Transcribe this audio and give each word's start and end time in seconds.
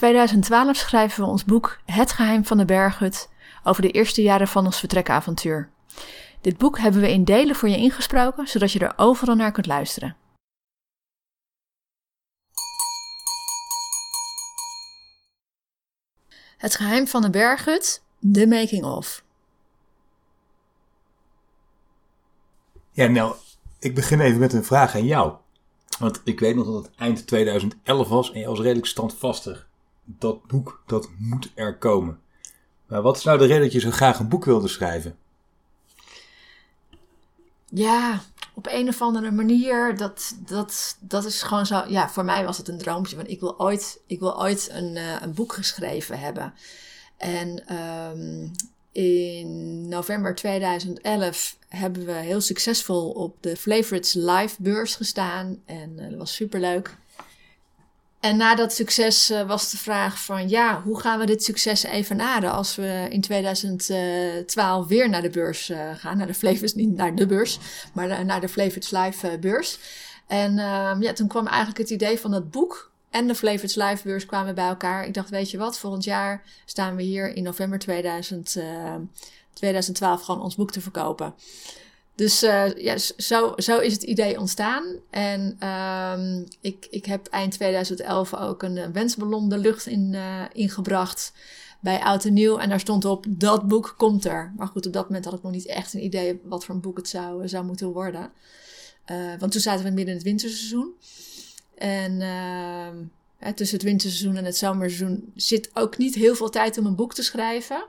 2012 0.00 0.76
schrijven 0.76 1.24
we 1.24 1.30
ons 1.30 1.44
boek 1.44 1.78
Het 1.84 2.12
geheim 2.12 2.44
van 2.44 2.58
de 2.58 2.64
berghut 2.64 3.28
over 3.64 3.82
de 3.82 3.90
eerste 3.90 4.22
jaren 4.22 4.48
van 4.48 4.64
ons 4.64 4.78
vertrekavontuur. 4.78 5.70
Dit 6.40 6.58
boek 6.58 6.78
hebben 6.78 7.00
we 7.00 7.12
in 7.12 7.24
delen 7.24 7.56
voor 7.56 7.68
je 7.68 7.76
ingesproken, 7.76 8.48
zodat 8.48 8.72
je 8.72 8.78
er 8.78 8.92
overal 8.96 9.34
naar 9.34 9.52
kunt 9.52 9.66
luisteren. 9.66 10.16
Het 16.56 16.74
geheim 16.74 17.06
van 17.06 17.22
de 17.22 17.30
berghut, 17.30 18.02
The 18.32 18.46
Making 18.46 18.84
of. 18.84 19.24
Ja, 22.90 23.06
nou, 23.06 23.34
ik 23.78 23.94
begin 23.94 24.20
even 24.20 24.40
met 24.40 24.52
een 24.52 24.64
vraag 24.64 24.94
aan 24.94 25.06
jou. 25.06 25.34
Want 25.98 26.20
ik 26.24 26.40
weet 26.40 26.56
nog 26.56 26.66
dat 26.66 26.84
het 26.84 26.94
eind 26.96 27.26
2011 27.26 28.08
was 28.08 28.32
en 28.32 28.40
je 28.40 28.46
was 28.46 28.60
redelijk 28.60 28.86
standvastig 28.86 29.68
dat 30.18 30.46
boek, 30.46 30.82
dat 30.86 31.08
moet 31.18 31.50
er 31.54 31.78
komen. 31.78 32.20
Maar 32.86 33.02
wat 33.02 33.16
is 33.16 33.24
nou 33.24 33.38
de 33.38 33.46
reden 33.46 33.62
dat 33.62 33.72
je 33.72 33.80
zo 33.80 33.90
graag 33.90 34.18
een 34.18 34.28
boek 34.28 34.44
wilde 34.44 34.68
schrijven? 34.68 35.16
Ja, 37.68 38.20
op 38.54 38.66
een 38.70 38.88
of 38.88 39.02
andere 39.02 39.30
manier, 39.30 39.96
dat, 39.96 40.36
dat, 40.46 40.96
dat 41.00 41.24
is 41.24 41.42
gewoon 41.42 41.66
zo. 41.66 41.84
Ja, 41.88 42.08
voor 42.08 42.24
mij 42.24 42.44
was 42.44 42.58
het 42.58 42.68
een 42.68 42.78
droompje. 42.78 43.16
Want 43.16 43.28
ik 43.28 43.40
wil 43.40 43.60
ooit, 43.60 44.00
ik 44.06 44.18
wil 44.18 44.40
ooit 44.40 44.68
een, 44.72 44.96
uh, 44.96 45.20
een 45.20 45.34
boek 45.34 45.52
geschreven 45.52 46.18
hebben. 46.18 46.54
En 47.16 47.76
um, 47.76 48.50
in 48.92 49.88
november 49.88 50.34
2011 50.34 51.56
hebben 51.68 52.06
we 52.06 52.12
heel 52.12 52.40
succesvol 52.40 53.10
op 53.10 53.36
de 53.40 53.56
Favorites 53.56 54.12
Live 54.14 54.56
beurs 54.58 54.94
gestaan. 54.94 55.62
En 55.64 55.90
uh, 55.98 56.08
dat 56.08 56.18
was 56.18 56.34
superleuk. 56.34 56.96
En 58.20 58.36
na 58.36 58.54
dat 58.54 58.72
succes 58.72 59.30
uh, 59.30 59.46
was 59.46 59.70
de 59.70 59.76
vraag 59.76 60.24
van 60.24 60.48
ja, 60.48 60.82
hoe 60.82 61.00
gaan 61.00 61.18
we 61.18 61.26
dit 61.26 61.44
succes 61.44 61.82
evenaren 61.82 62.52
als 62.52 62.76
we 62.76 63.06
in 63.10 63.20
2012 63.20 64.86
weer 64.86 65.08
naar 65.08 65.22
de 65.22 65.30
beurs 65.30 65.70
uh, 65.70 65.90
gaan. 65.94 66.16
Naar 66.16 66.26
de 66.26 66.34
Flavors, 66.34 66.74
niet 66.74 66.96
naar 66.96 67.14
de 67.14 67.26
beurs, 67.26 67.58
maar 67.94 68.24
naar 68.24 68.40
de 68.40 68.80
Live 68.90 69.32
uh, 69.32 69.38
beurs. 69.38 69.78
En 70.26 70.58
ehm, 70.58 71.02
ja, 71.02 71.12
toen 71.12 71.28
kwam 71.28 71.46
eigenlijk 71.46 71.78
het 71.78 71.90
idee 71.90 72.18
van 72.18 72.32
het 72.32 72.50
boek 72.50 72.92
en 73.10 73.26
de 73.26 73.34
Flavors 73.34 73.74
Live 73.74 74.02
beurs 74.04 74.26
kwamen 74.26 74.54
bij 74.54 74.68
elkaar. 74.68 75.06
Ik 75.06 75.14
dacht, 75.14 75.30
weet 75.30 75.50
je 75.50 75.58
wat, 75.58 75.78
volgend 75.78 76.04
jaar 76.04 76.42
staan 76.64 76.96
we 76.96 77.02
hier 77.02 77.36
in 77.36 77.42
november 77.42 77.78
2000, 77.78 78.56
2012 79.52 80.22
gewoon 80.22 80.42
ons 80.42 80.56
boek 80.56 80.70
te 80.70 80.80
verkopen. 80.80 81.34
Dus 82.20 82.42
uh, 82.42 82.74
ja, 82.74 82.96
zo, 83.16 83.52
zo 83.56 83.78
is 83.78 83.92
het 83.92 84.02
idee 84.02 84.38
ontstaan. 84.38 84.84
En 85.10 85.68
um, 85.68 86.46
ik, 86.60 86.86
ik 86.90 87.04
heb 87.04 87.26
eind 87.26 87.52
2011 87.52 88.34
ook 88.34 88.62
een 88.62 88.92
wensballon 88.92 89.48
de 89.48 89.58
lucht 89.58 89.86
in, 89.86 90.12
uh, 90.12 90.44
ingebracht 90.52 91.32
bij 91.80 92.00
Oud 92.00 92.24
en 92.24 92.32
Nieuw. 92.32 92.58
En 92.58 92.68
daar 92.68 92.80
stond 92.80 93.04
op, 93.04 93.24
dat 93.28 93.68
boek 93.68 93.94
komt 93.96 94.24
er. 94.24 94.52
Maar 94.56 94.66
goed, 94.66 94.86
op 94.86 94.92
dat 94.92 95.06
moment 95.06 95.24
had 95.24 95.34
ik 95.34 95.42
nog 95.42 95.52
niet 95.52 95.66
echt 95.66 95.94
een 95.94 96.04
idee 96.04 96.40
wat 96.44 96.64
voor 96.64 96.74
een 96.74 96.80
boek 96.80 96.96
het 96.96 97.08
zou, 97.08 97.48
zou 97.48 97.64
moeten 97.64 97.92
worden. 97.92 98.32
Want 99.38 99.52
toen 99.52 99.60
zaten 99.60 99.84
we 99.84 99.90
midden 99.90 100.08
in 100.08 100.14
het 100.14 100.22
winterseizoen. 100.22 100.94
En 101.74 102.20
uh, 102.20 103.52
tussen 103.52 103.76
het 103.76 103.86
winterseizoen 103.86 104.36
en 104.36 104.44
het 104.44 104.56
zomerseizoen 104.56 105.32
zit 105.34 105.70
ook 105.74 105.98
niet 105.98 106.14
heel 106.14 106.34
veel 106.34 106.50
tijd 106.50 106.78
om 106.78 106.86
een 106.86 106.94
boek 106.94 107.14
te 107.14 107.22
schrijven. 107.22 107.86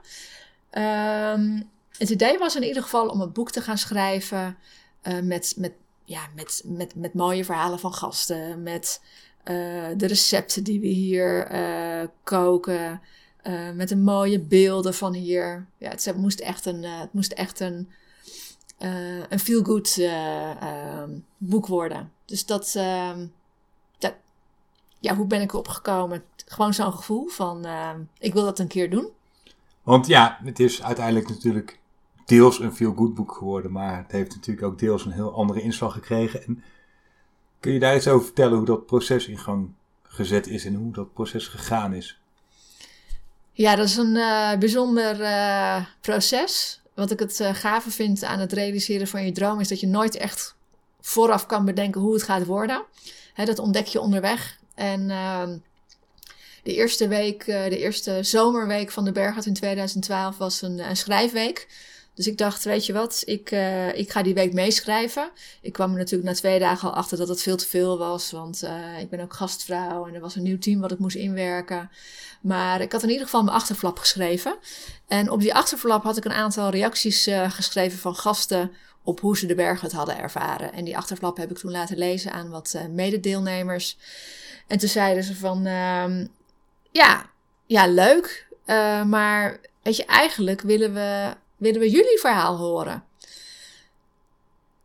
Um, 0.78 1.70
het 1.98 2.10
idee 2.10 2.38
was 2.38 2.56
in 2.56 2.62
ieder 2.62 2.82
geval 2.82 3.08
om 3.08 3.20
een 3.20 3.32
boek 3.32 3.50
te 3.50 3.60
gaan 3.60 3.78
schrijven 3.78 4.56
uh, 5.02 5.20
met, 5.20 5.54
met, 5.56 5.72
ja, 6.04 6.20
met, 6.34 6.62
met, 6.64 6.94
met 6.94 7.14
mooie 7.14 7.44
verhalen 7.44 7.78
van 7.78 7.94
gasten, 7.94 8.62
met 8.62 9.00
uh, 9.44 9.88
de 9.96 10.06
recepten 10.06 10.64
die 10.64 10.80
we 10.80 10.86
hier 10.86 11.52
uh, 11.52 12.08
koken, 12.22 13.00
met 13.74 13.88
de 13.88 13.96
mooie 13.96 14.40
beelden 14.40 14.94
van 14.94 15.14
hier. 15.14 15.66
Ja, 15.78 15.90
het, 15.90 16.16
moest 16.16 16.40
echt 16.40 16.66
een, 16.66 16.82
het 16.82 17.12
moest 17.12 17.32
echt 17.32 17.60
een, 17.60 17.90
een 19.28 19.38
feel-good 19.38 20.00
boek 21.38 21.66
worden. 21.66 22.12
Dus 22.24 22.46
dat, 22.46 22.74
ehm, 22.74 23.26
dat, 23.98 24.14
ja, 24.98 25.14
hoe 25.16 25.26
ben 25.26 25.40
ik 25.40 25.52
erop 25.52 25.68
gekomen? 25.68 26.24
Gewoon 26.46 26.74
zo'n 26.74 26.92
gevoel 26.92 27.28
van, 27.28 27.66
ik 28.18 28.32
wil 28.32 28.44
dat 28.44 28.58
een 28.58 28.68
keer 28.68 28.90
doen. 28.90 29.08
Want 29.82 30.06
ja, 30.06 30.38
het 30.44 30.60
is 30.60 30.82
uiteindelijk 30.82 31.28
natuurlijk 31.28 31.78
deels 32.26 32.58
een 32.60 32.74
veel 32.74 32.94
goed 32.94 33.14
boek 33.14 33.32
geworden, 33.32 33.72
maar 33.72 33.96
het 33.96 34.12
heeft 34.12 34.34
natuurlijk 34.34 34.66
ook 34.66 34.78
deels 34.78 35.04
een 35.04 35.12
heel 35.12 35.34
andere 35.34 35.60
inslag 35.60 35.92
gekregen. 35.92 36.44
En 36.44 36.62
kun 37.60 37.72
je 37.72 37.78
daar 37.78 37.96
iets 37.96 38.08
over 38.08 38.24
vertellen 38.24 38.56
hoe 38.56 38.66
dat 38.66 38.86
proces 38.86 39.26
in 39.26 39.38
gang 39.38 39.70
gezet 40.02 40.46
is 40.46 40.64
en 40.64 40.74
hoe 40.74 40.92
dat 40.92 41.12
proces 41.12 41.46
gegaan 41.46 41.94
is? 41.94 42.20
Ja, 43.52 43.76
dat 43.76 43.86
is 43.86 43.96
een 43.96 44.14
uh, 44.14 44.56
bijzonder 44.58 45.20
uh, 45.20 45.84
proces. 46.00 46.80
Wat 46.94 47.10
ik 47.10 47.18
het 47.18 47.40
uh, 47.40 47.54
gave 47.54 47.90
vind 47.90 48.24
aan 48.24 48.38
het 48.38 48.52
realiseren 48.52 49.06
van 49.06 49.24
je 49.24 49.32
droom 49.32 49.60
is 49.60 49.68
dat 49.68 49.80
je 49.80 49.86
nooit 49.86 50.16
echt 50.16 50.54
vooraf 51.00 51.46
kan 51.46 51.64
bedenken 51.64 52.00
hoe 52.00 52.12
het 52.12 52.22
gaat 52.22 52.46
worden. 52.46 52.84
Dat 53.34 53.58
ontdek 53.58 53.86
je 53.86 54.00
onderweg. 54.00 54.58
En 54.74 55.10
ehm, 55.10 55.58
de 56.62 56.74
eerste 56.74 57.08
week, 57.08 57.44
de 57.44 57.78
eerste 57.78 58.18
zomerweek 58.22 58.90
van 58.90 59.04
de 59.04 59.12
Berghat 59.12 59.46
in 59.46 59.54
2012 59.54 60.36
was 60.38 60.62
een, 60.62 60.78
een 60.78 60.96
schrijfweek. 60.96 61.68
Dus 62.14 62.26
ik 62.26 62.38
dacht, 62.38 62.64
weet 62.64 62.86
je 62.86 62.92
wat, 62.92 63.22
ik, 63.24 63.50
uh, 63.50 63.98
ik 63.98 64.10
ga 64.10 64.22
die 64.22 64.34
week 64.34 64.52
meeschrijven. 64.52 65.30
Ik 65.60 65.72
kwam 65.72 65.90
er 65.90 65.98
natuurlijk 65.98 66.30
na 66.30 66.36
twee 66.36 66.58
dagen 66.58 66.88
al 66.88 66.94
achter 66.94 67.18
dat 67.18 67.28
het 67.28 67.42
veel 67.42 67.56
te 67.56 67.68
veel 67.68 67.98
was. 67.98 68.30
Want 68.30 68.62
uh, 68.64 69.00
ik 69.00 69.10
ben 69.10 69.20
ook 69.20 69.32
gastvrouw 69.32 70.06
en 70.06 70.14
er 70.14 70.20
was 70.20 70.36
een 70.36 70.42
nieuw 70.42 70.58
team 70.58 70.80
wat 70.80 70.92
ik 70.92 70.98
moest 70.98 71.16
inwerken. 71.16 71.90
Maar 72.40 72.80
ik 72.80 72.92
had 72.92 73.02
in 73.02 73.08
ieder 73.08 73.24
geval 73.24 73.42
mijn 73.42 73.56
achterflap 73.56 73.98
geschreven. 73.98 74.56
En 75.08 75.30
op 75.30 75.40
die 75.40 75.54
achterflap 75.54 76.02
had 76.02 76.16
ik 76.16 76.24
een 76.24 76.32
aantal 76.32 76.70
reacties 76.70 77.28
uh, 77.28 77.50
geschreven 77.50 77.98
van 77.98 78.14
gasten 78.14 78.72
op 79.04 79.20
hoe 79.20 79.36
ze 79.36 79.46
de 79.46 79.54
berg 79.54 79.80
het 79.80 79.92
hadden 79.92 80.18
ervaren. 80.18 80.72
En 80.72 80.84
die 80.84 80.96
achterflap 80.96 81.36
heb 81.36 81.50
ik 81.50 81.58
toen 81.58 81.70
laten 81.70 81.98
lezen 81.98 82.32
aan 82.32 82.50
wat 82.50 82.78
mededeelnemers. 82.90 83.98
En 84.66 84.78
toen 84.78 84.88
zeiden 84.88 85.24
ze 85.24 85.36
van, 85.36 85.66
uh, 85.66 86.24
ja, 86.90 87.30
ja, 87.66 87.86
leuk. 87.86 88.46
maar 89.06 89.60
weet 89.82 89.96
je, 89.96 90.04
eigenlijk 90.04 90.60
willen 90.60 90.94
we 90.94 91.34
willen 91.62 91.80
we 91.80 91.90
jullie 91.90 92.18
verhaal 92.18 92.56
horen? 92.56 93.04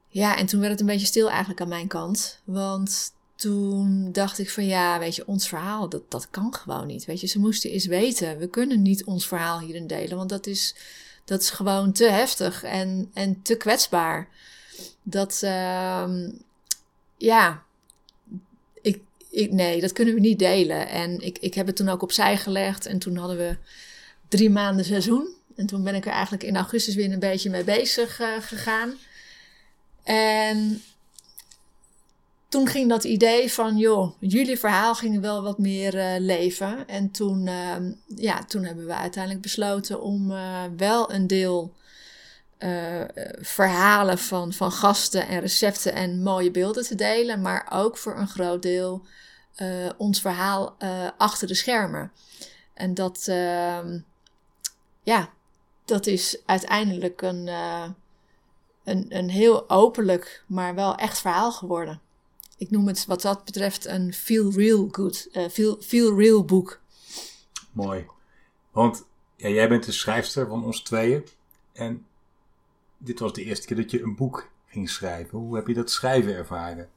Ja, 0.08 0.38
en 0.38 0.46
toen 0.46 0.60
werd 0.60 0.72
het 0.72 0.82
een 0.82 0.88
beetje 0.88 1.06
stil 1.06 1.30
eigenlijk 1.30 1.62
aan 1.62 1.68
mijn 1.68 1.88
kant. 1.88 2.42
Want 2.44 3.12
toen 3.36 4.12
dacht 4.12 4.40
ik 4.40 4.50
van 4.50 4.66
ja, 4.66 5.00
weet 5.00 5.16
je, 5.16 5.28
ons 5.28 5.48
verhaal, 5.48 5.90
dat, 5.90 6.12
dat 6.12 6.30
kan 6.30 6.54
gewoon 6.54 6.88
niet. 6.88 7.06
Weet 7.06 7.22
je, 7.22 7.28
ze 7.28 7.40
moesten 7.40 7.72
eens 7.72 7.86
weten, 7.86 8.38
we 8.38 8.48
kunnen 8.48 8.82
niet 8.82 9.04
ons 9.04 9.28
verhaal 9.28 9.60
hierin 9.60 9.88
delen. 9.88 10.18
Want 10.18 10.30
dat 10.30 10.48
is, 10.48 10.76
dat 11.26 11.42
is 11.42 11.50
gewoon 11.50 11.92
te 11.92 12.10
heftig 12.10 12.64
en, 12.64 13.10
en 13.14 13.42
te 13.42 13.56
kwetsbaar. 13.56 14.30
Dat, 15.04 15.42
uh, 15.44 16.10
ja, 17.18 17.64
ik, 18.82 19.02
ik, 19.30 19.52
nee, 19.52 19.82
dat 19.82 19.94
kunnen 19.94 20.14
we 20.14 20.20
niet 20.20 20.40
delen. 20.40 20.90
En 20.90 21.20
ik, 21.20 21.38
ik 21.38 21.54
heb 21.54 21.68
het 21.68 21.76
toen 21.76 21.90
ook 21.90 22.02
opzij 22.02 22.38
gelegd. 22.38 22.86
En 22.86 23.00
toen 23.00 23.16
hadden 23.18 23.38
we 23.38 23.58
drie 24.28 24.50
maanden 24.50 24.86
seizoen. 24.86 25.37
En 25.58 25.66
toen 25.66 25.84
ben 25.84 25.96
ik 25.96 26.06
er 26.06 26.12
eigenlijk 26.12 26.44
in 26.44 26.56
augustus 26.56 26.96
weer 26.96 27.12
een 27.12 27.20
beetje 27.20 27.50
mee 27.50 27.64
bezig 27.64 28.20
uh, 28.20 28.28
gegaan. 28.40 28.94
En 30.04 30.82
toen 32.50 32.68
ging 32.68 32.90
dat 32.90 33.04
idee 33.04 33.52
van, 33.52 33.78
joh, 33.78 34.12
jullie 34.20 34.60
verhaal 34.60 34.96
ging 34.96 35.22
wel 35.22 35.42
wat 35.42 35.58
meer 35.58 35.96
uh, 35.96 36.20
leven. 36.20 36.88
En 36.88 37.12
toen, 37.12 37.48
uh, 37.48 37.76
ja, 38.16 38.44
toen 38.44 38.64
hebben 38.64 38.86
we 38.86 38.94
uiteindelijk 38.94 39.44
besloten 39.44 40.02
om 40.02 40.32
uh, 40.32 40.64
wel 40.78 41.14
een 41.14 41.28
deel 41.28 41.76
verhalen 43.40 44.18
van, 44.18 44.54
van 44.54 44.72
gasten 44.72 45.28
en 45.28 45.40
recepten 45.40 45.94
en 45.94 46.24
mooie 46.24 46.52
beelden 46.52 46.84
te 46.84 46.96
delen. 46.96 47.42
Maar 47.42 47.68
ook 47.72 47.98
voor 47.98 48.18
een 48.18 48.28
groot 48.28 48.62
deel 48.62 49.06
ons 49.98 50.22
verhaal 50.22 50.76
achter 51.18 51.48
de 51.48 51.54
schermen. 51.54 52.12
En 52.74 52.94
dat, 52.94 53.28
ehm, 53.28 54.00
ja, 55.04 55.30
dat 55.88 56.08
is 56.08 56.42
uiteindelijk 56.46 57.22
een, 57.22 57.48
uh, 57.48 57.90
een, 58.84 59.06
een 59.18 59.30
heel 59.30 59.70
openlijk, 59.70 60.44
maar 60.48 60.76
wel 60.76 60.96
echt 60.96 61.20
verhaal 61.20 61.52
geworden. 61.52 62.02
ik 62.58 62.70
noem 62.70 62.88
het 62.88 63.06
wat 63.06 63.22
dat 63.22 63.46
betreft 63.46 63.86
een 63.86 64.14
feel 64.14 64.52
real 64.52 64.88
good, 64.92 65.28
uh, 65.32 65.48
feel, 65.48 65.78
feel 65.82 66.20
real 66.20 66.46
boek. 66.46 66.82
Mooi. 67.72 68.06
Want 68.72 69.06
ja, 69.36 69.50
jij 69.50 69.70
bent 69.70 69.86
de 69.86 69.92
schrijfster 69.92 70.48
van 70.48 70.66
ons 70.66 70.82
tweeën. 70.82 71.28
En 71.74 72.06
dit 72.98 73.20
was 73.20 73.34
de 73.34 73.44
eerste 73.44 73.68
keer 73.68 73.78
dat 73.78 73.92
je 73.92 74.02
een 74.02 74.16
boek 74.16 74.50
ging 74.66 74.90
schrijven. 74.90 75.38
Hoe 75.38 75.56
heb 75.56 75.68
je 75.68 75.74
dat 75.74 75.92
schrijven 75.92 76.34
ervaren? 76.34 76.90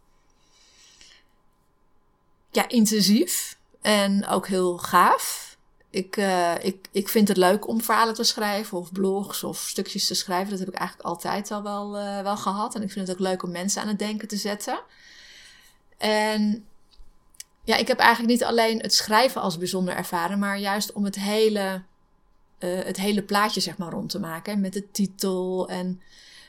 Ja, 2.50 2.68
intensief. 2.68 3.58
En 3.80 4.26
ook 4.26 4.46
heel 4.46 4.78
gaaf. 4.78 5.49
Ik, 5.90 6.16
uh, 6.16 6.54
ik, 6.60 6.88
ik 6.90 7.08
vind 7.08 7.28
het 7.28 7.36
leuk 7.36 7.68
om 7.68 7.80
verhalen 7.80 8.14
te 8.14 8.24
schrijven, 8.24 8.78
of 8.78 8.92
blogs 8.92 9.44
of 9.44 9.58
stukjes 9.58 10.06
te 10.06 10.14
schrijven. 10.14 10.50
Dat 10.50 10.58
heb 10.58 10.68
ik 10.68 10.74
eigenlijk 10.74 11.08
altijd 11.08 11.50
al 11.50 11.62
wel, 11.62 11.98
uh, 11.98 12.20
wel 12.20 12.36
gehad. 12.36 12.74
En 12.74 12.82
ik 12.82 12.90
vind 12.90 13.08
het 13.08 13.16
ook 13.16 13.22
leuk 13.22 13.42
om 13.42 13.50
mensen 13.50 13.82
aan 13.82 13.88
het 13.88 13.98
denken 13.98 14.28
te 14.28 14.36
zetten. 14.36 14.80
En 15.98 16.64
ja, 17.64 17.76
ik 17.76 17.88
heb 17.88 17.98
eigenlijk 17.98 18.30
niet 18.32 18.44
alleen 18.44 18.80
het 18.80 18.94
schrijven 18.94 19.40
als 19.40 19.58
bijzonder 19.58 19.94
ervaren, 19.94 20.38
maar 20.38 20.58
juist 20.58 20.92
om 20.92 21.04
het 21.04 21.16
hele, 21.16 21.82
uh, 22.58 22.84
het 22.84 22.96
hele 22.96 23.22
plaatje 23.22 23.60
zeg 23.60 23.78
maar 23.78 23.92
rond 23.92 24.10
te 24.10 24.20
maken. 24.20 24.60
Met 24.60 24.72
de 24.72 24.90
titel 24.90 25.68
en 25.68 26.00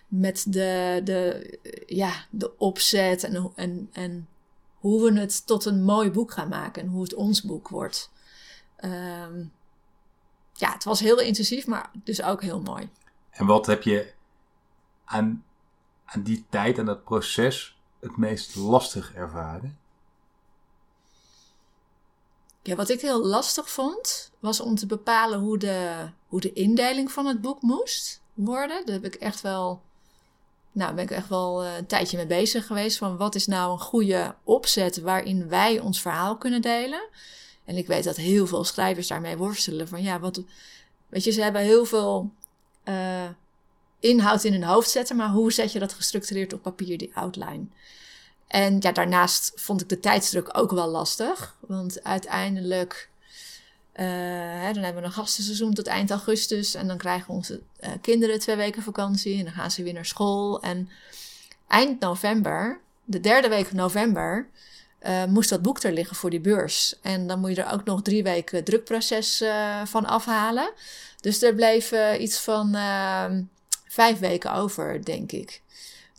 met 0.07 0.45
de, 0.47 1.01
de, 1.03 1.59
ja, 1.85 2.25
de 2.29 2.57
opzet 2.57 3.23
en, 3.23 3.51
en, 3.55 3.89
en 3.91 4.27
hoe 4.73 5.03
we 5.11 5.19
het 5.19 5.45
tot 5.45 5.65
een 5.65 5.83
mooi 5.83 6.11
boek 6.11 6.31
gaan 6.31 6.49
maken 6.49 6.81
en 6.81 6.88
hoe 6.88 7.03
het 7.03 7.13
ons 7.13 7.41
boek 7.41 7.69
wordt. 7.69 8.09
Um, 8.81 9.51
ja, 10.54 10.72
het 10.74 10.83
was 10.83 11.00
heel 11.00 11.19
intensief, 11.19 11.68
maar 11.68 11.92
dus 11.94 12.22
ook 12.22 12.42
heel 12.42 12.62
mooi. 12.62 12.89
En 13.30 13.45
wat 13.45 13.66
heb 13.66 13.83
je 13.83 14.13
aan, 15.06 15.44
aan 16.06 16.22
die 16.22 16.45
tijd 16.50 16.78
en 16.78 16.86
dat 16.86 17.04
proces 17.04 17.78
het 18.00 18.18
meest 18.18 18.56
lastig 18.56 19.13
ervaren? 19.13 19.80
Ja, 22.62 22.75
wat 22.75 22.89
ik 22.89 23.01
heel 23.01 23.25
lastig 23.25 23.69
vond, 23.69 24.31
was 24.39 24.60
om 24.60 24.75
te 24.75 24.86
bepalen 24.86 25.39
hoe 25.39 25.57
de, 25.57 26.10
hoe 26.27 26.42
de 26.42 26.54
indeling 26.54 27.12
van 27.12 27.25
het 27.25 27.42
boek 27.42 27.62
moest 27.62 28.22
worden. 28.34 28.86
Daar 28.86 28.95
heb 28.95 29.06
ik 29.06 29.16
echt 29.16 29.42
wel, 29.42 29.81
nou, 30.72 30.94
ben 30.94 31.04
ik 31.04 31.12
echt 31.12 31.30
wel 31.30 31.63
eh, 31.63 31.77
een 31.77 31.86
tijdje 31.86 32.18
mee 32.18 32.27
bezig 32.27 32.66
geweest. 32.66 32.98
Van 32.98 33.18
wat 33.18 33.36
is 33.36 33.48
nou 33.48 33.72
een 33.72 33.80
goede 33.80 34.36
opzet 34.44 35.01
waarin 35.01 35.50
wij 35.50 35.80
ons 35.80 36.01
verhaal 36.01 36.38
kunnen 36.38 36.62
delen? 36.62 37.10
En 37.71 37.77
ik 37.77 37.88
weet 37.88 38.03
dat 38.03 38.15
heel 38.15 38.47
veel 38.47 38.63
schrijvers 38.63 39.07
daarmee 39.07 39.38
worstelen. 39.38 39.88
Van 39.88 40.03
ja, 40.03 40.19
wat. 40.19 40.44
Weet 41.09 41.23
je, 41.23 41.31
ze 41.31 41.41
hebben 41.41 41.62
heel 41.62 41.85
veel 41.85 42.31
uh, 42.85 43.29
inhoud 44.00 44.44
in 44.44 44.51
hun 44.51 44.63
hoofd 44.63 44.89
zetten, 44.89 45.15
maar 45.15 45.29
hoe 45.29 45.51
zet 45.51 45.71
je 45.71 45.79
dat 45.79 45.94
gestructureerd 45.94 46.53
op 46.53 46.62
papier, 46.62 46.97
die 46.97 47.12
outline? 47.13 47.65
En 48.47 48.77
ja, 48.79 48.91
daarnaast 48.91 49.51
vond 49.56 49.81
ik 49.81 49.89
de 49.89 50.00
tijdsdruk 50.00 50.57
ook 50.57 50.71
wel 50.71 50.88
lastig. 50.88 51.57
Want 51.59 52.03
uiteindelijk. 52.03 53.09
Uh, 53.94 54.06
hè, 54.63 54.74
dan 54.74 54.83
hebben 54.83 55.01
we 55.01 55.07
een 55.07 55.13
gastenseizoen 55.13 55.74
tot 55.74 55.88
eind 55.88 56.12
augustus. 56.12 56.74
En 56.74 56.88
dan 56.88 56.97
krijgen 56.97 57.33
onze 57.33 57.62
uh, 57.79 57.89
kinderen 58.01 58.39
twee 58.39 58.56
weken 58.56 58.83
vakantie. 58.83 59.38
En 59.38 59.44
dan 59.44 59.53
gaan 59.53 59.71
ze 59.71 59.83
weer 59.83 59.94
naar 59.94 60.06
school. 60.06 60.62
En 60.62 60.89
eind 61.67 62.00
november, 62.00 62.79
de 63.03 63.19
derde 63.19 63.50
week 63.50 63.67
van 63.67 63.77
november, 63.77 64.50
uh, 65.06 65.25
moest 65.25 65.50
dat 65.50 65.62
boek 65.62 65.83
er 65.83 65.94
liggen 65.94 66.15
voor 66.15 66.30
die 66.30 66.39
beurs. 66.39 66.95
En 67.01 67.27
dan 67.27 67.39
moet 67.39 67.56
je 67.56 67.62
er 67.62 67.74
ook 67.74 67.83
nog 67.83 68.01
drie 68.01 68.24
weken 68.24 68.63
drukproces 68.63 69.42
uh, 69.42 69.86
van 69.86 70.06
afhalen. 70.06 70.71
Dus 71.19 71.42
er 71.42 71.56
bleef 71.56 71.92
uh, 71.92 72.21
iets 72.21 72.39
van 72.39 72.75
ehm, 72.75 73.44
vijf 73.88 74.19
weken 74.19 74.53
over, 74.53 75.06
denk 75.06 75.31
ik. 75.31 75.62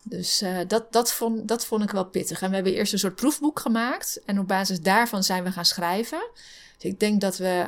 Dus 0.05 0.44
dat, 0.67 0.93
dat, 0.93 1.12
vond, 1.12 1.49
dat 1.49 1.67
vond 1.67 1.82
ik 1.82 1.90
wel 1.90 2.05
pittig. 2.05 2.43
En 2.43 2.49
we 2.49 2.55
hebben 2.55 2.75
eerst 2.75 2.93
een 2.93 2.99
soort 2.99 3.14
proefboek 3.14 3.61
gemaakt. 3.61 4.20
En 4.25 4.38
op 4.38 4.49
basis 4.49 4.81
daarvan 4.81 5.25
zijn 5.25 5.44
we 5.44 5.52
gaan 5.52 5.64
schrijven. 5.64 6.31
Dus 6.79 6.90
ik 6.90 7.00
denk 7.00 7.20
dat 7.20 7.37
we, 7.37 7.67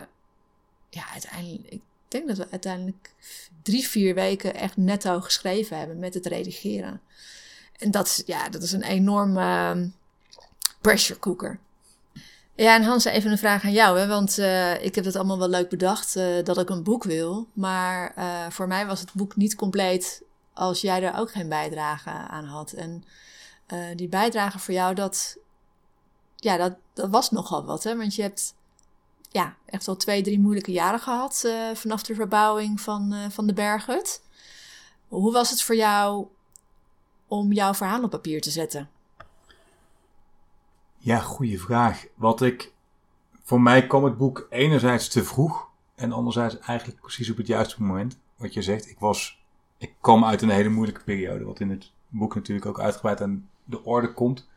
ja, 0.91 1.11
uiteindelijk, 1.13 1.67
ik 1.69 1.81
denk 2.09 2.29
dat 2.29 2.37
we 2.37 2.47
uiteindelijk 2.51 3.15
drie, 3.63 3.89
vier 3.89 4.15
weken 4.15 4.55
echt 4.55 4.77
netto 4.77 5.21
geschreven 5.21 5.79
hebben 5.79 5.99
met 5.99 6.15
het 6.15 6.27
redigeren. 6.27 7.01
En 7.79 7.91
dat, 7.91 8.23
ja, 8.27 8.49
dat 8.49 8.63
is 8.63 8.73
een 8.73 8.83
enorm 8.83 9.37
ehm, 9.37 9.89
pressure 10.85 11.19
cooker. 11.19 11.59
Ja, 12.55 12.75
en 12.75 12.83
Hans, 12.83 13.05
even 13.05 13.31
een 13.31 13.39
vraag 13.39 13.65
aan 13.65 13.73
jou. 13.73 13.99
Hè? 13.99 14.07
Want 14.07 14.39
uh, 14.39 14.85
ik 14.85 14.95
heb 14.95 15.05
het 15.05 15.17
allemaal 15.17 15.39
wel 15.39 15.49
leuk 15.49 15.69
bedacht 15.69 16.17
uh, 16.17 16.45
dat 16.45 16.59
ik 16.59 16.71
een 16.71 16.83
boek 16.83 17.05
wil. 17.05 17.49
Maar 17.53 18.15
uh, 18.19 18.51
voor 18.51 18.67
mij 18.67 18.87
was 18.87 19.01
het 19.01 19.13
boek 19.13 19.37
niet 19.37 19.55
compleet 19.55 20.23
als 20.53 20.81
jij 20.81 21.03
er 21.03 21.19
ook 21.19 21.31
geen 21.31 21.49
bijdrage 21.49 22.11
aan 22.11 22.45
had. 22.45 22.73
En 22.73 23.05
die 23.97 24.09
bijdrage 24.09 24.59
voor 24.59 24.75
jou, 24.75 24.95
dat, 24.95 25.37
ja, 26.37 26.57
dat, 26.57 26.75
dat 26.93 27.11
was 27.11 27.31
nogal 27.31 27.65
wat. 27.65 27.85
Hè? 27.85 27.97
Want 27.97 28.15
je 28.15 28.23
hebt 28.23 28.55
ja, 29.31 29.57
echt 29.67 29.87
wel 29.87 29.97
twee, 29.97 30.23
drie 30.23 30.41
moeilijke 30.41 30.73
jaren 30.73 31.01
gehad 31.01 31.49
vanaf 31.75 32.03
de 32.03 32.15
verbouwing 32.15 32.81
van, 32.81 33.15
van 33.31 33.47
de 33.47 33.53
Berghut. 33.53 34.23
Hoe 35.09 35.33
was 35.33 35.51
het 35.51 35.63
voor 35.63 35.77
jou 35.77 36.27
om 37.29 37.53
jouw 37.53 37.75
verhaal 37.75 38.03
op 38.03 38.11
papier 38.11 38.41
te 38.41 38.51
zetten? 38.51 38.94
Ja, 41.05 41.19
goede 41.19 41.59
vraag. 41.59 42.07
Wat 42.15 42.43
ik. 42.43 42.73
Voor 43.43 43.61
mij 43.61 43.87
kwam 43.87 44.05
het 44.05 44.17
boek 44.17 44.47
enerzijds 44.51 45.09
te 45.09 45.25
vroeg. 45.25 45.69
En 45.95 46.13
anderzijds 46.13 46.59
eigenlijk 46.59 47.01
precies 47.01 47.31
op 47.31 47.37
het 47.37 47.47
juiste 47.47 47.83
moment. 47.83 48.19
Wat 48.37 48.55
je 48.55 48.63
zegt, 48.63 48.89
ik 48.89 48.99
was. 48.99 49.45
Ik 49.79 49.95
kwam 50.01 50.25
uit 50.25 50.43
een 50.43 50.49
hele 50.49 50.69
moeilijke 50.69 51.05
periode. 51.05 51.45
Wat 51.45 51.61
in 51.61 51.71
het 51.71 51.93
boek 52.09 52.35
natuurlijk 52.35 52.67
ook 52.67 52.81
uitgebreid 52.81 53.21
aan 53.21 53.49
de 53.65 53.85
orde 53.85 54.13
komt. 54.13 54.49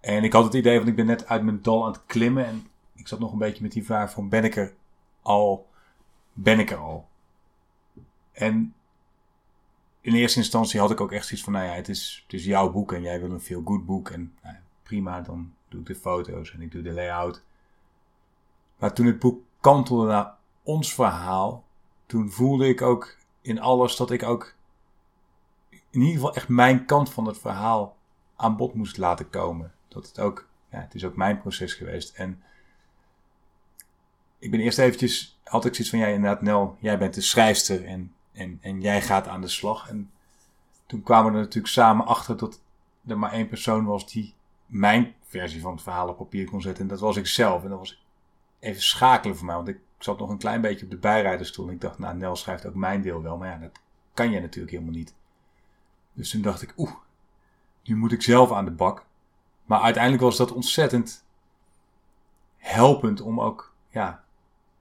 En 0.00 0.24
ik 0.24 0.32
had 0.32 0.44
het 0.44 0.54
idee 0.54 0.78
van 0.78 0.88
ik 0.88 0.96
ben 0.96 1.06
net 1.06 1.26
uit 1.26 1.42
mijn 1.42 1.62
dal 1.62 1.84
aan 1.84 1.92
het 1.92 2.06
klimmen. 2.06 2.46
En 2.46 2.66
ik 2.94 3.08
zat 3.08 3.18
nog 3.18 3.32
een 3.32 3.38
beetje 3.38 3.62
met 3.62 3.72
die 3.72 3.84
vraag 3.84 4.12
van 4.12 4.28
ben 4.28 4.44
ik 4.44 4.56
er 4.56 4.74
al? 5.22 5.68
Ben 6.32 6.58
ik 6.58 6.70
er 6.70 6.78
al? 6.78 7.08
En 8.32 8.74
in 10.00 10.14
eerste 10.14 10.38
instantie 10.38 10.80
had 10.80 10.90
ik 10.90 11.00
ook 11.00 11.12
echt 11.12 11.26
zoiets 11.26 11.44
van, 11.44 11.52
nou 11.52 11.64
ja, 11.66 11.72
het 11.72 11.88
is, 11.88 12.20
het 12.22 12.32
is 12.32 12.44
jouw 12.44 12.70
boek 12.70 12.92
en 12.92 13.02
jij 13.02 13.20
wil 13.20 13.30
een 13.30 13.40
veel 13.40 13.62
goed 13.64 13.86
boek. 13.86 14.08
En 14.10 14.32
nou 14.42 14.54
ja, 14.54 14.62
prima, 14.82 15.20
dan 15.20 15.52
doe 15.70 15.80
ik 15.80 15.86
de 15.86 15.94
foto's 15.94 16.52
en 16.52 16.60
ik 16.60 16.72
doe 16.72 16.82
de 16.82 16.92
layout. 16.92 17.42
Maar 18.78 18.94
toen 18.94 19.06
het 19.06 19.18
boek 19.18 19.42
kantelde 19.60 20.06
naar 20.06 20.34
ons 20.62 20.94
verhaal, 20.94 21.64
toen 22.06 22.30
voelde 22.30 22.68
ik 22.68 22.82
ook 22.82 23.16
in 23.40 23.60
alles 23.60 23.96
dat 23.96 24.10
ik 24.10 24.22
ook 24.22 24.54
in 25.90 26.00
ieder 26.00 26.14
geval 26.14 26.34
echt 26.34 26.48
mijn 26.48 26.84
kant 26.84 27.12
van 27.12 27.26
het 27.26 27.38
verhaal 27.38 27.96
aan 28.36 28.56
bod 28.56 28.74
moest 28.74 28.96
laten 28.96 29.30
komen. 29.30 29.72
Dat 29.88 30.06
het 30.06 30.20
ook, 30.20 30.48
ja, 30.70 30.78
het 30.78 30.94
is 30.94 31.04
ook 31.04 31.16
mijn 31.16 31.40
proces 31.40 31.74
geweest. 31.74 32.14
En 32.14 32.42
ik 34.38 34.50
ben 34.50 34.60
eerst 34.60 34.78
eventjes, 34.78 35.38
had 35.44 35.64
ik 35.64 35.74
zoiets 35.74 35.90
van, 35.90 35.98
jij 35.98 36.14
inderdaad 36.14 36.42
Nel, 36.42 36.76
jij 36.80 36.98
bent 36.98 37.14
de 37.14 37.20
schrijfster 37.20 37.84
en, 37.84 38.14
en, 38.32 38.58
en 38.60 38.80
jij 38.80 39.02
gaat 39.02 39.28
aan 39.28 39.40
de 39.40 39.48
slag. 39.48 39.88
En 39.88 40.10
toen 40.86 41.02
kwamen 41.02 41.32
we 41.32 41.38
er 41.38 41.44
natuurlijk 41.44 41.72
samen 41.72 42.06
achter 42.06 42.36
dat 42.36 42.60
er 43.06 43.18
maar 43.18 43.32
één 43.32 43.48
persoon 43.48 43.84
was 43.84 44.12
die 44.12 44.34
mijn 44.66 45.14
versie 45.30 45.60
van 45.60 45.72
het 45.72 45.82
verhaal 45.82 46.08
op 46.08 46.16
papier 46.16 46.50
kon 46.50 46.62
zetten. 46.62 46.82
En 46.82 46.88
dat 46.88 47.00
was 47.00 47.16
ik 47.16 47.26
zelf. 47.26 47.62
En 47.62 47.68
dat 47.68 47.78
was 47.78 48.04
even 48.58 48.82
schakelen 48.82 49.36
voor 49.36 49.46
mij. 49.46 49.54
Want 49.54 49.68
ik 49.68 49.78
zat 49.98 50.18
nog 50.18 50.28
een 50.28 50.38
klein 50.38 50.60
beetje 50.60 50.84
op 50.84 50.90
de 50.90 50.96
bijrijderstoel. 50.96 51.66
En 51.66 51.74
ik 51.74 51.80
dacht, 51.80 51.98
nou, 51.98 52.16
Nel 52.16 52.36
schrijft 52.36 52.66
ook 52.66 52.74
mijn 52.74 53.02
deel 53.02 53.22
wel. 53.22 53.36
Maar 53.36 53.48
ja, 53.48 53.58
dat 53.58 53.80
kan 54.14 54.30
je 54.30 54.40
natuurlijk 54.40 54.72
helemaal 54.72 54.94
niet. 54.94 55.14
Dus 56.12 56.30
toen 56.30 56.42
dacht 56.42 56.62
ik, 56.62 56.74
oeh, 56.76 56.92
nu 57.84 57.96
moet 57.96 58.12
ik 58.12 58.22
zelf 58.22 58.52
aan 58.52 58.64
de 58.64 58.70
bak. 58.70 59.06
Maar 59.64 59.80
uiteindelijk 59.80 60.22
was 60.22 60.36
dat 60.36 60.52
ontzettend 60.52 61.24
helpend 62.56 63.20
om 63.20 63.40
ook, 63.40 63.74
ja, 63.88 64.24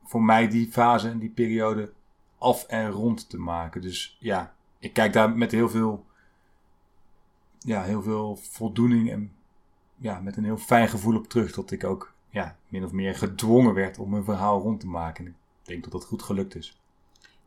voor 0.03 0.23
mij 0.23 0.47
die 0.47 0.71
fase 0.71 1.09
en 1.09 1.19
die 1.19 1.29
periode 1.29 1.91
af 2.37 2.63
en 2.63 2.89
rond 2.89 3.29
te 3.29 3.37
maken. 3.37 3.81
Dus 3.81 4.17
ja, 4.19 4.53
ik 4.79 4.93
kijk 4.93 5.13
daar 5.13 5.37
met 5.37 5.51
heel 5.51 5.69
veel, 5.69 6.05
ja, 7.59 7.83
heel 7.83 8.01
veel 8.01 8.35
voldoening 8.35 9.11
en 9.11 9.31
ja, 9.99 10.19
met 10.19 10.37
een 10.37 10.43
heel 10.43 10.57
fijn 10.57 10.89
gevoel 10.89 11.17
op 11.17 11.27
terug 11.27 11.51
dat 11.51 11.71
ik 11.71 11.83
ook 11.83 12.13
ja, 12.29 12.55
min 12.67 12.83
of 12.83 12.91
meer 12.91 13.15
gedwongen 13.15 13.73
werd 13.73 13.97
om 13.97 14.09
mijn 14.09 14.23
verhaal 14.23 14.61
rond 14.61 14.79
te 14.79 14.87
maken. 14.87 15.25
En 15.25 15.31
ik 15.31 15.67
denk 15.67 15.83
dat 15.83 15.91
dat 15.91 16.05
goed 16.05 16.23
gelukt 16.23 16.55
is. 16.55 16.79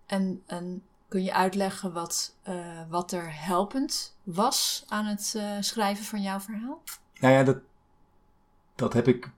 En, 0.06 0.42
en 0.46 0.82
kun 1.08 1.22
je 1.22 1.32
uitleggen 1.32 1.92
wat, 1.92 2.36
uh, 2.48 2.82
wat 2.88 3.12
er 3.12 3.44
helpend 3.44 4.16
was 4.22 4.84
aan 4.88 5.06
het 5.06 5.34
uh, 5.36 5.56
schrijven 5.60 6.04
van 6.04 6.22
jouw 6.22 6.40
verhaal? 6.40 6.82
Nou 7.20 7.34
ja, 7.34 7.42
dat, 7.42 7.58
dat 8.74 8.92
heb 8.92 9.08
ik. 9.08 9.30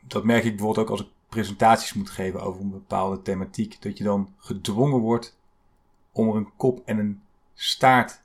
Dat 0.00 0.24
merk 0.24 0.44
ik 0.44 0.56
bijvoorbeeld 0.56 0.86
ook 0.86 0.90
als 0.90 1.00
ik 1.00 1.08
presentaties 1.28 1.92
moet 1.92 2.10
geven 2.10 2.42
over 2.42 2.60
een 2.60 2.70
bepaalde 2.70 3.22
thematiek. 3.22 3.82
Dat 3.82 3.98
je 3.98 4.04
dan 4.04 4.34
gedwongen 4.38 4.98
wordt 4.98 5.36
om 6.12 6.28
er 6.28 6.36
een 6.36 6.50
kop 6.56 6.82
en 6.84 6.98
een 6.98 7.22
staart 7.54 8.22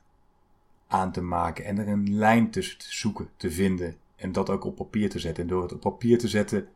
aan 0.92 1.12
te 1.12 1.22
maken 1.22 1.64
en 1.64 1.78
er 1.78 1.88
een 1.88 2.14
lijn 2.14 2.50
tussen 2.50 2.78
te 2.78 2.92
zoeken, 2.92 3.30
te 3.36 3.50
vinden 3.50 3.96
en 4.16 4.32
dat 4.32 4.50
ook 4.50 4.64
op 4.64 4.76
papier 4.76 5.10
te 5.10 5.18
zetten. 5.18 5.42
En 5.42 5.48
door 5.48 5.62
het 5.62 5.72
op 5.72 5.80
papier 5.80 6.18
te 6.18 6.28
zetten, 6.28 6.68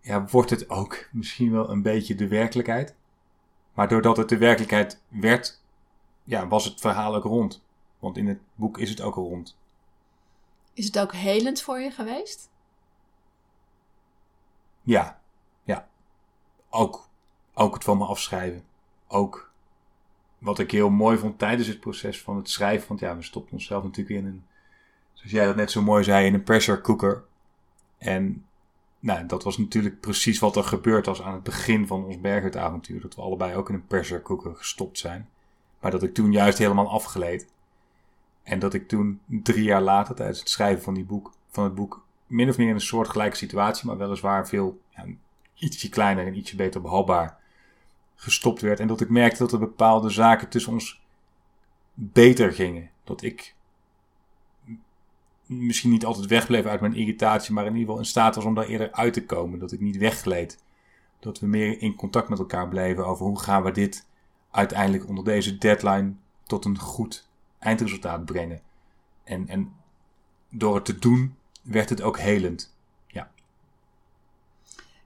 ja, 0.00 0.26
wordt 0.26 0.50
het 0.50 0.70
ook 0.70 1.06
misschien 1.12 1.52
wel 1.52 1.70
een 1.70 1.82
beetje 1.82 2.14
de 2.14 2.28
werkelijkheid. 2.28 2.94
Maar 3.72 3.88
doordat 3.88 4.16
het 4.16 4.28
de 4.28 4.38
werkelijkheid 4.38 5.00
werd, 5.08 5.60
ja, 6.24 6.48
was 6.48 6.64
het 6.64 6.80
verhaal 6.80 7.14
ook 7.14 7.24
rond. 7.24 7.62
Want 7.98 8.16
in 8.16 8.26
het 8.26 8.38
boek 8.54 8.78
is 8.78 8.90
het 8.90 9.00
ook 9.00 9.14
rond. 9.14 9.56
Is 10.72 10.84
het 10.86 10.98
ook 10.98 11.12
helend 11.12 11.62
voor 11.62 11.80
je 11.80 11.90
geweest? 11.90 12.50
Ja, 14.82 15.20
ja. 15.64 15.88
Ook, 16.68 17.08
ook 17.54 17.74
het 17.74 17.84
van 17.84 17.98
me 17.98 18.04
afschrijven. 18.04 18.64
Ook 19.06 19.47
wat 20.38 20.58
ik 20.58 20.70
heel 20.70 20.90
mooi 20.90 21.18
vond 21.18 21.38
tijdens 21.38 21.68
het 21.68 21.80
proces 21.80 22.22
van 22.22 22.36
het 22.36 22.50
schrijven. 22.50 22.88
Want 22.88 23.00
ja, 23.00 23.16
we 23.16 23.22
stopten 23.22 23.52
onszelf 23.52 23.82
natuurlijk 23.84 24.20
in 24.20 24.26
een, 24.26 24.44
zoals 25.12 25.32
jij 25.32 25.46
dat 25.46 25.56
net 25.56 25.70
zo 25.70 25.82
mooi 25.82 26.04
zei, 26.04 26.26
in 26.26 26.34
een 26.34 26.42
pressure 26.42 26.80
cooker. 26.80 27.24
En 27.98 28.44
nou, 29.00 29.26
dat 29.26 29.44
was 29.44 29.58
natuurlijk 29.58 30.00
precies 30.00 30.38
wat 30.38 30.56
er 30.56 30.64
gebeurd 30.64 31.06
was 31.06 31.22
aan 31.22 31.34
het 31.34 31.42
begin 31.42 31.86
van 31.86 32.04
ons 32.04 32.20
Berghut-avontuur. 32.20 33.00
Dat 33.00 33.14
we 33.14 33.22
allebei 33.22 33.54
ook 33.54 33.68
in 33.68 33.74
een 33.74 33.86
pressure 33.86 34.22
cooker 34.22 34.56
gestopt 34.56 34.98
zijn. 34.98 35.28
Maar 35.80 35.90
dat 35.90 36.02
ik 36.02 36.14
toen 36.14 36.32
juist 36.32 36.58
helemaal 36.58 36.90
afgeleed. 36.90 37.46
En 38.42 38.58
dat 38.58 38.74
ik 38.74 38.88
toen 38.88 39.20
drie 39.26 39.62
jaar 39.62 39.82
later, 39.82 40.14
tijdens 40.14 40.38
het 40.38 40.48
schrijven 40.48 40.82
van, 40.82 40.94
die 40.94 41.04
boek, 41.04 41.32
van 41.50 41.64
het 41.64 41.74
boek, 41.74 42.04
min 42.26 42.48
of 42.48 42.58
meer 42.58 42.68
in 42.68 42.74
een 42.74 42.80
soortgelijke 42.80 43.36
situatie, 43.36 43.86
maar 43.86 43.98
weliswaar 43.98 44.48
veel 44.48 44.80
ja, 44.96 45.04
ietsje 45.54 45.88
kleiner 45.88 46.26
en 46.26 46.36
ietsje 46.36 46.56
beter 46.56 46.80
behapbaar, 46.80 47.37
gestopt 48.20 48.60
werd. 48.60 48.80
En 48.80 48.86
dat 48.86 49.00
ik 49.00 49.08
merkte 49.08 49.38
dat 49.38 49.52
er 49.52 49.58
bepaalde 49.58 50.10
zaken 50.10 50.48
tussen 50.48 50.72
ons 50.72 51.00
beter 51.94 52.52
gingen. 52.52 52.90
Dat 53.04 53.22
ik 53.22 53.54
misschien 55.46 55.90
niet 55.90 56.04
altijd 56.04 56.26
wegbleef 56.26 56.64
uit 56.64 56.80
mijn 56.80 56.94
irritatie, 56.94 57.52
maar 57.54 57.64
in 57.64 57.72
ieder 57.72 57.86
geval 57.86 58.00
in 58.00 58.08
staat 58.08 58.34
was 58.34 58.44
om 58.44 58.54
daar 58.54 58.66
eerder 58.66 58.92
uit 58.92 59.12
te 59.12 59.24
komen. 59.24 59.58
Dat 59.58 59.72
ik 59.72 59.80
niet 59.80 59.96
weggleed. 59.96 60.62
Dat 61.20 61.40
we 61.40 61.46
meer 61.46 61.80
in 61.80 61.94
contact 61.94 62.28
met 62.28 62.38
elkaar 62.38 62.68
bleven 62.68 63.06
over 63.06 63.26
hoe 63.26 63.40
gaan 63.40 63.62
we 63.62 63.70
dit 63.70 64.06
uiteindelijk 64.50 65.08
onder 65.08 65.24
deze 65.24 65.58
deadline 65.58 66.12
tot 66.46 66.64
een 66.64 66.78
goed 66.78 67.28
eindresultaat 67.58 68.24
brengen. 68.24 68.60
En, 69.24 69.48
en 69.48 69.72
door 70.50 70.74
het 70.74 70.84
te 70.84 70.98
doen 70.98 71.36
werd 71.62 71.88
het 71.88 72.02
ook 72.02 72.18
helend. 72.18 72.74
Ja. 73.06 73.30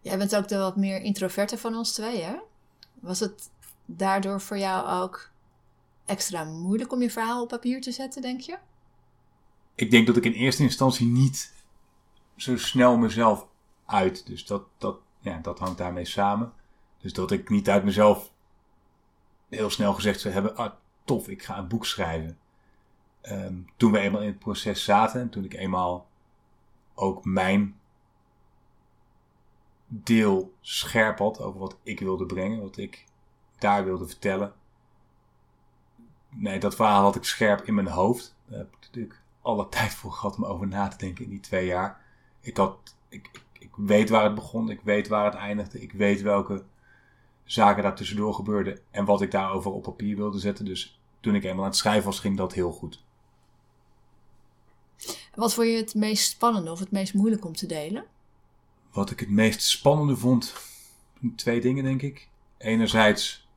Jij 0.00 0.18
bent 0.18 0.36
ook 0.36 0.48
de 0.48 0.58
wat 0.58 0.76
meer 0.76 1.00
introverte 1.00 1.58
van 1.58 1.74
ons 1.74 1.92
twee, 1.92 2.22
hè? 2.22 2.36
Was 3.02 3.20
het 3.20 3.50
daardoor 3.84 4.40
voor 4.40 4.58
jou 4.58 5.02
ook 5.02 5.30
extra 6.04 6.44
moeilijk 6.44 6.92
om 6.92 7.02
je 7.02 7.10
verhaal 7.10 7.42
op 7.42 7.48
papier 7.48 7.80
te 7.80 7.92
zetten, 7.92 8.22
denk 8.22 8.40
je? 8.40 8.58
Ik 9.74 9.90
denk 9.90 10.06
dat 10.06 10.16
ik 10.16 10.24
in 10.24 10.32
eerste 10.32 10.62
instantie 10.62 11.06
niet 11.06 11.52
zo 12.36 12.56
snel 12.56 12.96
mezelf 12.96 13.46
uit. 13.86 14.26
Dus 14.26 14.46
dat, 14.46 14.62
dat, 14.78 14.96
ja, 15.20 15.38
dat 15.38 15.58
hangt 15.58 15.78
daarmee 15.78 16.04
samen. 16.04 16.52
Dus 17.00 17.12
dat 17.12 17.30
ik 17.30 17.48
niet 17.48 17.68
uit 17.68 17.84
mezelf 17.84 18.32
heel 19.48 19.70
snel 19.70 19.94
gezegd 19.94 20.20
zou 20.20 20.34
hebben: 20.34 20.56
ah, 20.56 20.72
tof, 21.04 21.28
ik 21.28 21.42
ga 21.42 21.58
een 21.58 21.68
boek 21.68 21.86
schrijven. 21.86 22.38
Ehm, 23.20 23.54
toen 23.76 23.92
we 23.92 23.98
eenmaal 23.98 24.20
in 24.20 24.26
het 24.26 24.38
proces 24.38 24.84
zaten 24.84 25.20
en 25.20 25.30
toen 25.30 25.44
ik 25.44 25.54
eenmaal 25.54 26.06
ook 26.94 27.24
mijn 27.24 27.80
deel 29.94 30.54
scherp 30.60 31.18
had 31.18 31.40
over 31.40 31.60
wat 31.60 31.76
ik 31.82 32.00
wilde 32.00 32.26
brengen, 32.26 32.62
wat 32.62 32.76
ik 32.76 33.04
daar 33.58 33.84
wilde 33.84 34.06
vertellen. 34.06 34.52
Nee, 36.28 36.58
dat 36.58 36.74
verhaal 36.74 37.02
had 37.02 37.16
ik 37.16 37.24
scherp 37.24 37.62
in 37.62 37.74
mijn 37.74 37.88
hoofd. 37.88 38.34
Daar 38.46 38.58
heb 38.58 38.68
ik 38.68 38.80
natuurlijk 38.80 39.20
alle 39.42 39.68
tijd 39.76 39.94
voor 39.94 40.12
gehad 40.12 40.36
om 40.36 40.44
over 40.44 40.66
na 40.66 40.88
te 40.88 40.96
denken 40.96 41.24
in 41.24 41.30
die 41.30 41.40
twee 41.40 41.66
jaar. 41.66 42.00
Ik, 42.40 42.56
had, 42.56 42.96
ik, 43.08 43.28
ik, 43.32 43.42
ik 43.58 43.70
weet 43.76 44.08
waar 44.08 44.24
het 44.24 44.34
begon, 44.34 44.70
ik 44.70 44.80
weet 44.80 45.08
waar 45.08 45.24
het 45.24 45.34
eindigde, 45.34 45.82
ik 45.82 45.92
weet 45.92 46.22
welke 46.22 46.64
zaken 47.44 47.82
daar 47.82 47.96
tussendoor 47.96 48.34
gebeurden 48.34 48.78
en 48.90 49.04
wat 49.04 49.22
ik 49.22 49.30
daarover 49.30 49.70
op 49.70 49.82
papier 49.82 50.16
wilde 50.16 50.38
zetten. 50.38 50.64
Dus 50.64 51.00
toen 51.20 51.34
ik 51.34 51.44
eenmaal 51.44 51.64
aan 51.64 51.70
het 51.70 51.78
schrijven 51.78 52.04
was, 52.04 52.20
ging 52.20 52.36
dat 52.36 52.52
heel 52.52 52.72
goed. 52.72 53.04
Wat 55.34 55.54
vond 55.54 55.68
je 55.68 55.76
het 55.76 55.94
meest 55.94 56.30
spannende 56.30 56.70
of 56.70 56.78
het 56.78 56.90
meest 56.90 57.14
moeilijk 57.14 57.44
om 57.44 57.56
te 57.56 57.66
delen? 57.66 58.04
Wat 58.92 59.10
ik 59.10 59.20
het 59.20 59.30
meest 59.30 59.62
spannende 59.62 60.16
vond, 60.16 60.54
twee 61.36 61.60
dingen 61.60 61.84
denk 61.84 62.02
ik. 62.02 62.28
Enerzijds 62.58 63.48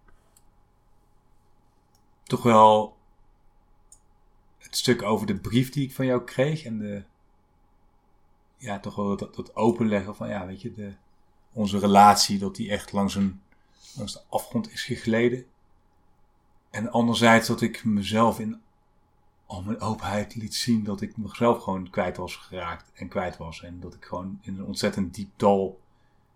toch 2.24 2.44
wel 2.44 2.98
het 4.58 4.78
stuk 4.78 5.02
over 5.02 5.28
de 5.28 5.36
brief 5.36 5.70
die 5.70 5.84
ik 5.84 5.94
van 5.94 6.06
jou 6.06 6.24
kreeg 6.24 6.64
en 6.64 6.78
de, 6.78 7.04
ja, 8.58 8.80
toch 8.80 8.96
wel 8.96 9.18
dat, 9.18 9.36
dat 9.36 9.56
openleggen 9.56 10.16
van, 10.16 10.30
ja, 10.30 10.46
weet 10.46 10.62
je, 10.62 10.74
de, 10.74 10.94
onze 11.54 11.80
relatie, 11.80 12.40
dat 12.40 12.56
die 12.56 12.70
echt 12.70 12.92
langs, 12.92 13.16
een, 13.16 13.42
langs 13.96 14.14
de 14.14 14.22
afgrond 14.30 14.72
is 14.72 14.84
gegleden. 14.84 15.46
En 16.70 16.92
anderzijds 16.92 17.48
dat 17.48 17.62
ik 17.62 17.84
mezelf 17.84 18.40
in 18.40 18.62
al 19.46 19.62
mijn 19.62 19.80
openheid 19.80 20.36
liet 20.36 20.56
zien 20.56 20.84
dat 20.84 21.02
ik 21.02 21.18
mezelf 21.18 21.64
gewoon 21.64 21.90
kwijt 21.90 22.18
was 22.18 22.36
geraakt 22.36 22.92
en 22.94 23.08
kwijt 23.08 23.38
was. 23.38 23.64
En 23.64 23.80
dat 23.80 23.94
ik 23.94 24.06
gewoon 24.06 24.40
in 24.42 24.58
een 24.58 24.66
ontzettend 24.66 25.14
diep 25.14 25.30
dal 25.36 25.80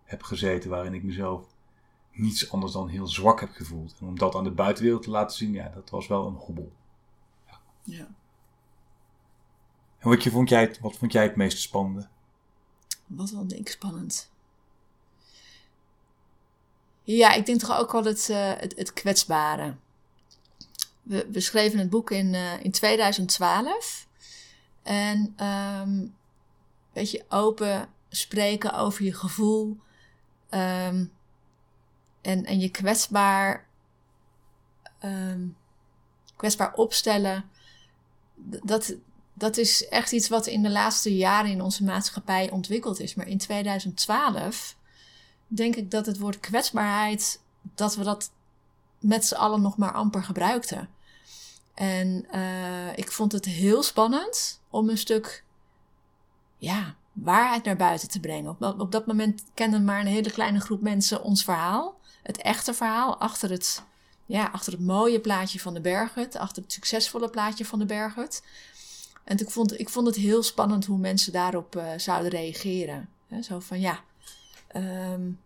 heb 0.04 0.24
gezeten 0.24 0.70
waarin 0.70 0.94
ik 0.94 1.04
mezelf 1.04 1.46
niets 2.12 2.52
anders 2.52 2.72
dan 2.72 2.88
heel 2.88 3.08
zwak 3.08 3.40
heb 3.40 3.52
gevoeld. 3.52 3.96
En 4.00 4.08
om 4.08 4.18
dat 4.18 4.36
aan 4.36 4.44
de 4.44 4.52
buitenwereld 4.52 5.04
te 5.04 5.10
laten 5.10 5.38
zien, 5.38 5.54
ja, 5.54 5.70
dat 5.70 5.90
was 5.90 6.08
wel 6.08 6.28
een 6.28 6.34
hobbel. 6.34 6.72
Ja. 7.48 7.60
ja. 7.84 8.08
En 9.98 10.10
wat, 10.10 10.24
je, 10.24 10.32
vond 10.32 10.50
jij, 10.50 10.76
wat 10.82 10.98
vond 10.98 11.12
jij 11.12 11.24
het 11.24 11.36
meest 11.36 11.60
spannende? 11.60 12.08
Wat 13.08 13.30
vond 13.30 13.54
ik 13.54 13.70
spannend? 13.70 14.32
Ja, 17.04 17.34
ik 17.34 17.46
denk 17.46 17.60
toch 17.60 17.78
ook 17.78 17.92
wel 17.92 18.04
het, 18.04 18.28
uh, 18.32 18.52
het, 18.56 18.78
het 18.78 18.94
kwetsbare 18.94 19.76
we, 21.10 21.40
schreven 21.40 21.80
het 21.80 21.90
boek 21.90 22.12
in, 22.12 22.34
uh, 22.34 22.64
in 22.64 22.72
2012. 22.72 24.08
En 24.84 25.36
um, 25.46 26.16
weet 26.94 27.12
je, 27.12 27.26
open 27.30 27.90
spreken 28.10 28.74
over 28.74 29.04
je 29.04 29.14
gevoel. 29.14 29.78
Um, 30.50 31.12
en, 32.22 32.46
en 32.46 32.60
je 32.60 32.70
kwetsbaar, 32.70 33.68
um, 35.04 35.58
kwetsbaar 36.36 36.74
opstellen. 36.74 37.50
Dat, 38.64 38.96
dat 39.34 39.58
is 39.58 39.88
echt 39.88 40.12
iets 40.12 40.30
wat 40.30 40.48
in 40.48 40.64
de 40.64 40.72
laatste 40.72 41.16
jaren 41.16 41.52
in 41.52 41.62
onze 41.62 41.84
maatschappij 41.84 42.52
ontwikkeld 42.52 43.00
is. 43.00 43.16
Maar 43.16 43.28
in 43.28 43.38
2012 43.38 44.76
denk 45.48 45.76
ik 45.76 45.92
dat 45.92 46.06
het 46.06 46.18
woord 46.18 46.40
kwetsbaarheid, 46.40 47.42
dat 47.76 47.96
we 47.96 48.04
dat 48.04 48.32
met 49.00 49.26
z'n 49.26 49.36
allen 49.36 49.62
nog 49.62 49.78
maar 49.78 49.94
amper 49.94 50.24
gebruikten. 50.24 50.90
En 51.80 52.26
uh, 52.36 52.98
ik 52.98 53.12
vond 53.12 53.32
het 53.32 53.46
heel 53.46 53.84
spannend 53.84 54.62
om 54.70 54.90
een 54.90 54.98
stuk 54.98 55.44
ja, 56.58 56.96
waarheid 57.12 57.64
naar 57.64 57.76
buiten 57.76 58.10
te 58.10 58.20
brengen. 58.20 58.50
Op, 58.50 58.80
op 58.80 58.92
dat 58.92 59.06
moment 59.06 59.44
kende 59.54 59.80
maar 59.80 60.00
een 60.00 60.06
hele 60.06 60.32
kleine 60.32 60.60
groep 60.60 60.82
mensen 60.82 61.24
ons 61.24 61.44
verhaal. 61.44 62.00
Het 62.24 62.38
echte 62.38 62.74
verhaal 62.74 63.18
achter 63.18 63.50
het, 63.50 63.84
ja, 64.26 64.50
achter 64.52 64.72
het 64.72 64.82
mooie 64.82 65.20
plaatje 65.20 65.60
van 65.60 65.74
de 65.74 65.82
Berghut. 65.82 66.36
Achter 66.36 66.64
het 66.64 66.74
succesvolle 66.74 67.30
plaatje 67.30 67.66
van 67.66 67.80
de 67.80 67.86
Berghut. 67.86 68.44
En 69.24 69.38
ik 69.38 69.50
vond, 69.50 69.80
ik 69.80 69.90
vond 69.90 70.08
het 70.08 70.16
heel 70.16 70.44
spannend 70.44 70.86
hoe 70.86 70.98
mensen 70.98 71.34
daarop 71.34 71.76
uh, 71.76 71.92
zouden 71.98 72.32
reageren. 72.32 73.10
zo 73.42 73.60
van 73.60 73.80
ja, 73.80 74.04
um, 74.76 75.40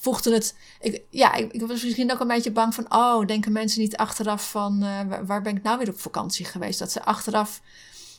voegde 0.00 0.32
het. 0.32 0.54
Ik, 0.80 1.02
ja, 1.10 1.34
ik, 1.34 1.60
was 1.60 1.82
misschien 1.82 2.12
ook 2.12 2.20
een 2.20 2.26
beetje 2.26 2.52
bang 2.52 2.74
van. 2.74 2.94
Oh, 2.94 3.26
denken 3.26 3.52
mensen 3.52 3.80
niet 3.80 3.96
achteraf 3.96 4.50
van. 4.50 4.84
Uh, 4.84 5.00
waar 5.26 5.42
ben 5.42 5.56
ik 5.56 5.62
nou 5.62 5.78
weer 5.78 5.88
op 5.88 6.00
vakantie 6.00 6.44
geweest? 6.44 6.78
Dat 6.78 6.92
ze 6.92 7.04
achteraf, 7.04 7.60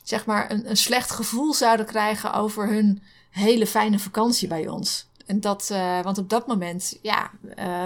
zeg 0.02 0.26
maar, 0.26 0.50
een, 0.50 0.70
een 0.70 0.76
slecht 0.76 1.10
gevoel 1.10 1.54
zouden 1.54 1.86
krijgen 1.86 2.32
over 2.32 2.68
hun 2.68 3.02
hele 3.30 3.66
fijne 3.66 3.98
vakantie 3.98 4.48
bij 4.48 4.68
ons. 4.68 5.06
En 5.26 5.40
dat, 5.40 5.68
uh, 5.72 6.02
want 6.02 6.18
op 6.18 6.28
dat 6.28 6.46
moment, 6.46 6.98
ja. 7.02 7.30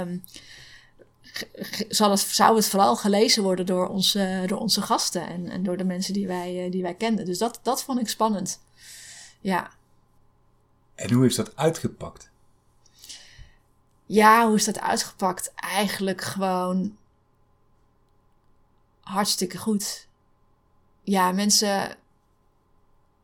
Um, 0.01 0.25
zal 1.89 2.11
het, 2.11 2.21
zou 2.21 2.57
het 2.57 2.69
vooral 2.69 2.97
gelezen 2.97 3.43
worden 3.43 3.67
door 3.67 3.89
onze, 3.89 4.45
door 4.47 4.59
onze 4.59 4.83
gasten 4.83 5.29
en, 5.29 5.49
en 5.49 5.63
door 5.63 5.77
de 5.77 5.85
mensen 5.85 6.13
die 6.13 6.27
wij, 6.27 6.65
uh, 6.65 6.71
die 6.71 6.83
wij 6.83 6.95
kenden. 6.95 7.25
Dus 7.25 7.39
dat, 7.39 7.61
dat 7.63 7.83
vond 7.83 8.01
ik 8.01 8.09
spannend. 8.09 8.61
Ja. 9.41 9.71
En 10.95 11.13
hoe 11.13 11.27
is 11.27 11.35
dat 11.35 11.57
uitgepakt? 11.57 12.31
Ja, 14.07 14.47
hoe 14.47 14.57
is 14.57 14.65
dat 14.65 14.81
uitgepakt? 14.81 15.53
Eigenlijk 15.55 16.21
gewoon 16.21 16.97
hartstikke 19.01 19.59
goed. 19.59 20.07
Ja, 21.03 21.33
mensen. 21.33 21.97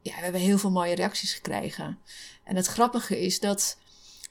Ja, 0.02 0.14
we 0.16 0.22
hebben 0.22 0.40
heel 0.40 0.58
veel 0.58 0.70
mooie 0.70 0.94
reacties 0.94 1.34
gekregen. 1.34 1.98
En 2.44 2.56
het 2.56 2.66
grappige 2.66 3.20
is 3.20 3.40
dat 3.40 3.78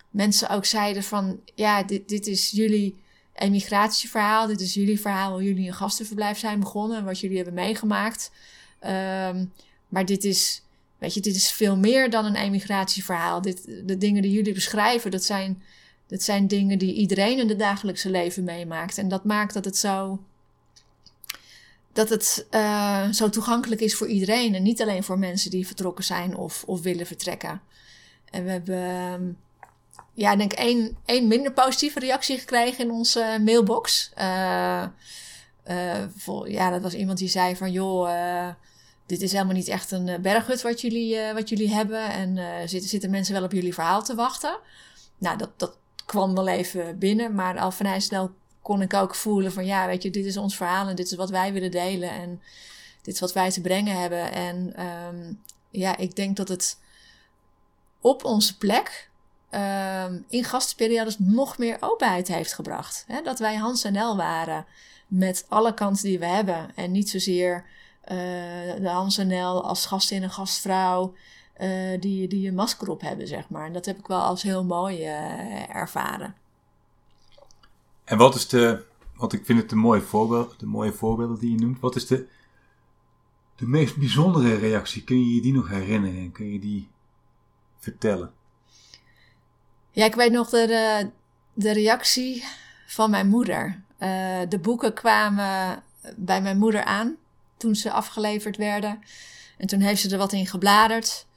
mensen 0.09 0.49
ook 0.49 0.65
zeiden 0.65 1.03
van... 1.03 1.39
Ja, 1.55 1.83
dit, 1.83 2.09
dit 2.09 2.27
is 2.27 2.49
jullie 2.49 3.01
emigratieverhaal. 3.33 4.47
Dit 4.47 4.61
is 4.61 4.73
jullie 4.73 4.99
verhaal 4.99 5.31
hoe 5.31 5.43
jullie 5.43 5.67
een 5.67 5.73
gastenverblijf 5.73 6.39
zijn 6.39 6.59
begonnen. 6.59 7.05
Wat 7.05 7.19
jullie 7.19 7.35
hebben 7.35 7.53
meegemaakt. 7.53 8.31
Um, 8.83 9.53
maar 9.87 10.05
dit 10.05 10.23
is... 10.23 10.63
Weet 10.97 11.13
je, 11.13 11.19
dit 11.21 11.35
is 11.35 11.51
veel 11.51 11.77
meer 11.77 12.09
dan 12.09 12.25
een 12.25 12.35
emigratieverhaal. 12.35 13.41
Dit, 13.41 13.65
de 13.85 13.97
dingen 13.97 14.21
die 14.21 14.31
jullie 14.31 14.53
beschrijven, 14.53 15.11
dat 15.11 15.23
zijn 15.23 15.63
dat 16.11 16.21
zijn 16.21 16.47
dingen 16.47 16.77
die 16.77 16.93
iedereen 16.93 17.39
in 17.39 17.49
het 17.49 17.59
dagelijkse 17.59 18.09
leven 18.09 18.43
meemaakt. 18.43 18.97
En 18.97 19.07
dat 19.07 19.23
maakt 19.23 19.53
dat 19.53 19.65
het 19.65 19.77
zo. 19.77 20.19
dat 21.93 22.09
het 22.09 22.47
uh, 22.51 23.11
zo 23.11 23.29
toegankelijk 23.29 23.81
is 23.81 23.95
voor 23.95 24.07
iedereen. 24.07 24.55
En 24.55 24.63
niet 24.63 24.81
alleen 24.81 25.03
voor 25.03 25.19
mensen 25.19 25.51
die 25.51 25.67
vertrokken 25.67 26.03
zijn 26.03 26.35
of, 26.35 26.63
of 26.63 26.81
willen 26.81 27.05
vertrekken. 27.05 27.61
En 28.29 28.43
we 28.43 28.49
hebben, 28.49 28.79
um, 28.79 29.37
ja, 30.13 30.31
ik 30.31 30.37
denk 30.37 30.53
één, 30.53 30.97
één 31.05 31.27
minder 31.27 31.51
positieve 31.51 31.99
reactie 31.99 32.37
gekregen 32.37 32.83
in 32.83 32.91
onze 32.91 33.37
mailbox. 33.43 34.11
Uh, 34.17 34.85
vol, 36.15 36.45
ja, 36.45 36.69
dat 36.69 36.81
was 36.81 36.93
iemand 36.93 37.17
die 37.17 37.29
zei 37.29 37.55
van, 37.55 37.71
joh, 37.71 38.49
dit 39.05 39.21
is 39.21 39.31
helemaal 39.31 39.55
niet 39.55 39.67
echt 39.67 39.91
een 39.91 40.21
berghut 40.21 40.61
wat 40.61 40.81
jullie, 40.81 41.33
wat 41.33 41.49
jullie 41.49 41.73
hebben. 41.73 42.09
En 42.09 42.69
zitten, 42.69 42.89
zitten 42.89 43.09
mensen 43.09 43.33
wel 43.33 43.43
op 43.43 43.51
jullie 43.51 43.73
verhaal 43.73 44.03
te 44.03 44.15
wachten. 44.15 44.59
Nou, 45.17 45.37
dat, 45.37 45.59
dat 45.59 45.79
kwam 46.11 46.35
wel 46.35 46.47
even 46.47 46.97
binnen, 46.97 47.35
maar 47.35 47.59
al 47.59 47.71
vrij 47.71 47.99
snel 47.99 48.31
kon 48.61 48.81
ik 48.81 48.93
ook 48.93 49.15
voelen 49.15 49.51
van 49.51 49.65
ja, 49.65 49.87
weet 49.87 50.03
je, 50.03 50.09
dit 50.09 50.25
is 50.25 50.37
ons 50.37 50.55
verhaal 50.55 50.87
en 50.87 50.95
dit 50.95 51.05
is 51.05 51.15
wat 51.15 51.29
wij 51.29 51.53
willen 51.53 51.71
delen 51.71 52.09
en 52.09 52.41
dit 53.01 53.13
is 53.13 53.19
wat 53.19 53.33
wij 53.33 53.51
te 53.51 53.61
brengen 53.61 53.99
hebben. 53.99 54.31
En 54.31 54.85
um, 54.85 55.41
ja, 55.69 55.97
ik 55.97 56.15
denk 56.15 56.37
dat 56.37 56.47
het 56.47 56.77
op 58.01 58.25
onze 58.25 58.57
plek 58.57 59.09
um, 59.51 60.25
in 60.29 60.43
gastenperiodes 60.43 61.15
nog 61.19 61.57
meer 61.57 61.77
openheid 61.79 62.27
heeft 62.27 62.53
gebracht. 62.53 63.05
Dat 63.23 63.39
wij 63.39 63.55
Hans 63.55 63.83
en 63.83 63.95
El 63.95 64.15
waren 64.15 64.65
met 65.07 65.45
alle 65.47 65.73
kansen 65.73 66.07
die 66.07 66.19
we 66.19 66.25
hebben 66.25 66.75
en 66.75 66.91
niet 66.91 67.09
zozeer 67.09 67.65
uh, 68.03 68.17
de 68.81 68.89
Hans 68.89 69.17
en 69.17 69.31
El 69.31 69.63
als 69.63 69.85
gastin 69.85 70.23
en 70.23 70.31
gastvrouw. 70.31 71.13
Uh, 71.61 71.99
die, 71.99 72.27
die 72.27 72.47
een 72.47 72.55
masker 72.55 72.89
op 72.89 73.01
hebben, 73.01 73.27
zeg 73.27 73.49
maar. 73.49 73.65
En 73.65 73.73
dat 73.73 73.85
heb 73.85 73.97
ik 73.97 74.07
wel 74.07 74.21
als 74.21 74.41
heel 74.41 74.63
mooi 74.63 74.97
uh, 74.97 75.75
ervaren. 75.75 76.35
En 78.03 78.17
wat 78.17 78.35
is 78.35 78.47
de, 78.47 78.85
want 79.15 79.33
ik 79.33 79.45
vind 79.45 79.61
het 79.61 79.71
een 79.71 79.77
mooi 79.77 80.01
voorbeeld, 80.01 80.59
de 80.59 80.65
mooie 80.65 80.93
voorbeelden 80.93 81.39
die 81.39 81.51
je 81.51 81.57
noemt. 81.57 81.79
Wat 81.79 81.95
is 81.95 82.07
de, 82.07 82.27
de 83.55 83.67
meest 83.67 83.97
bijzondere 83.97 84.55
reactie? 84.55 85.03
Kun 85.03 85.19
je 85.19 85.35
je 85.35 85.41
die 85.41 85.53
nog 85.53 85.69
herinneren 85.69 86.19
en 86.19 86.31
kun 86.31 86.51
je 86.51 86.59
die 86.59 86.89
vertellen? 87.79 88.33
Ja, 89.91 90.05
ik 90.05 90.15
weet 90.15 90.31
nog 90.31 90.49
de, 90.49 91.09
de 91.53 91.71
reactie 91.71 92.43
van 92.87 93.09
mijn 93.09 93.27
moeder. 93.27 93.83
Uh, 93.99 94.39
de 94.49 94.59
boeken 94.61 94.93
kwamen 94.93 95.83
bij 96.15 96.41
mijn 96.41 96.57
moeder 96.57 96.83
aan 96.83 97.15
toen 97.57 97.75
ze 97.75 97.91
afgeleverd 97.91 98.57
werden. 98.57 98.99
En 99.57 99.67
toen 99.67 99.79
heeft 99.79 100.01
ze 100.01 100.09
er 100.09 100.17
wat 100.17 100.33
in 100.33 100.47
gebladerd. 100.47 101.29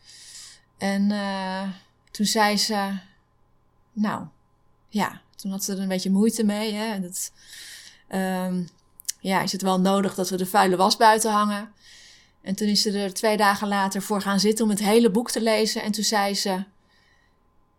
En 0.78 1.11
uh, 1.11 1.62
toen 2.11 2.26
zei 2.26 2.57
ze: 2.57 2.99
Nou, 3.93 4.26
ja, 4.88 5.21
toen 5.37 5.50
had 5.50 5.64
ze 5.64 5.73
er 5.73 5.78
een 5.78 5.88
beetje 5.88 6.11
moeite 6.11 6.45
mee. 6.45 6.73
Hè? 6.73 7.00
Dat, 7.00 7.33
um, 8.12 8.69
ja, 9.21 9.43
is 9.43 9.52
het 9.52 9.62
wel 9.62 9.81
nodig 9.81 10.14
dat 10.14 10.31
we 10.31 10.37
de 10.37 10.47
vuile 10.47 10.76
was 10.76 10.97
buiten 10.97 11.33
hangen? 11.33 11.73
En 12.43 12.54
toen 12.54 12.69
is 12.69 12.83
ze 12.83 12.99
er 12.99 13.14
twee 13.14 13.37
dagen 13.37 13.69
later 13.69 14.02
voor 14.02 14.21
gaan 14.21 14.40
zitten 14.40 14.64
om 14.64 14.71
het 14.71 14.81
hele 14.81 15.11
boek 15.11 15.31
te 15.31 15.40
lezen. 15.43 15.83
En 15.83 15.93
toen 15.93 16.04
zei 16.04 16.35
ze: 16.35 16.64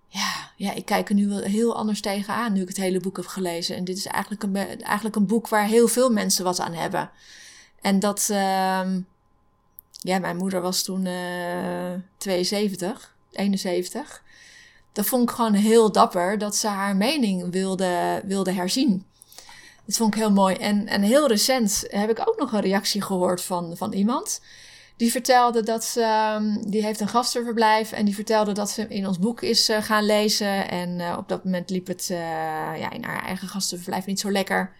Ja, 0.08 0.52
ja 0.56 0.74
ik 0.74 0.86
kijk 0.86 1.10
er 1.10 1.16
nu 1.16 1.28
wel 1.28 1.40
heel 1.40 1.76
anders 1.76 2.02
tegenaan 2.02 2.54
nu 2.54 2.62
ik 2.62 2.68
het 2.68 2.78
hele 2.78 3.00
boek 3.00 3.18
heb 3.18 3.26
gelezen. 3.26 3.76
En 3.76 3.84
dit 3.84 3.98
is 3.98 4.06
eigenlijk 4.06 4.44
een, 4.44 4.84
eigenlijk 4.84 5.16
een 5.16 5.28
boek 5.28 5.48
waar 5.48 5.66
heel 5.66 5.88
veel 5.88 6.10
mensen 6.10 6.44
wat 6.44 6.60
aan 6.60 6.74
hebben. 6.74 7.10
En 7.82 8.00
dat, 8.00 8.30
um, 8.32 9.08
ja, 10.06 10.20
mijn 10.20 10.38
moeder 10.38 10.62
was 10.62 10.84
toen 10.84 11.06
uh, 11.06 11.94
72, 12.18 13.16
71 13.32 14.24
dat 14.96 15.06
vond 15.06 15.30
ik 15.30 15.36
gewoon 15.36 15.54
heel 15.54 15.92
dapper 15.92 16.38
dat 16.38 16.56
ze 16.56 16.68
haar 16.68 16.96
mening 16.96 17.52
wilde, 17.52 18.22
wilde 18.26 18.52
herzien. 18.52 19.06
Dat 19.86 19.96
vond 19.96 20.14
ik 20.14 20.20
heel 20.20 20.32
mooi. 20.32 20.56
En, 20.56 20.88
en 20.88 21.02
heel 21.02 21.28
recent 21.28 21.84
heb 21.88 22.10
ik 22.10 22.20
ook 22.20 22.40
nog 22.40 22.52
een 22.52 22.62
reactie 22.62 23.02
gehoord 23.02 23.42
van, 23.42 23.78
van 23.78 23.94
iemand. 23.94 24.42
Die 24.98 25.12
vertelde 25.12 25.64
dat 25.64 25.84
ze, 25.84 26.36
um, 26.40 26.70
die 26.72 26.84
heeft 26.84 27.00
een 27.00 27.08
gastenverblijf 27.08 27.92
en 27.92 28.06
die 28.06 28.16
vertelde 28.16 28.52
dat 28.52 28.70
ze 28.70 28.88
in 28.88 29.08
ons 29.08 29.20
boek 29.20 29.42
is 29.42 29.70
uh, 29.70 29.82
gaan 29.82 30.06
lezen. 30.06 30.70
En 30.70 31.00
uh, 31.00 31.16
op 31.18 31.30
dat 31.30 31.44
moment 31.44 31.70
liep 31.70 31.88
het 31.88 32.06
ja, 32.08 32.92
in 32.92 33.04
haar 33.04 33.24
eigen 33.24 33.48
gastenverblijf 33.48 34.06
niet 34.06 34.20
zo 34.20 34.32
lekker. 34.32 34.72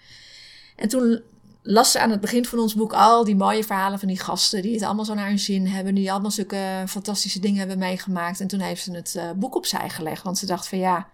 En 0.76 0.88
toen 0.90 1.22
las 1.68 1.92
ze 1.92 2.00
aan 2.00 2.12
het 2.12 2.22
begin 2.22 2.46
van 2.46 2.60
ons 2.60 2.76
boek 2.76 2.94
al 2.94 3.24
die 3.24 3.36
mooie 3.36 3.64
verhalen 3.64 4.00
van 4.00 4.08
die 4.08 4.20
gasten. 4.20 4.62
Die 4.62 4.74
het 4.74 4.84
allemaal 4.84 5.06
zo 5.06 5.14
naar 5.14 5.28
hun 5.28 5.40
zin 5.40 5.68
hebben. 5.68 5.96
Die 5.96 6.12
allemaal 6.12 6.32
zulke 6.32 6.84
fantastische 6.88 7.40
dingen 7.40 7.58
hebben 7.58 7.78
meegemaakt. 7.78 8.40
En 8.40 8.48
toen 8.48 8.60
heeft 8.60 8.84
ze 8.84 8.92
het 8.92 9.14
uh, 9.18 9.32
boek 9.32 9.56
opzij 9.56 9.90
gelegd. 9.90 10.24
Want 10.24 10.38
ze 10.38 10.46
dacht 10.46 10.68
van 10.68 10.78
ja, 10.78 11.08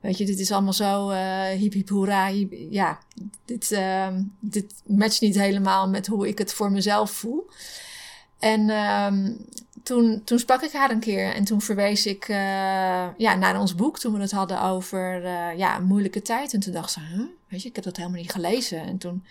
weet 0.00 0.18
je, 0.18 0.26
dit 0.26 0.38
is 0.38 0.52
allemaal 0.52 0.72
zo 0.72 1.10
uh, 1.10 1.42
hip 1.44 1.72
hip 1.72 1.90
ja, 2.70 2.98
dit, 3.44 3.70
uh, 3.70 4.06
dit 4.40 4.74
matcht 4.86 5.20
niet 5.20 5.38
helemaal 5.38 5.88
met 5.88 6.06
hoe 6.06 6.28
ik 6.28 6.38
het 6.38 6.52
voor 6.52 6.72
mezelf 6.72 7.10
voel. 7.10 7.50
En 8.38 8.70
um, 8.70 9.46
toen, 9.82 10.22
toen 10.24 10.38
sprak 10.38 10.62
ik 10.62 10.72
haar 10.72 10.90
een 10.90 11.00
keer 11.00 11.34
en 11.34 11.44
toen 11.44 11.60
verwees 11.60 12.06
ik 12.06 12.28
uh, 12.28 12.36
ja, 13.16 13.34
naar 13.34 13.60
ons 13.60 13.74
boek 13.74 13.98
toen 13.98 14.12
we 14.12 14.20
het 14.20 14.30
hadden 14.30 14.62
over 14.62 15.26
ja, 15.56 15.76
een 15.76 15.84
moeilijke 15.84 16.22
tijd. 16.22 16.52
En 16.52 16.60
toen 16.60 16.72
dacht 16.72 16.92
ze, 16.92 17.00
weet 17.48 17.62
je, 17.62 17.68
ik 17.68 17.74
heb 17.74 17.84
dat 17.84 17.96
helemaal 17.96 18.20
niet 18.20 18.32
gelezen. 18.32 18.80
En 18.80 18.98
toen 18.98 19.24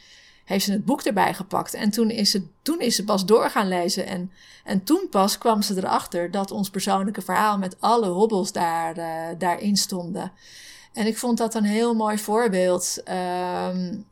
heeft 0.48 0.66
ze 0.66 0.72
het 0.72 0.86
boek 0.86 1.02
erbij 1.02 1.34
gepakt. 1.34 1.74
En 1.74 1.90
toen 1.90 2.10
is 2.10 2.32
ze, 2.32 2.44
toen 2.62 2.80
is 2.80 2.96
ze 2.96 3.04
pas 3.04 3.26
door 3.26 3.50
gaan 3.50 3.68
lezen. 3.68 4.06
En, 4.06 4.32
en 4.64 4.84
toen 4.84 5.08
pas 5.10 5.38
kwam 5.38 5.62
ze 5.62 5.78
erachter 5.78 6.32
dat 6.32 6.52
ons 6.52 6.70
persoonlijke 6.70 7.22
verhaal 7.22 7.58
met 7.58 7.76
alle 7.80 8.08
hobbels 8.08 8.52
daar, 8.52 8.98
uh, 8.98 9.06
daarin 9.38 9.78
stonden. 9.78 10.32
En 10.94 11.08
ik 11.08 11.18
vond 11.18 11.38
dat 11.38 11.56
een 11.56 11.64
heel 11.64 11.96
mooi 11.96 12.18
voorbeeld. 12.18 12.98
Um, 12.98 14.06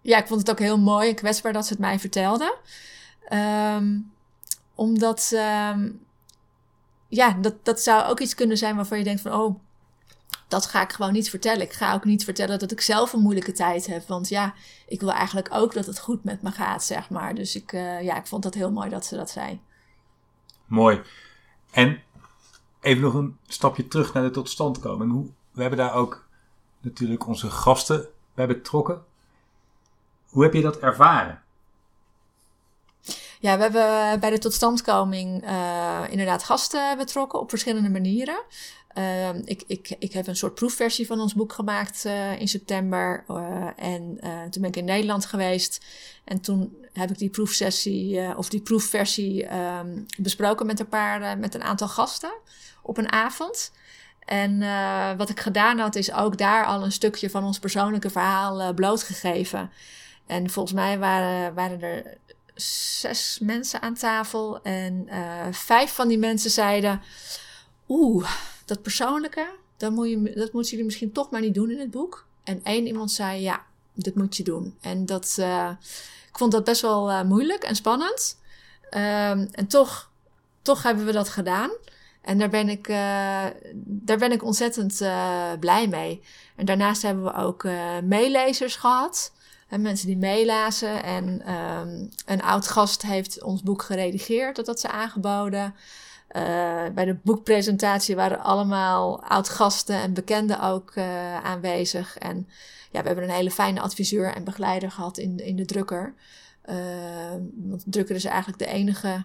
ja, 0.00 0.18
ik 0.18 0.26
vond 0.26 0.40
het 0.40 0.50
ook 0.50 0.58
heel 0.58 0.78
mooi 0.78 1.08
en 1.08 1.14
kwetsbaar 1.14 1.52
dat 1.52 1.66
ze 1.66 1.72
het 1.72 1.82
mij 1.82 1.98
vertelde. 1.98 2.56
Um, 3.76 4.12
omdat, 4.74 5.32
um, 5.72 6.00
ja, 7.08 7.32
dat, 7.40 7.54
dat 7.64 7.80
zou 7.80 8.04
ook 8.04 8.20
iets 8.20 8.34
kunnen 8.34 8.56
zijn 8.58 8.76
waarvan 8.76 8.98
je 8.98 9.04
denkt 9.04 9.20
van, 9.20 9.32
oh, 9.32 9.60
dat 10.48 10.66
ga 10.66 10.82
ik 10.82 10.92
gewoon 10.92 11.12
niet 11.12 11.30
vertellen. 11.30 11.62
Ik 11.62 11.72
ga 11.72 11.94
ook 11.94 12.04
niet 12.04 12.24
vertellen 12.24 12.58
dat 12.58 12.72
ik 12.72 12.80
zelf 12.80 13.12
een 13.12 13.20
moeilijke 13.20 13.52
tijd 13.52 13.86
heb. 13.86 14.08
Want 14.08 14.28
ja, 14.28 14.54
ik 14.86 15.00
wil 15.00 15.12
eigenlijk 15.12 15.48
ook 15.50 15.72
dat 15.72 15.86
het 15.86 15.98
goed 15.98 16.24
met 16.24 16.42
me 16.42 16.50
gaat, 16.50 16.84
zeg 16.84 17.10
maar. 17.10 17.34
Dus 17.34 17.56
ik, 17.56 17.72
uh, 17.72 18.02
ja, 18.02 18.16
ik 18.16 18.26
vond 18.26 18.42
dat 18.42 18.54
heel 18.54 18.72
mooi 18.72 18.90
dat 18.90 19.06
ze 19.06 19.16
dat 19.16 19.30
zei. 19.30 19.60
Mooi. 20.66 21.02
En 21.70 22.02
even 22.80 23.02
nog 23.02 23.14
een 23.14 23.38
stapje 23.46 23.88
terug 23.88 24.12
naar 24.12 24.22
de 24.22 24.30
totstandkoming. 24.30 25.12
Hoe, 25.12 25.26
we 25.50 25.60
hebben 25.60 25.78
daar 25.78 25.94
ook 25.94 26.26
natuurlijk 26.80 27.26
onze 27.26 27.50
gasten 27.50 28.08
bij 28.34 28.46
betrokken. 28.46 29.04
Hoe 30.28 30.42
heb 30.42 30.52
je 30.52 30.62
dat 30.62 30.78
ervaren? 30.78 31.42
Ja, 33.40 33.56
we 33.56 33.62
hebben 33.62 34.20
bij 34.20 34.30
de 34.30 34.38
totstandkoming 34.38 35.44
uh, 35.44 36.02
inderdaad 36.08 36.44
gasten 36.44 36.96
betrokken 36.96 37.40
op 37.40 37.48
verschillende 37.50 37.88
manieren. 37.90 38.42
Uh, 38.98 39.28
ik, 39.44 39.62
ik, 39.66 39.96
ik 39.98 40.12
heb 40.12 40.26
een 40.26 40.36
soort 40.36 40.54
proefversie 40.54 41.06
van 41.06 41.20
ons 41.20 41.34
boek 41.34 41.52
gemaakt 41.52 42.04
uh, 42.06 42.40
in 42.40 42.48
september. 42.48 43.24
Uh, 43.28 43.68
en 43.76 44.18
toen 44.50 44.62
ben 44.62 44.70
ik 44.70 44.76
in 44.76 44.84
Nederland 44.84 45.26
geweest. 45.26 45.84
En 46.24 46.40
toen 46.40 46.76
heb 46.92 47.10
ik 47.10 47.18
die 47.18 47.30
proefsessie, 47.30 48.36
of 48.36 48.48
die 48.48 48.60
proefversie, 48.60 49.54
um, 49.56 50.06
besproken 50.18 50.66
met 50.66 50.80
een 50.80 50.88
paar, 50.88 51.38
met 51.38 51.54
een 51.54 51.62
aantal 51.62 51.88
gasten 51.88 52.32
op 52.82 52.98
een 52.98 53.12
avond. 53.12 53.72
En 54.24 54.58
wat 55.16 55.28
ik 55.28 55.40
gedaan 55.40 55.78
had, 55.78 55.94
is 55.94 56.12
ook 56.12 56.38
daar 56.38 56.64
al 56.64 56.84
een 56.84 56.92
stukje 56.92 57.30
van 57.30 57.44
ons 57.44 57.58
persoonlijke 57.58 58.10
verhaal 58.10 58.74
blootgegeven. 58.74 59.70
En 60.26 60.50
volgens 60.50 60.74
mij 60.74 60.98
waren, 60.98 61.54
waren 61.54 61.82
er 61.82 62.16
zes 62.54 63.38
mensen 63.42 63.82
aan 63.82 63.94
tafel. 63.94 64.62
En 64.62 65.08
vijf 65.50 65.94
van 65.94 66.08
die 66.08 66.18
mensen 66.18 66.50
zeiden: 66.50 67.02
Oeh 67.88 68.30
dat 68.66 68.82
persoonlijke, 68.82 69.46
dat, 69.76 69.92
moet 69.92 70.08
je, 70.08 70.32
dat 70.34 70.52
moeten 70.52 70.70
jullie 70.70 70.84
misschien 70.84 71.12
toch 71.12 71.30
maar 71.30 71.40
niet 71.40 71.54
doen 71.54 71.70
in 71.70 71.78
het 71.78 71.90
boek. 71.90 72.26
En 72.44 72.60
één 72.64 72.86
iemand 72.86 73.10
zei, 73.10 73.40
ja, 73.40 73.64
dit 73.94 74.14
moet 74.14 74.36
je 74.36 74.42
doen. 74.42 74.76
En 74.80 75.06
dat, 75.06 75.36
uh, 75.40 75.70
ik 76.28 76.38
vond 76.38 76.52
dat 76.52 76.64
best 76.64 76.82
wel 76.82 77.10
uh, 77.10 77.22
moeilijk 77.22 77.64
en 77.64 77.76
spannend. 77.76 78.38
Um, 78.82 79.48
en 79.50 79.66
toch, 79.68 80.10
toch 80.62 80.82
hebben 80.82 81.06
we 81.06 81.12
dat 81.12 81.28
gedaan. 81.28 81.70
En 82.20 82.38
daar 82.38 82.48
ben 82.48 82.68
ik, 82.68 82.88
uh, 82.88 83.44
daar 83.74 84.18
ben 84.18 84.32
ik 84.32 84.42
ontzettend 84.42 84.96
blij 85.60 85.88
mee. 85.88 86.22
En 86.56 86.64
daarnaast 86.64 87.02
hebben 87.02 87.24
we 87.24 87.34
ook 87.34 87.64
meelezers 88.04 88.76
gehad. 88.76 89.32
En 89.68 89.82
mensen 89.82 90.06
die 90.06 90.16
meelazen. 90.16 91.02
En 91.02 91.52
um, 91.52 92.10
een 92.26 92.42
oud 92.42 92.68
gast 92.68 93.02
heeft 93.02 93.42
ons 93.42 93.62
boek 93.62 93.82
geredigeerd, 93.82 94.56
dat 94.56 94.66
had 94.66 94.80
ze 94.80 94.88
aangeboden. 94.88 95.74
Uh, 96.36 96.42
bij 96.94 97.04
de 97.04 97.16
boekpresentatie 97.22 98.16
waren 98.16 98.40
allemaal 98.40 99.22
oud-gasten 99.24 99.96
en 99.96 100.14
bekenden 100.14 100.62
ook 100.62 100.94
uh, 100.94 101.44
aanwezig. 101.44 102.18
En 102.18 102.48
ja, 102.90 103.00
we 103.00 103.06
hebben 103.06 103.24
een 103.24 103.34
hele 103.34 103.50
fijne 103.50 103.80
adviseur 103.80 104.34
en 104.34 104.44
begeleider 104.44 104.90
gehad 104.90 105.18
in, 105.18 105.38
in 105.38 105.56
de 105.56 105.64
drukker. 105.64 106.14
Uh, 106.66 106.74
want 107.54 107.84
de 107.84 107.90
drukker 107.90 108.14
is 108.14 108.24
eigenlijk 108.24 108.58
de 108.58 108.66
enige 108.66 109.24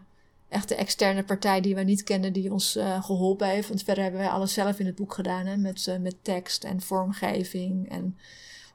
echte 0.49 0.75
externe 0.75 1.23
partij 1.23 1.61
die 1.61 1.75
we 1.75 1.81
niet 1.81 2.03
kennen 2.03 2.33
die 2.33 2.51
ons 2.51 2.79
geholpen 3.01 3.47
heeft. 3.47 3.67
Want 3.67 3.83
verder 3.83 4.03
hebben 4.03 4.21
wij 4.21 4.29
alles 4.29 4.53
zelf 4.53 4.79
in 4.79 4.85
het 4.85 4.95
boek 4.95 5.13
gedaan, 5.13 5.45
hè, 5.45 5.57
met, 5.57 5.97
met 6.01 6.15
tekst 6.21 6.63
en 6.63 6.81
vormgeving 6.81 7.89
en 7.89 8.17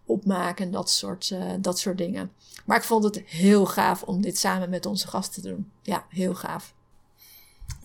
opmaken 0.05 0.65
en 0.65 0.71
dat 0.71 0.91
soort, 0.91 1.35
dat 1.61 1.79
soort 1.79 1.99
dingen. 1.99 2.31
Maar 2.65 2.77
ik 2.77 2.85
vond 2.85 3.05
het 3.05 3.23
heel 3.27 3.67
gaaf 3.67 4.03
om 4.03 4.23
dit 4.23 4.39
samen 4.39 4.71
met 4.71 4.87
onze 4.87 5.09
gasten 5.09 5.43
te 5.43 5.49
doen. 5.49 5.71
Ja, 5.83 6.05
heel 6.09 6.35
gaaf. 6.35 6.75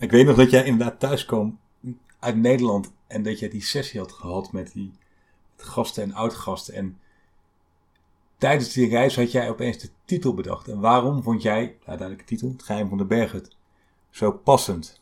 Ik 0.02 0.10
weet 0.10 0.26
nog 0.26 0.36
dat 0.36 0.50
jij 0.50 0.64
inderdaad 0.64 1.00
thuis 1.00 1.24
kwam 1.24 1.58
uit 2.18 2.36
Nederland 2.36 2.92
en 3.06 3.22
dat 3.22 3.38
jij 3.38 3.48
die 3.48 3.62
sessie 3.62 4.00
had 4.00 4.12
gehad 4.12 4.52
met 4.52 4.72
die 4.72 4.92
gasten 5.56 6.02
en 6.02 6.14
oud-gasten. 6.14 6.74
En 6.74 6.98
tijdens 8.38 8.72
die 8.72 8.88
reis 8.88 9.16
had 9.16 9.32
jij 9.32 9.50
opeens 9.50 9.78
de 9.78 9.88
titel 10.04 10.34
bedacht. 10.34 10.68
En 10.68 10.80
waarom 10.80 11.22
vond 11.22 11.42
jij, 11.42 11.76
uiteindelijk 11.84 12.18
de 12.18 12.24
titel, 12.24 12.48
Het 12.48 12.62
Geheim 12.62 12.88
van 12.88 12.98
de 12.98 13.04
Berghut, 13.04 13.56
zo 14.10 14.32
passend? 14.32 15.00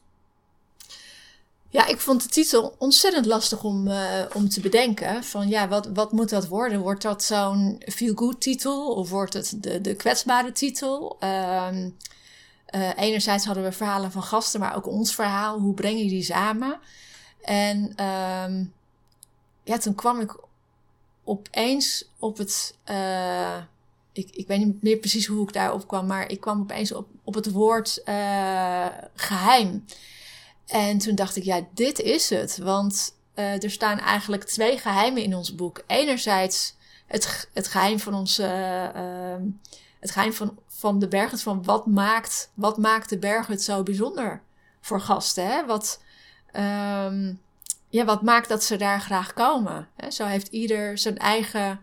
Ja, 1.68 1.86
ik 1.86 2.00
vond 2.00 2.22
de 2.22 2.28
titel 2.28 2.74
ontzettend 2.78 3.26
lastig 3.26 3.64
om, 3.64 3.88
uh, 3.88 4.22
om 4.34 4.48
te 4.48 4.60
bedenken. 4.60 5.24
Van 5.24 5.48
ja, 5.48 5.68
wat, 5.68 5.90
wat 5.94 6.12
moet 6.12 6.28
dat 6.28 6.48
worden? 6.48 6.80
Wordt 6.80 7.02
dat 7.02 7.22
zo'n 7.22 7.82
feel-good 7.86 8.40
titel 8.40 8.94
of 8.94 9.10
wordt 9.10 9.32
het 9.32 9.56
de, 9.60 9.80
de 9.80 9.94
kwetsbare 9.94 10.52
titel? 10.52 11.16
Um, 11.20 11.96
uh, 12.74 12.90
enerzijds 12.96 13.44
hadden 13.44 13.64
we 13.64 13.72
verhalen 13.72 14.12
van 14.12 14.22
gasten, 14.22 14.60
maar 14.60 14.76
ook 14.76 14.86
ons 14.86 15.14
verhaal. 15.14 15.58
Hoe 15.58 15.74
breng 15.74 15.98
je 15.98 16.08
die 16.08 16.22
samen? 16.22 16.78
En 17.42 18.04
um, 18.04 18.72
ja, 19.64 19.78
toen 19.78 19.94
kwam 19.94 20.20
ik 20.20 20.36
opeens 21.24 22.10
op 22.18 22.38
het. 22.38 22.76
Uh, 22.90 23.56
ik, 24.12 24.30
ik 24.30 24.46
weet 24.46 24.58
niet 24.58 24.82
meer 24.82 24.96
precies 24.96 25.26
hoe 25.26 25.42
ik 25.42 25.52
daarop 25.52 25.88
kwam, 25.88 26.06
maar 26.06 26.30
ik 26.30 26.40
kwam 26.40 26.60
opeens 26.60 26.92
op, 26.92 27.08
op 27.24 27.34
het 27.34 27.50
woord 27.50 28.02
uh, 28.04 28.86
geheim. 29.14 29.84
En 30.66 30.98
toen 30.98 31.14
dacht 31.14 31.36
ik, 31.36 31.44
ja, 31.44 31.66
dit 31.74 31.98
is 32.00 32.30
het. 32.30 32.58
Want 32.58 33.18
er 33.34 33.70
staan 33.70 33.98
eigenlijk 33.98 34.44
twee 34.44 34.78
geheimen 34.78 35.22
in 35.22 35.36
ons 35.36 35.54
boek. 35.54 35.82
Enerzijds 35.86 36.74
het, 37.06 37.48
het 37.52 37.68
geheim 37.68 37.98
van 37.98 38.14
onze. 38.14 38.42
Uh, 38.96 39.48
het 40.00 40.10
geheim 40.10 40.32
van, 40.32 40.58
van 40.80 40.98
de 40.98 41.08
berghut. 41.08 41.42
Van 41.42 41.64
wat 41.64 41.86
maakt, 41.86 42.50
wat 42.54 42.78
maakt 42.78 43.08
de 43.08 43.18
berghut 43.18 43.62
zo 43.62 43.82
bijzonder 43.82 44.42
voor 44.80 45.00
gasten? 45.00 45.46
Hè? 45.46 45.66
Wat, 45.66 46.02
um, 46.56 47.40
ja, 47.88 48.04
wat 48.04 48.22
maakt 48.22 48.48
dat 48.48 48.64
ze 48.64 48.76
daar 48.76 49.00
graag 49.00 49.32
komen? 49.32 49.88
Hè? 49.96 50.10
Zo 50.10 50.24
heeft 50.24 50.48
ieder 50.48 50.98
zijn 50.98 51.18
eigen 51.18 51.80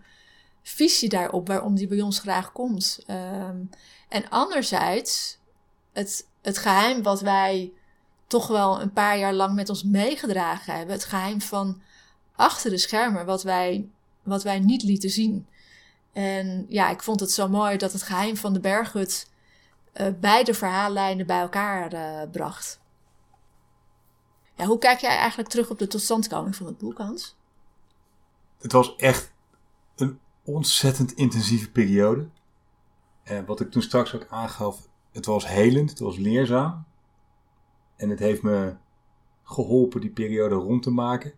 visie 0.62 1.10
daarop 1.10 1.48
waarom 1.48 1.76
die 1.76 1.88
bij 1.88 2.02
ons 2.02 2.20
graag 2.20 2.52
komt. 2.52 3.00
Um, 3.08 3.70
en 4.10 4.30
anderzijds, 4.30 5.38
het, 5.94 6.28
het 6.42 6.58
geheim 6.58 7.04
wat 7.04 7.22
wij 7.22 7.72
toch 8.28 8.48
wel 8.48 8.82
een 8.82 8.94
paar 8.94 9.18
jaar 9.18 9.34
lang 9.34 9.56
met 9.56 9.70
ons 9.70 9.84
meegedragen 9.84 10.76
hebben. 10.76 10.96
Het 10.96 11.06
geheim 11.06 11.42
van 11.42 11.82
achter 12.36 12.70
de 12.70 12.78
schermen, 12.78 13.26
wat 13.26 13.44
wij, 13.44 13.90
wat 14.24 14.44
wij 14.44 14.60
niet 14.60 14.84
lieten 14.84 15.10
zien. 15.10 15.48
En 16.18 16.66
ja, 16.70 16.90
ik 16.90 17.04
vond 17.04 17.20
het 17.20 17.32
zo 17.32 17.48
mooi 17.48 17.78
dat 17.78 17.92
het 17.92 18.04
geheim 18.04 18.38
van 18.38 18.54
de 18.54 18.60
berghut 18.60 19.32
uh, 19.94 20.08
beide 20.20 20.54
verhaallijnen 20.54 21.26
bij 21.26 21.40
elkaar 21.40 21.94
uh, 21.94 22.32
bracht. 22.32 22.80
Ja, 24.56 24.66
hoe 24.66 24.78
kijk 24.78 25.00
jij 25.00 25.18
eigenlijk 25.18 25.50
terug 25.50 25.70
op 25.70 25.80
de 25.80 25.88
totstandkoming 25.88 26.56
van 26.56 26.66
het 26.66 26.78
boek, 26.78 26.98
Hans? 26.98 27.36
Het 28.58 28.72
was 28.72 28.96
echt 28.96 29.32
een 29.96 30.20
ontzettend 30.44 31.12
intensieve 31.12 31.72
periode. 31.72 32.28
En 33.24 33.46
wat 33.46 33.60
ik 33.60 33.72
toen 33.72 33.82
straks 33.82 34.16
ook 34.16 34.28
aangaf, 34.30 34.88
het 35.12 35.26
was 35.26 35.48
helend, 35.48 35.90
het 35.90 36.00
was 36.00 36.18
leerzaam. 36.18 36.86
En 37.96 38.10
het 38.10 38.20
heeft 38.20 38.42
me 38.42 38.76
geholpen 39.44 40.02
die 40.02 40.10
periode 40.10 40.56
rond 40.56 40.84
te 40.84 40.92
maken. 40.92 41.34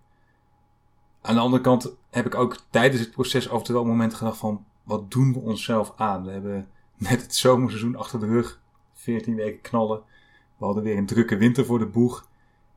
Aan 1.21 1.35
de 1.35 1.41
andere 1.41 1.63
kant 1.63 1.95
heb 2.09 2.25
ik 2.25 2.35
ook 2.35 2.57
tijdens 2.69 3.01
het 3.01 3.11
proces 3.11 3.49
af 3.49 3.57
en 3.57 3.63
toe 3.63 3.85
wel 3.85 4.09
gedacht 4.09 4.37
van... 4.37 4.67
Wat 4.89 5.12
doen 5.12 5.34
we 5.34 5.39
onszelf 5.39 5.93
aan? 5.95 6.25
We 6.25 6.32
hebben 6.32 6.69
net 6.97 7.21
het 7.21 7.36
zomerseizoen 7.36 7.95
achter 7.95 8.19
de 8.19 8.25
rug. 8.25 8.62
14 8.93 9.36
weken 9.36 9.62
knallen. 9.62 10.02
We 10.58 10.65
hadden 10.65 10.84
weer 10.84 10.97
een 10.97 11.06
drukke 11.06 11.38
winter 11.38 11.65
voor 11.65 11.80
de 11.80 11.86
boeg. 11.86 12.28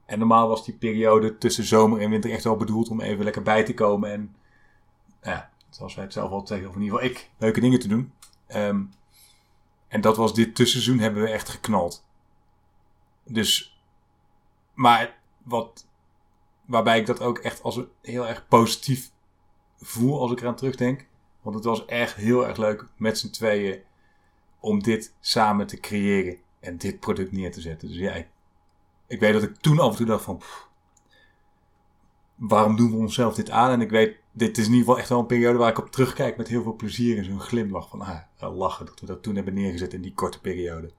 En 0.07 0.19
normaal 0.19 0.49
was 0.49 0.65
die 0.65 0.75
periode 0.75 1.39
tussen 1.39 1.65
zomer 1.65 2.01
en 2.01 2.11
winter 2.11 2.31
echt 2.31 2.45
wel 2.45 2.57
bedoeld 2.57 2.89
om 2.89 3.01
even 3.01 3.25
lekker 3.25 3.43
bij 3.43 3.65
te 3.65 3.75
komen. 3.75 4.11
En 4.11 4.35
ja, 5.23 5.51
zoals 5.69 5.95
wij 5.95 6.05
het 6.05 6.13
zelf 6.13 6.31
altijd 6.31 6.49
zeggen, 6.49 6.69
of 6.69 6.75
in 6.75 6.83
ieder 6.83 6.99
geval 6.99 7.15
ik, 7.15 7.31
leuke 7.39 7.61
dingen 7.61 7.79
te 7.79 7.89
doen. 7.89 8.13
Um, 8.55 8.91
en 9.89 10.01
dat 10.01 10.17
was 10.17 10.35
dit 10.35 10.55
tussenseizoen 10.55 11.03
hebben 11.03 11.23
we 11.23 11.29
echt 11.29 11.49
geknald. 11.49 12.07
Dus, 13.25 13.81
maar 14.75 15.19
wat, 15.43 15.87
waarbij 16.67 16.99
ik 16.99 17.07
dat 17.07 17.21
ook 17.21 17.39
echt 17.39 17.63
als 17.63 17.81
heel 18.03 18.29
erg 18.29 18.49
positief 18.49 19.11
voel 19.81 20.21
als 20.21 20.33
ik 20.33 20.41
eraan 20.41 20.57
terugdenk. 20.57 21.11
Want 21.43 21.55
het 21.55 21.65
was 21.65 21.85
echt 21.85 22.15
heel 22.15 22.47
erg 22.47 22.57
leuk 22.57 22.87
met 22.97 23.19
z'n 23.19 23.31
tweeën 23.31 23.81
om 24.61 24.83
dit 24.83 25.15
samen 25.21 25.67
te 25.67 25.81
creëren 25.81 26.37
en 26.61 26.77
dit 26.77 27.01
product 27.01 27.33
neer 27.33 27.53
te 27.53 27.61
zetten. 27.61 27.89
Dus 27.89 27.97
ja, 27.97 28.13
ik, 28.13 28.29
ik 29.07 29.21
weet 29.21 29.33
dat 29.33 29.43
ik 29.43 29.57
toen 29.57 29.79
af 29.79 29.91
en 29.91 29.97
toe 29.97 30.07
dacht 30.07 30.25
van, 30.25 30.43
waarom 32.35 32.77
doen 32.77 32.91
we 32.91 32.97
onszelf 32.97 33.35
dit 33.35 33.51
aan? 33.51 33.71
En 33.71 33.81
ik 33.81 33.91
weet, 33.91 34.17
dit 34.33 34.59
is 34.59 34.67
in 34.67 34.71
ieder 34.71 34.85
geval 34.85 34.99
echt 34.99 35.09
wel 35.09 35.19
een 35.19 35.27
periode 35.27 35.59
waar 35.59 35.71
ik 35.71 35.79
op 35.79 35.91
terugkijk 35.91 36.37
met 36.37 36.49
heel 36.49 36.63
veel 36.63 36.77
plezier 36.77 37.19
en 37.19 37.25
zo'n 37.25 37.41
glimlach 37.41 37.89
van, 37.89 38.01
ah, 38.01 38.57
lachen 38.57 38.87
dat 38.87 39.01
we 39.01 39.07
dat 39.07 39.23
toen 39.23 39.35
hebben 39.35 39.55
neergezet 39.55 39.93
in 39.93 40.03
die 40.03 40.15
korte 40.15 40.41
periode. 40.41 40.91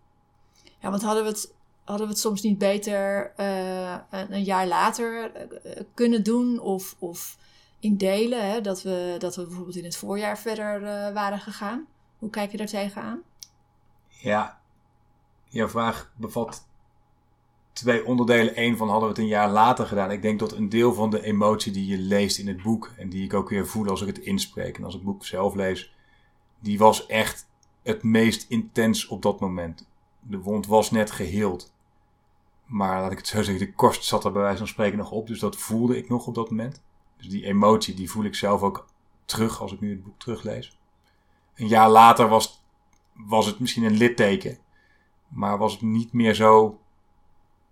Ja, 0.79 0.89
want 0.89 1.03
hadden 1.03 1.23
we 1.23 1.29
het 1.29 1.53
hadden 1.83 2.07
we 2.07 2.13
het 2.13 2.21
soms 2.21 2.41
niet 2.41 2.57
beter 2.57 3.33
uh, 3.39 3.97
een, 4.09 4.43
jaar 4.43 4.67
later 4.67 5.31
uh, 5.65 5.71
kunnen 5.93 6.23
doen 6.23 6.59
of, 6.59 6.95
of 6.99 7.37
in 7.83 7.97
delen? 7.97 8.51
Hè? 8.51 8.61
Dat, 8.61 8.81
we, 8.81 9.15
dat 9.19 9.35
we 9.35 9.45
bijvoorbeeld 9.45 9.75
in 9.75 9.83
het 9.83 9.95
voorjaar 9.95 10.37
verder 10.37 10.81
uh, 10.81 11.13
waren 11.13 11.39
gegaan. 11.39 11.85
Hoe 12.17 12.29
kijk 12.29 12.51
je 12.51 12.57
daar 12.57 12.67
tegenaan? 12.67 13.21
Ja, 14.07 14.61
jouw 15.47 15.69
vraag 15.69 16.11
bevat 16.15 16.67
twee 17.73 18.05
onderdelen. 18.05 18.61
Eén 18.61 18.77
van 18.77 18.89
hadden 18.89 19.09
we 19.09 19.13
het 19.15 19.23
een 19.23 19.29
jaar 19.29 19.49
later 19.49 19.85
gedaan. 19.85 20.11
Ik 20.11 20.21
denk 20.21 20.39
dat 20.39 20.51
een 20.51 20.69
deel 20.69 20.93
van 20.93 21.09
de 21.09 21.23
emotie 21.23 21.71
die 21.71 21.85
je 21.85 21.97
leest 21.97 22.37
in 22.37 22.47
het 22.47 22.63
boek 22.63 22.91
en 22.97 23.09
die 23.09 23.23
ik 23.23 23.33
ook 23.33 23.49
weer 23.49 23.67
voel 23.67 23.87
als 23.87 24.01
ik 24.01 24.07
het 24.07 24.19
inspreek 24.19 24.77
en 24.77 24.83
als 24.83 24.93
ik 24.93 24.99
het 24.99 25.09
boek 25.09 25.25
zelf 25.25 25.55
lees, 25.55 25.93
die 26.59 26.77
was 26.77 27.05
echt 27.05 27.47
het 27.81 28.03
meest 28.03 28.45
intens 28.49 29.07
op 29.07 29.21
dat 29.21 29.39
moment. 29.39 29.87
De 30.19 30.39
wond 30.39 30.67
was 30.67 30.91
net 30.91 31.11
geheeld. 31.11 31.73
Maar 32.65 33.01
laat 33.01 33.11
ik 33.11 33.17
het 33.17 33.27
zo 33.27 33.41
zeggen, 33.41 33.65
de 33.65 33.73
korst 33.73 34.03
zat 34.03 34.25
er 34.25 34.31
bij 34.31 34.41
wijze 34.41 34.57
van 34.57 34.67
spreken 34.67 34.97
nog 34.97 35.11
op. 35.11 35.27
Dus 35.27 35.39
dat 35.39 35.55
voelde 35.55 35.97
ik 35.97 36.09
nog 36.09 36.27
op 36.27 36.35
dat 36.35 36.49
moment. 36.49 36.81
Dus 37.23 37.31
die 37.31 37.45
emotie, 37.45 37.93
die 37.93 38.09
voel 38.09 38.23
ik 38.23 38.35
zelf 38.35 38.61
ook 38.61 38.87
terug 39.25 39.61
als 39.61 39.71
ik 39.71 39.79
nu 39.79 39.89
het 39.89 40.03
boek 40.03 40.19
teruglees. 40.19 40.77
Een 41.55 41.67
jaar 41.67 41.89
later 41.89 42.27
was, 42.27 42.63
was 43.13 43.45
het 43.45 43.59
misschien 43.59 43.83
een 43.83 43.97
litteken. 43.97 44.57
Maar 45.27 45.57
was 45.57 45.71
het 45.71 45.81
niet 45.81 46.13
meer 46.13 46.33
zo 46.33 46.79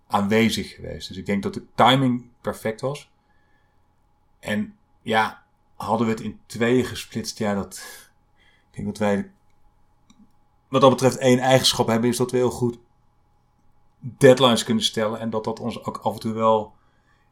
aanwezig 0.06 0.74
geweest. 0.74 1.08
Dus 1.08 1.16
ik 1.16 1.26
denk 1.26 1.42
dat 1.42 1.54
de 1.54 1.66
timing 1.74 2.30
perfect 2.40 2.80
was. 2.80 3.10
En 4.40 4.76
ja, 5.02 5.42
hadden 5.76 6.06
we 6.06 6.12
het 6.12 6.22
in 6.22 6.40
tweeën 6.46 6.84
gesplitst. 6.84 7.38
Ja, 7.38 7.54
dat. 7.54 7.84
Ik 8.70 8.76
denk 8.76 8.86
dat 8.86 8.98
wij. 8.98 9.30
Wat 10.68 10.80
dat 10.80 10.90
betreft 10.90 11.16
één 11.16 11.38
eigenschap 11.38 11.86
hebben, 11.86 12.10
is 12.10 12.16
dat 12.16 12.30
we 12.30 12.36
heel 12.36 12.50
goed 12.50 12.78
deadlines 13.98 14.64
kunnen 14.64 14.84
stellen. 14.84 15.20
En 15.20 15.30
dat 15.30 15.44
dat 15.44 15.60
ons 15.60 15.84
ook 15.84 15.96
af 15.96 16.14
en 16.14 16.20
toe 16.20 16.32
wel 16.32 16.74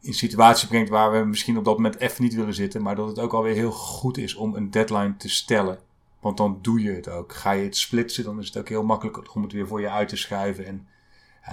in 0.00 0.14
situaties 0.14 0.68
brengt 0.68 0.90
waar 0.90 1.12
we 1.12 1.24
misschien 1.24 1.58
op 1.58 1.64
dat 1.64 1.76
moment 1.76 1.98
even 1.98 2.22
niet 2.22 2.34
willen 2.34 2.54
zitten. 2.54 2.82
Maar 2.82 2.94
dat 2.94 3.08
het 3.08 3.18
ook 3.18 3.32
alweer 3.32 3.54
heel 3.54 3.72
goed 3.72 4.18
is 4.18 4.34
om 4.34 4.54
een 4.54 4.70
deadline 4.70 5.16
te 5.16 5.28
stellen. 5.28 5.78
Want 6.20 6.36
dan 6.36 6.58
doe 6.62 6.82
je 6.82 6.90
het 6.90 7.08
ook. 7.08 7.34
Ga 7.34 7.50
je 7.50 7.64
het 7.64 7.76
splitsen, 7.76 8.24
dan 8.24 8.38
is 8.38 8.46
het 8.46 8.56
ook 8.56 8.68
heel 8.68 8.84
makkelijk 8.84 9.34
om 9.34 9.42
het 9.42 9.52
weer 9.52 9.66
voor 9.66 9.80
je 9.80 9.90
uit 9.90 10.08
te 10.08 10.16
schuiven. 10.16 10.66
En 10.66 10.86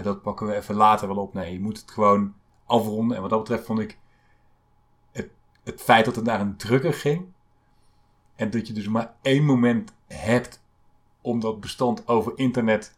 dat 0.04 0.22
pakken 0.22 0.48
we 0.48 0.56
even 0.56 0.76
later 0.76 1.08
wel 1.08 1.18
op. 1.18 1.34
Nee, 1.34 1.54
je 1.54 1.60
moet 1.60 1.78
het 1.78 1.92
gewoon 1.92 2.34
afronden. 2.66 3.16
En 3.16 3.22
wat 3.22 3.32
dat 3.32 3.40
betreft 3.40 3.66
vond 3.66 3.80
ik 3.80 3.98
het, 5.12 5.30
het 5.64 5.82
feit 5.82 6.06
dat 6.06 6.16
het 6.16 6.26
naar 6.26 6.42
een 6.42 6.58
drukker 6.58 6.94
ging. 6.94 7.26
En 8.36 8.50
dat 8.50 8.68
je 8.68 8.74
dus 8.74 8.88
maar 8.88 9.14
één 9.22 9.46
moment 9.46 9.94
hebt 10.08 10.64
om 11.22 11.40
dat 11.40 11.60
bestand 11.60 12.08
over 12.08 12.32
internet 12.36 12.96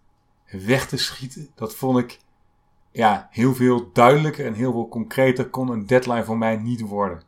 weg 0.52 0.88
te 0.88 0.98
schieten. 0.98 1.50
Dat 1.56 1.76
vond 1.76 1.98
ik 1.98 2.20
ja, 2.92 3.28
heel 3.32 3.56
veel 3.56 3.90
duidelijker 3.94 4.46
en 4.46 4.54
heel 4.54 4.72
veel 4.72 4.88
concreter 4.88 5.50
kon 5.50 5.70
een 5.70 5.86
deadline 5.86 6.24
voor 6.24 6.38
mij 6.38 6.58
niet 6.58 6.82
worden. 6.82 7.28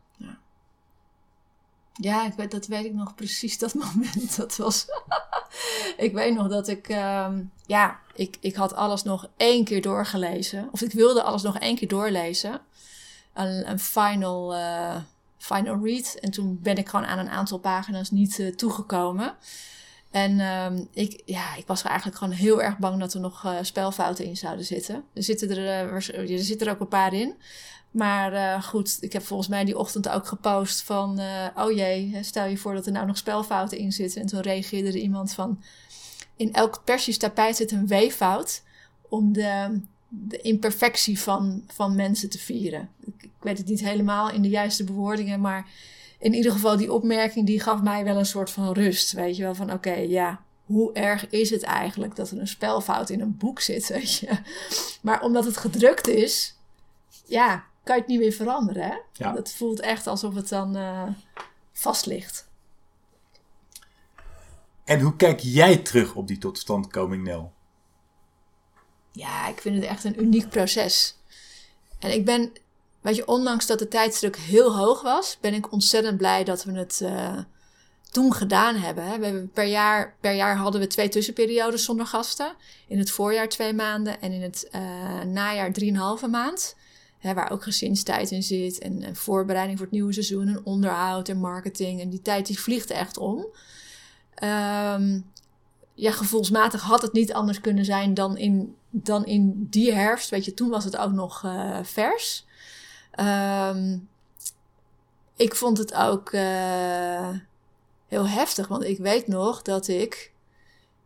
Ja, 1.92 2.28
dat 2.48 2.66
weet 2.66 2.84
ik 2.84 2.94
nog 2.94 3.14
precies, 3.14 3.58
dat 3.58 3.74
moment. 3.84 4.36
Dat 4.36 4.56
was. 4.56 4.86
ik 5.96 6.12
weet 6.12 6.34
nog 6.34 6.48
dat 6.48 6.68
ik. 6.68 6.88
Um, 6.88 7.52
ja, 7.66 8.00
ik, 8.14 8.36
ik 8.40 8.54
had 8.54 8.74
alles 8.74 9.02
nog 9.02 9.28
één 9.36 9.64
keer 9.64 9.82
doorgelezen. 9.82 10.68
Of 10.72 10.80
ik 10.80 10.92
wilde 10.92 11.22
alles 11.22 11.42
nog 11.42 11.58
één 11.58 11.76
keer 11.76 11.88
doorlezen. 11.88 12.60
Een, 13.34 13.70
een 13.70 13.78
final, 13.78 14.56
uh, 14.56 14.96
final 15.38 15.84
read. 15.84 16.14
En 16.20 16.30
toen 16.30 16.58
ben 16.62 16.76
ik 16.76 16.88
gewoon 16.88 17.06
aan 17.06 17.18
een 17.18 17.30
aantal 17.30 17.58
pagina's 17.58 18.10
niet 18.10 18.38
uh, 18.38 18.54
toegekomen. 18.54 19.34
En 20.12 20.40
um, 20.40 20.88
ik, 20.92 21.22
ja, 21.24 21.56
ik 21.56 21.66
was 21.66 21.82
eigenlijk 21.82 22.18
gewoon 22.18 22.32
heel 22.32 22.62
erg 22.62 22.78
bang 22.78 23.00
dat 23.00 23.14
er 23.14 23.20
nog 23.20 23.44
uh, 23.44 23.56
spelfouten 23.62 24.24
in 24.24 24.36
zouden 24.36 24.64
zitten. 24.64 25.04
Er 25.14 25.22
zitten 25.22 25.50
er, 25.50 25.58
uh, 25.58 26.30
er 26.30 26.38
zitten 26.38 26.66
er 26.66 26.72
ook 26.72 26.80
een 26.80 26.88
paar 26.88 27.12
in. 27.12 27.34
Maar 27.90 28.32
uh, 28.32 28.62
goed, 28.62 28.98
ik 29.00 29.12
heb 29.12 29.22
volgens 29.22 29.48
mij 29.48 29.64
die 29.64 29.78
ochtend 29.78 30.08
ook 30.08 30.26
gepost 30.26 30.82
van... 30.82 31.20
oh 31.56 31.72
jee, 31.72 32.18
stel 32.20 32.46
je 32.46 32.58
voor 32.58 32.74
dat 32.74 32.86
er 32.86 32.92
nou 32.92 33.06
nog 33.06 33.16
spelfouten 33.16 33.78
in 33.78 33.92
zitten. 33.92 34.20
En 34.20 34.26
toen 34.26 34.40
reageerde 34.40 34.88
er 34.88 34.96
iemand 34.96 35.32
van... 35.32 35.62
In 36.36 36.52
elk 36.52 36.82
Persisch 36.84 37.18
tapijt 37.18 37.56
zit 37.56 37.70
een 37.70 37.86
weeffout 37.86 38.62
om 39.08 39.32
de, 39.32 39.80
de 40.08 40.38
imperfectie 40.38 41.20
van, 41.20 41.64
van 41.66 41.94
mensen 41.94 42.30
te 42.30 42.38
vieren. 42.38 42.88
Ik, 43.00 43.14
ik 43.22 43.30
weet 43.40 43.58
het 43.58 43.66
niet 43.66 43.80
helemaal 43.80 44.30
in 44.30 44.42
de 44.42 44.48
juiste 44.48 44.84
bewoordingen, 44.84 45.40
maar 45.40 45.66
in 46.22 46.34
ieder 46.34 46.52
geval 46.52 46.76
die 46.76 46.92
opmerking 46.92 47.46
die 47.46 47.60
gaf 47.60 47.82
mij 47.82 48.04
wel 48.04 48.16
een 48.16 48.26
soort 48.26 48.50
van 48.50 48.72
rust. 48.72 49.12
Weet 49.12 49.36
je 49.36 49.42
wel, 49.42 49.54
van 49.54 49.72
oké, 49.72 49.92
ja, 49.94 50.42
hoe 50.64 50.92
erg 50.92 51.28
is 51.28 51.50
het 51.50 51.62
eigenlijk 51.62 52.16
dat 52.16 52.30
er 52.30 52.38
een 52.38 52.48
spelfout 52.48 53.10
in 53.10 53.20
een 53.20 53.36
boek 53.36 53.60
zit, 53.60 53.88
weet 53.98 54.14
je. 54.14 54.38
Maar 55.00 55.22
omdat 55.22 55.44
het 55.44 55.56
gedrukt 55.56 56.08
is, 56.08 56.58
ja, 57.24 57.64
kan 57.82 57.94
je 57.94 58.00
het 58.00 58.10
niet 58.10 58.20
meer 58.20 58.32
veranderen, 58.32 58.82
hè. 58.82 58.96
Ja. 59.12 59.32
Dat 59.32 59.52
voelt 59.52 59.80
echt 59.80 60.06
alsof 60.06 60.34
het 60.34 60.48
dan 60.48 60.76
uh, 60.76 61.08
vast 61.72 62.06
ligt. 62.06 62.50
En 64.84 65.00
hoe 65.00 65.16
kijk 65.16 65.40
jij 65.40 65.76
terug 65.76 66.14
op 66.14 66.26
die 66.26 66.38
totstandkoming, 66.38 67.24
Nel? 67.24 67.52
Ja, 69.12 69.48
ik 69.48 69.60
vind 69.60 69.76
het 69.76 69.84
echt 69.84 70.04
een 70.04 70.22
uniek 70.22 70.48
proces. 70.48 71.18
En 71.98 72.12
ik 72.12 72.24
ben 72.24 72.52
Weet 73.02 73.16
je, 73.16 73.26
ondanks 73.26 73.66
dat 73.66 73.78
de 73.78 73.88
tijdsdruk 73.88 74.36
heel 74.36 74.76
hoog 74.76 75.02
was, 75.02 75.38
ben 75.40 75.54
ik 75.54 75.72
ontzettend 75.72 76.16
blij 76.16 76.44
dat 76.44 76.64
we 76.64 76.72
het 76.72 77.00
uh, 77.02 77.38
toen 78.10 78.34
gedaan 78.34 78.76
hebben. 78.76 79.04
Hè. 79.04 79.18
We 79.18 79.24
hebben 79.24 79.50
per, 79.50 79.64
jaar, 79.64 80.16
per 80.20 80.32
jaar 80.32 80.56
hadden 80.56 80.80
we 80.80 80.86
twee 80.86 81.08
tussenperiodes 81.08 81.84
zonder 81.84 82.06
gasten. 82.06 82.54
In 82.88 82.98
het 82.98 83.10
voorjaar 83.10 83.48
twee 83.48 83.72
maanden 83.72 84.20
en 84.20 84.32
in 84.32 84.42
het 84.42 84.68
uh, 84.74 85.22
najaar 85.22 85.72
drieënhalve 85.72 86.28
maand. 86.28 86.76
Hè, 87.18 87.34
waar 87.34 87.50
ook 87.50 87.62
gezinstijd 87.62 88.30
in 88.30 88.42
zit 88.42 88.78
en, 88.78 89.16
voorbereiding 89.16 89.78
voor 89.78 89.86
het 89.86 89.94
nieuwe 89.94 90.12
seizoen 90.12 90.48
en 90.48 90.60
onderhoud 90.64 91.28
en 91.28 91.38
marketing. 91.38 92.00
En 92.00 92.10
die 92.10 92.22
tijd 92.22 92.46
die 92.46 92.60
vliegt 92.60 92.90
echt 92.90 93.18
om. 93.18 93.46
Um, 94.44 95.30
ja, 95.94 96.10
gevoelsmatig 96.10 96.82
had 96.82 97.02
het 97.02 97.12
niet 97.12 97.32
anders 97.32 97.60
kunnen 97.60 97.84
zijn 97.84 98.14
dan 98.14 98.36
in, 98.36 98.74
dan 98.90 99.26
in 99.26 99.66
die 99.70 99.92
herfst. 99.92 100.30
Weet 100.30 100.44
je, 100.44 100.54
toen 100.54 100.68
was 100.68 100.84
het 100.84 100.96
ook 100.96 101.12
nog 101.12 101.42
uh, 101.44 101.78
vers. 101.82 102.46
Um, 103.20 104.08
ik 105.36 105.54
vond 105.54 105.78
het 105.78 105.94
ook 105.94 106.32
uh, 106.32 107.28
heel 108.06 108.28
heftig, 108.28 108.68
want 108.68 108.84
ik 108.84 108.98
weet 108.98 109.26
nog 109.26 109.62
dat 109.62 109.88
ik. 109.88 110.32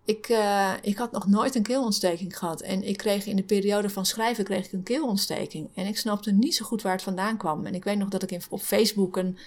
Ik, 0.05 0.29
uh, 0.29 0.73
ik 0.83 0.97
had 0.97 1.13
nog 1.13 1.27
nooit 1.27 1.55
een 1.55 1.63
keelontsteking 1.63 2.39
gehad. 2.39 2.61
En 2.61 2.83
ik 2.83 2.97
kreeg 2.97 3.27
in 3.27 3.37
de 3.37 3.43
periode 3.43 3.91
van 3.91 4.07
schrijven 4.07 4.45
kreeg 4.45 4.67
ik 4.67 4.73
een 4.73 4.83
keelontsteking. 4.83 5.69
En 5.75 5.87
ik 5.87 5.99
snapte 5.99 6.33
niet 6.33 6.55
zo 6.55 6.65
goed 6.65 6.83
waar 6.83 6.93
het 6.93 7.03
vandaan 7.03 7.37
kwam. 7.37 7.67
En 7.67 7.75
ik 7.75 7.85
weet 7.85 7.99
nog 7.99 8.09
dat 8.09 8.23
ik 8.23 8.31
in, 8.31 8.43
op 8.49 8.61
Facebook 8.61 9.17
een, 9.17 9.39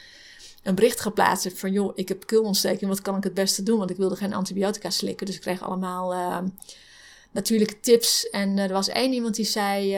een 0.63 0.75
bericht 0.75 0.99
geplaatst 0.99 1.43
heb 1.43 1.57
van... 1.57 1.71
joh, 1.71 1.91
ik 1.95 2.07
heb 2.07 2.25
keelontsteking, 2.25 2.89
wat 2.89 3.01
kan 3.01 3.17
ik 3.17 3.23
het 3.23 3.33
beste 3.33 3.63
doen? 3.63 3.77
Want 3.77 3.89
ik 3.89 3.97
wilde 3.97 4.15
geen 4.15 4.33
antibiotica 4.33 4.89
slikken. 4.89 5.25
Dus 5.25 5.35
ik 5.35 5.41
kreeg 5.41 5.61
allemaal 5.61 6.13
uh, 6.13 6.37
natuurlijke 7.31 7.79
tips. 7.79 8.29
En 8.29 8.57
er 8.57 8.73
was 8.73 8.87
één 8.87 9.13
iemand 9.13 9.35
die 9.35 9.45
zei... 9.45 9.97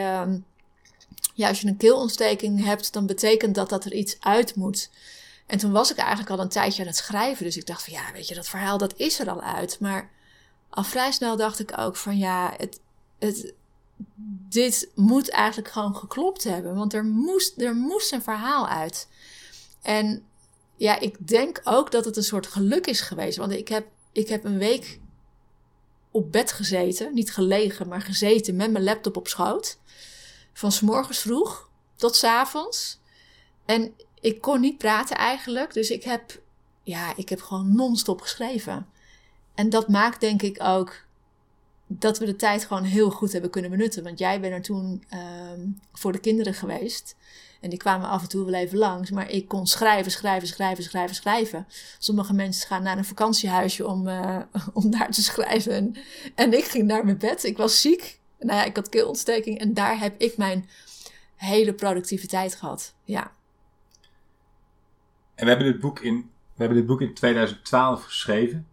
Ja, 1.41 1.47
als 1.47 1.61
je 1.61 1.67
een 1.67 1.77
keelontsteking 1.77 2.63
hebt, 2.63 2.93
dan 2.93 3.05
betekent 3.05 3.55
dat 3.55 3.69
dat 3.69 3.85
er 3.85 3.93
iets 3.93 4.17
uit 4.19 4.55
moet. 4.55 4.89
En 5.45 5.57
toen 5.57 5.71
was 5.71 5.91
ik 5.91 5.97
eigenlijk 5.97 6.29
al 6.29 6.39
een 6.39 6.49
tijdje 6.49 6.81
aan 6.81 6.87
het 6.87 6.97
schrijven. 6.97 7.45
Dus 7.45 7.57
ik 7.57 7.65
dacht 7.65 7.83
van 7.83 7.93
ja, 7.93 8.11
weet 8.13 8.27
je, 8.27 8.35
dat 8.35 8.47
verhaal 8.47 8.77
dat 8.77 8.93
is 8.97 9.19
er 9.19 9.29
al 9.29 9.41
uit. 9.41 9.79
Maar 9.79 10.09
al 10.69 10.83
vrij 10.83 11.11
snel 11.11 11.37
dacht 11.37 11.59
ik 11.59 11.77
ook 11.77 11.95
van 11.95 12.17
ja, 12.17 12.53
het, 12.57 12.79
het, 13.19 13.53
dit 14.49 14.89
moet 14.95 15.29
eigenlijk 15.29 15.69
gewoon 15.69 15.95
geklopt 15.95 16.43
hebben. 16.43 16.75
Want 16.75 16.93
er 16.93 17.05
moest, 17.05 17.61
er 17.61 17.75
moest 17.75 18.11
een 18.11 18.23
verhaal 18.23 18.67
uit. 18.67 19.07
En 19.81 20.23
ja, 20.75 20.99
ik 20.99 21.27
denk 21.27 21.61
ook 21.63 21.91
dat 21.91 22.05
het 22.05 22.17
een 22.17 22.23
soort 22.23 22.47
geluk 22.47 22.87
is 22.87 23.01
geweest. 23.01 23.37
Want 23.37 23.51
ik 23.51 23.67
heb, 23.67 23.87
ik 24.11 24.27
heb 24.27 24.43
een 24.43 24.57
week 24.57 24.99
op 26.11 26.31
bed 26.31 26.51
gezeten. 26.51 27.13
Niet 27.13 27.33
gelegen, 27.33 27.87
maar 27.87 28.01
gezeten 28.01 28.55
met 28.55 28.71
mijn 28.71 28.83
laptop 28.83 29.17
op 29.17 29.27
schoot. 29.27 29.79
Van 30.53 30.71
morgens 30.81 31.19
vroeg 31.19 31.69
tot 31.95 32.15
s 32.15 32.23
avonds. 32.23 32.99
En 33.65 33.93
ik 34.21 34.41
kon 34.41 34.61
niet 34.61 34.77
praten 34.77 35.17
eigenlijk. 35.17 35.73
Dus 35.73 35.89
ik 35.89 36.03
heb, 36.03 36.41
ja, 36.83 37.15
ik 37.15 37.29
heb 37.29 37.41
gewoon 37.41 37.75
non-stop 37.75 38.21
geschreven. 38.21 38.87
En 39.55 39.69
dat 39.69 39.87
maakt 39.87 40.19
denk 40.19 40.41
ik 40.41 40.63
ook 40.63 41.03
dat 41.87 42.19
we 42.19 42.25
de 42.25 42.35
tijd 42.35 42.65
gewoon 42.65 42.83
heel 42.83 43.09
goed 43.09 43.31
hebben 43.31 43.49
kunnen 43.49 43.71
benutten. 43.71 44.03
Want 44.03 44.19
jij 44.19 44.39
bent 44.39 44.53
er 44.53 44.61
toen 44.61 45.03
um, 45.53 45.79
voor 45.93 46.11
de 46.11 46.19
kinderen 46.19 46.53
geweest. 46.53 47.15
En 47.61 47.69
die 47.69 47.79
kwamen 47.79 48.09
af 48.09 48.21
en 48.21 48.27
toe 48.27 48.45
wel 48.45 48.53
even 48.53 48.77
langs. 48.77 49.09
Maar 49.09 49.29
ik 49.29 49.47
kon 49.47 49.67
schrijven, 49.67 50.11
schrijven, 50.11 50.47
schrijven, 50.47 50.83
schrijven, 50.83 51.15
schrijven. 51.15 51.67
Sommige 51.99 52.33
mensen 52.33 52.67
gaan 52.67 52.83
naar 52.83 52.97
een 52.97 53.05
vakantiehuisje 53.05 53.87
om, 53.87 54.07
uh, 54.07 54.37
om 54.73 54.91
daar 54.91 55.11
te 55.11 55.23
schrijven. 55.23 55.73
En, 55.73 55.95
en 56.35 56.53
ik 56.53 56.63
ging 56.63 56.87
naar 56.87 57.05
mijn 57.05 57.17
bed. 57.17 57.43
Ik 57.43 57.57
was 57.57 57.81
ziek 57.81 58.19
nou 58.41 58.59
ja, 58.59 58.63
ik 58.63 58.75
had 58.75 58.89
keelontsteking 58.89 59.59
en 59.59 59.73
daar 59.73 59.99
heb 59.99 60.15
ik 60.17 60.37
mijn 60.37 60.69
hele 61.35 61.73
productiviteit 61.73 62.55
gehad. 62.55 62.93
Ja. 63.03 63.31
En 65.35 65.43
we 65.43 65.49
hebben 65.49 65.71
dit 65.71 65.79
boek 65.79 65.99
in, 65.99 66.15
we 66.53 66.63
hebben 66.63 66.77
dit 66.77 66.85
boek 66.85 67.01
in 67.01 67.13
2012 67.13 68.03
geschreven. 68.03 68.67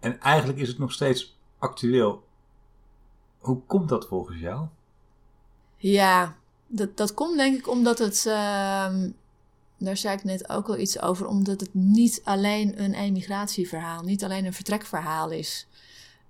En 0.00 0.20
eigenlijk 0.20 0.58
is 0.58 0.68
het 0.68 0.78
nog 0.78 0.92
steeds 0.92 1.38
actueel. 1.58 2.24
Hoe 3.38 3.62
komt 3.66 3.88
dat 3.88 4.06
volgens 4.06 4.38
jou? 4.38 4.66
Ja, 5.76 6.36
dat, 6.66 6.96
dat 6.96 7.14
komt 7.14 7.36
denk 7.36 7.58
ik 7.58 7.68
omdat 7.68 7.98
het. 7.98 8.24
Uh, 8.26 8.32
daar 9.78 9.96
zei 9.96 10.16
ik 10.16 10.24
net 10.24 10.48
ook 10.48 10.68
al 10.68 10.78
iets 10.78 11.00
over. 11.00 11.26
Omdat 11.26 11.60
het 11.60 11.74
niet 11.74 12.20
alleen 12.24 12.82
een 12.82 12.94
emigratieverhaal, 12.94 14.02
niet 14.02 14.24
alleen 14.24 14.44
een 14.44 14.52
vertrekverhaal 14.52 15.30
is. 15.30 15.66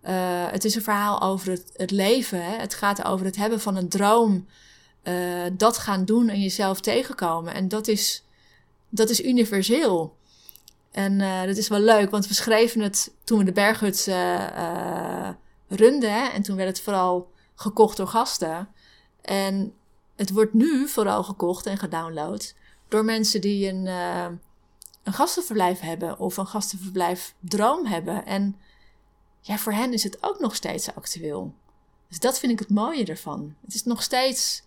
Uh, 0.04 0.46
het 0.50 0.64
is 0.64 0.74
een 0.74 0.82
verhaal 0.82 1.20
over 1.22 1.50
het, 1.50 1.70
het 1.76 1.90
leven. 1.90 2.44
Hè? 2.44 2.56
Het 2.56 2.74
gaat 2.74 3.04
over 3.04 3.26
het 3.26 3.36
hebben 3.36 3.60
van 3.60 3.76
een 3.76 3.88
droom. 3.88 4.46
Uh, 5.02 5.46
dat 5.52 5.78
gaan 5.78 6.04
doen 6.04 6.28
en 6.28 6.40
jezelf 6.40 6.80
tegenkomen. 6.80 7.54
En 7.54 7.68
dat 7.68 7.88
is, 7.88 8.24
dat 8.88 9.10
is 9.10 9.24
universeel. 9.24 10.16
En 10.90 11.20
uh, 11.20 11.42
dat 11.42 11.56
is 11.56 11.68
wel 11.68 11.80
leuk, 11.80 12.10
want 12.10 12.26
we 12.26 12.34
schreven 12.34 12.80
het 12.80 13.14
toen 13.24 13.38
we 13.38 13.44
de 13.44 13.52
berghut 13.52 14.04
runden. 15.68 16.12
Hè? 16.12 16.28
En 16.28 16.42
toen 16.42 16.56
werd 16.56 16.68
het 16.68 16.80
vooral 16.80 17.30
gekocht 17.54 17.96
door 17.96 18.06
gasten. 18.06 18.68
En 19.22 19.74
het 20.16 20.30
wordt 20.30 20.54
nu 20.54 20.88
vooral 20.88 21.22
gekocht 21.22 21.66
en 21.66 21.78
gedownload 21.78 22.54
door 22.88 23.04
mensen 23.04 23.40
die 23.40 23.68
een, 23.68 23.86
een 23.86 25.12
gastenverblijf 25.12 25.80
hebben 25.80 26.18
of 26.18 26.36
een 26.36 26.46
gastenverblijf 26.46 27.34
droom 27.40 27.86
hebben. 27.86 28.26
En 28.26 28.56
ja, 29.40 29.58
voor 29.58 29.72
hen 29.72 29.92
is 29.92 30.02
het 30.02 30.22
ook 30.22 30.40
nog 30.40 30.54
steeds 30.54 30.94
actueel. 30.94 31.54
Dus 32.08 32.18
dat 32.18 32.38
vind 32.38 32.52
ik 32.52 32.58
het 32.58 32.70
mooie 32.70 33.04
ervan. 33.04 33.54
Het 33.64 33.74
is 33.74 33.84
nog 33.84 34.02
steeds. 34.02 34.62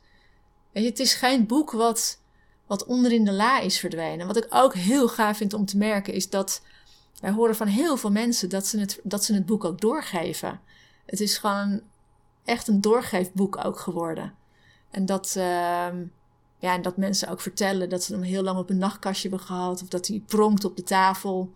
Het 0.71 0.99
is 0.99 1.13
geen 1.13 1.45
boek 1.45 1.71
wat, 1.71 2.19
wat 2.67 2.85
onderin 2.85 3.25
de 3.25 3.31
la 3.31 3.59
is 3.59 3.79
verdwenen. 3.79 4.27
Wat 4.27 4.37
ik 4.37 4.47
ook 4.49 4.73
heel 4.73 5.07
gaaf 5.07 5.37
vind 5.37 5.53
om 5.53 5.65
te 5.65 5.77
merken 5.77 6.13
is 6.13 6.29
dat 6.29 6.61
wij 7.19 7.31
horen 7.31 7.55
van 7.55 7.67
heel 7.67 7.97
veel 7.97 8.11
mensen 8.11 8.49
dat 8.49 8.67
ze 8.67 8.79
het, 8.79 8.99
dat 9.03 9.23
ze 9.23 9.33
het 9.33 9.45
boek 9.45 9.63
ook 9.63 9.81
doorgeven. 9.81 10.59
Het 11.05 11.19
is 11.19 11.37
gewoon 11.37 11.81
echt 12.43 12.67
een 12.67 12.81
doorgeefboek 12.81 13.65
ook 13.65 13.79
geworden. 13.79 14.33
En 14.91 15.05
dat, 15.05 15.33
uh, 15.37 15.43
ja, 16.57 16.73
en 16.73 16.81
dat 16.81 16.97
mensen 16.97 17.27
ook 17.27 17.41
vertellen 17.41 17.89
dat 17.89 18.03
ze 18.03 18.13
hem 18.13 18.21
heel 18.21 18.43
lang 18.43 18.57
op 18.57 18.69
een 18.69 18.77
nachtkastje 18.77 19.29
hebben 19.29 19.47
gehad. 19.47 19.81
Of 19.81 19.87
dat 19.87 20.07
hij 20.07 20.23
pronkt 20.27 20.65
op 20.65 20.75
de 20.75 20.83
tafel 20.83 21.53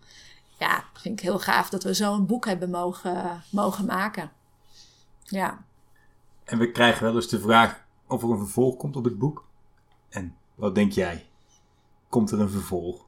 ja, 0.58 0.84
vind 0.92 1.18
ik 1.18 1.24
heel 1.24 1.38
gaaf 1.38 1.68
dat 1.68 1.82
we 1.82 1.94
zo'n 1.94 2.26
boek 2.26 2.44
hebben 2.44 2.70
mogen, 2.70 3.42
mogen 3.50 3.84
maken. 3.84 4.32
Ja. 5.22 5.64
En 6.44 6.58
we 6.58 6.70
krijgen 6.70 7.02
wel 7.02 7.14
eens 7.14 7.28
de 7.28 7.40
vraag 7.40 7.84
of 8.06 8.22
er 8.22 8.30
een 8.30 8.38
vervolg 8.38 8.76
komt 8.76 8.96
op 8.96 9.04
het 9.04 9.18
boek. 9.18 9.46
En 10.08 10.36
wat 10.54 10.74
denk 10.74 10.92
jij? 10.92 11.26
Komt 12.08 12.30
er 12.30 12.40
een 12.40 12.50
vervolg? 12.50 13.06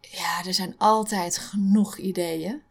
Ja, 0.00 0.44
er 0.44 0.54
zijn 0.54 0.74
altijd 0.78 1.38
genoeg 1.38 1.96
ideeën. 1.96 2.62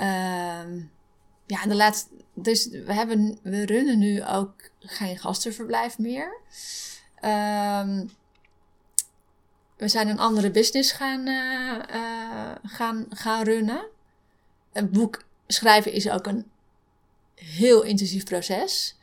um, 0.00 0.90
ja, 1.54 1.66
de 1.66 1.74
laatste. 1.74 2.08
Dus 2.34 2.68
we, 2.68 2.92
hebben, 2.92 3.38
we 3.42 3.66
runnen 3.66 3.98
nu 3.98 4.24
ook 4.24 4.70
geen 4.78 5.18
gastenverblijf 5.18 5.98
meer. 5.98 6.40
Um, 7.24 8.10
we 9.76 9.88
zijn 9.88 10.08
een 10.08 10.18
andere 10.18 10.50
business 10.50 10.92
gaan, 10.92 11.28
uh, 11.28 11.78
uh, 11.94 12.50
gaan, 12.62 13.06
gaan 13.10 13.44
runnen. 13.44 13.86
Een 14.72 14.90
boek 14.90 15.24
schrijven 15.46 15.92
is 15.92 16.10
ook 16.10 16.26
een 16.26 16.50
heel 17.34 17.82
intensief 17.82 18.24
proces. 18.24 18.96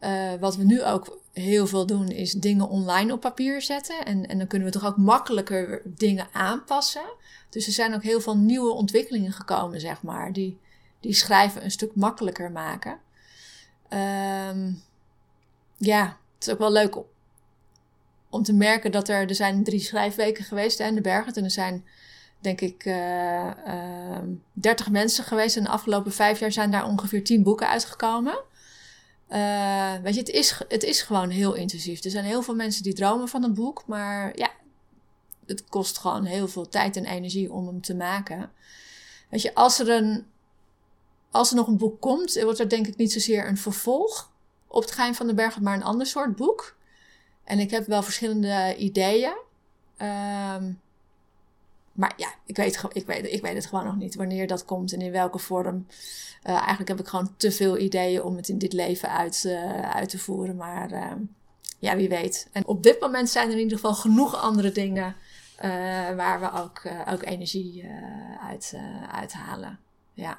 Uh, 0.00 0.34
wat 0.34 0.56
we 0.56 0.64
nu 0.64 0.84
ook 0.84 1.18
heel 1.32 1.66
veel 1.66 1.86
doen 1.86 2.08
is 2.08 2.32
dingen 2.32 2.68
online 2.68 3.12
op 3.12 3.20
papier 3.20 3.62
zetten. 3.62 4.04
En, 4.04 4.26
en 4.26 4.38
dan 4.38 4.46
kunnen 4.46 4.68
we 4.68 4.74
toch 4.74 4.86
ook 4.86 4.96
makkelijker 4.96 5.82
dingen 5.84 6.28
aanpassen. 6.32 7.04
Dus 7.50 7.66
er 7.66 7.72
zijn 7.72 7.94
ook 7.94 8.02
heel 8.02 8.20
veel 8.20 8.36
nieuwe 8.36 8.72
ontwikkelingen 8.72 9.32
gekomen, 9.32 9.80
zeg 9.80 10.02
maar, 10.02 10.32
die, 10.32 10.58
die 11.00 11.14
schrijven 11.14 11.64
een 11.64 11.70
stuk 11.70 11.94
makkelijker 11.94 12.50
maken. 12.50 12.98
Ehm, 13.88 14.72
ja, 15.76 16.18
het 16.34 16.46
is 16.46 16.52
ook 16.52 16.58
wel 16.58 16.72
leuk 16.72 16.96
om 18.30 18.42
te 18.42 18.52
merken 18.52 18.92
dat 18.92 19.08
er, 19.08 19.28
er 19.28 19.34
zijn 19.34 19.64
drie 19.64 19.80
schrijfweken 19.80 20.44
geweest 20.44 20.78
hè, 20.78 20.86
in 20.86 20.94
de 20.94 21.00
bergen. 21.00 21.32
En 21.32 21.44
er 21.44 21.50
zijn, 21.50 21.84
denk 22.40 22.60
ik, 22.60 22.84
uh, 22.84 23.50
uh, 23.66 24.18
30 24.52 24.90
mensen 24.90 25.24
geweest. 25.24 25.56
En 25.56 25.62
de 25.62 25.68
afgelopen 25.68 26.12
vijf 26.12 26.38
jaar 26.38 26.52
zijn 26.52 26.70
daar 26.70 26.86
ongeveer 26.86 27.24
10 27.24 27.42
boeken 27.42 27.68
uitgekomen. 27.68 28.38
Uh, 29.30 29.94
weet 30.02 30.14
je, 30.14 30.20
het 30.20 30.28
is, 30.28 30.60
het 30.68 30.82
is 30.82 31.02
gewoon 31.02 31.30
heel 31.30 31.54
intensief. 31.54 32.04
Er 32.04 32.10
zijn 32.10 32.24
heel 32.24 32.42
veel 32.42 32.54
mensen 32.54 32.82
die 32.82 32.94
dromen 32.94 33.28
van 33.28 33.42
een 33.42 33.54
boek, 33.54 33.82
maar 33.86 34.38
ja, 34.38 34.50
het 35.46 35.64
kost 35.64 35.98
gewoon 35.98 36.24
heel 36.24 36.48
veel 36.48 36.68
tijd 36.68 36.96
en 36.96 37.04
energie 37.04 37.52
om 37.52 37.66
hem 37.66 37.80
te 37.80 37.94
maken. 37.94 38.50
Weet 39.30 39.42
je, 39.42 39.54
als 39.54 39.78
er, 39.78 39.88
een, 39.88 40.26
als 41.30 41.50
er 41.50 41.56
nog 41.56 41.66
een 41.66 41.76
boek 41.76 42.00
komt, 42.00 42.42
wordt 42.42 42.58
er 42.58 42.68
denk 42.68 42.86
ik 42.86 42.96
niet 42.96 43.12
zozeer 43.12 43.48
een 43.48 43.56
vervolg 43.56 44.30
op 44.66 44.82
het 44.82 44.90
Geheim 44.90 45.14
van 45.14 45.26
de 45.26 45.34
Bergen, 45.34 45.62
maar 45.62 45.74
een 45.74 45.82
ander 45.82 46.06
soort 46.06 46.36
boek. 46.36 46.75
En 47.46 47.58
ik 47.58 47.70
heb 47.70 47.86
wel 47.86 48.02
verschillende 48.02 48.76
ideeën. 48.76 49.36
Um, 49.98 50.80
maar 51.96 52.12
ja, 52.16 52.34
ik 52.46 52.56
weet, 52.56 52.82
ik, 52.92 53.06
weet, 53.06 53.32
ik 53.32 53.42
weet 53.42 53.54
het 53.54 53.66
gewoon 53.66 53.84
nog 53.84 53.96
niet 53.96 54.14
wanneer 54.14 54.46
dat 54.46 54.64
komt 54.64 54.92
en 54.92 55.00
in 55.00 55.12
welke 55.12 55.38
vorm. 55.38 55.86
Uh, 56.44 56.54
eigenlijk 56.54 56.88
heb 56.88 57.00
ik 57.00 57.06
gewoon 57.06 57.34
te 57.36 57.52
veel 57.52 57.78
ideeën 57.78 58.22
om 58.22 58.36
het 58.36 58.48
in 58.48 58.58
dit 58.58 58.72
leven 58.72 59.10
uit, 59.10 59.44
uh, 59.46 59.80
uit 59.80 60.08
te 60.08 60.18
voeren. 60.18 60.56
Maar 60.56 60.92
uh, 60.92 61.12
ja, 61.78 61.96
wie 61.96 62.08
weet. 62.08 62.48
En 62.52 62.66
op 62.66 62.82
dit 62.82 63.00
moment 63.00 63.28
zijn 63.28 63.46
er 63.46 63.54
in 63.54 63.60
ieder 63.60 63.78
geval 63.78 63.94
genoeg 63.94 64.36
andere 64.36 64.72
dingen 64.72 65.16
uh, 65.56 65.70
waar 66.10 66.40
we 66.40 66.52
ook, 66.52 66.82
ook 67.10 67.22
energie 67.22 67.90
uit, 68.40 68.74
uithalen. 69.10 69.78
Ja. 70.12 70.38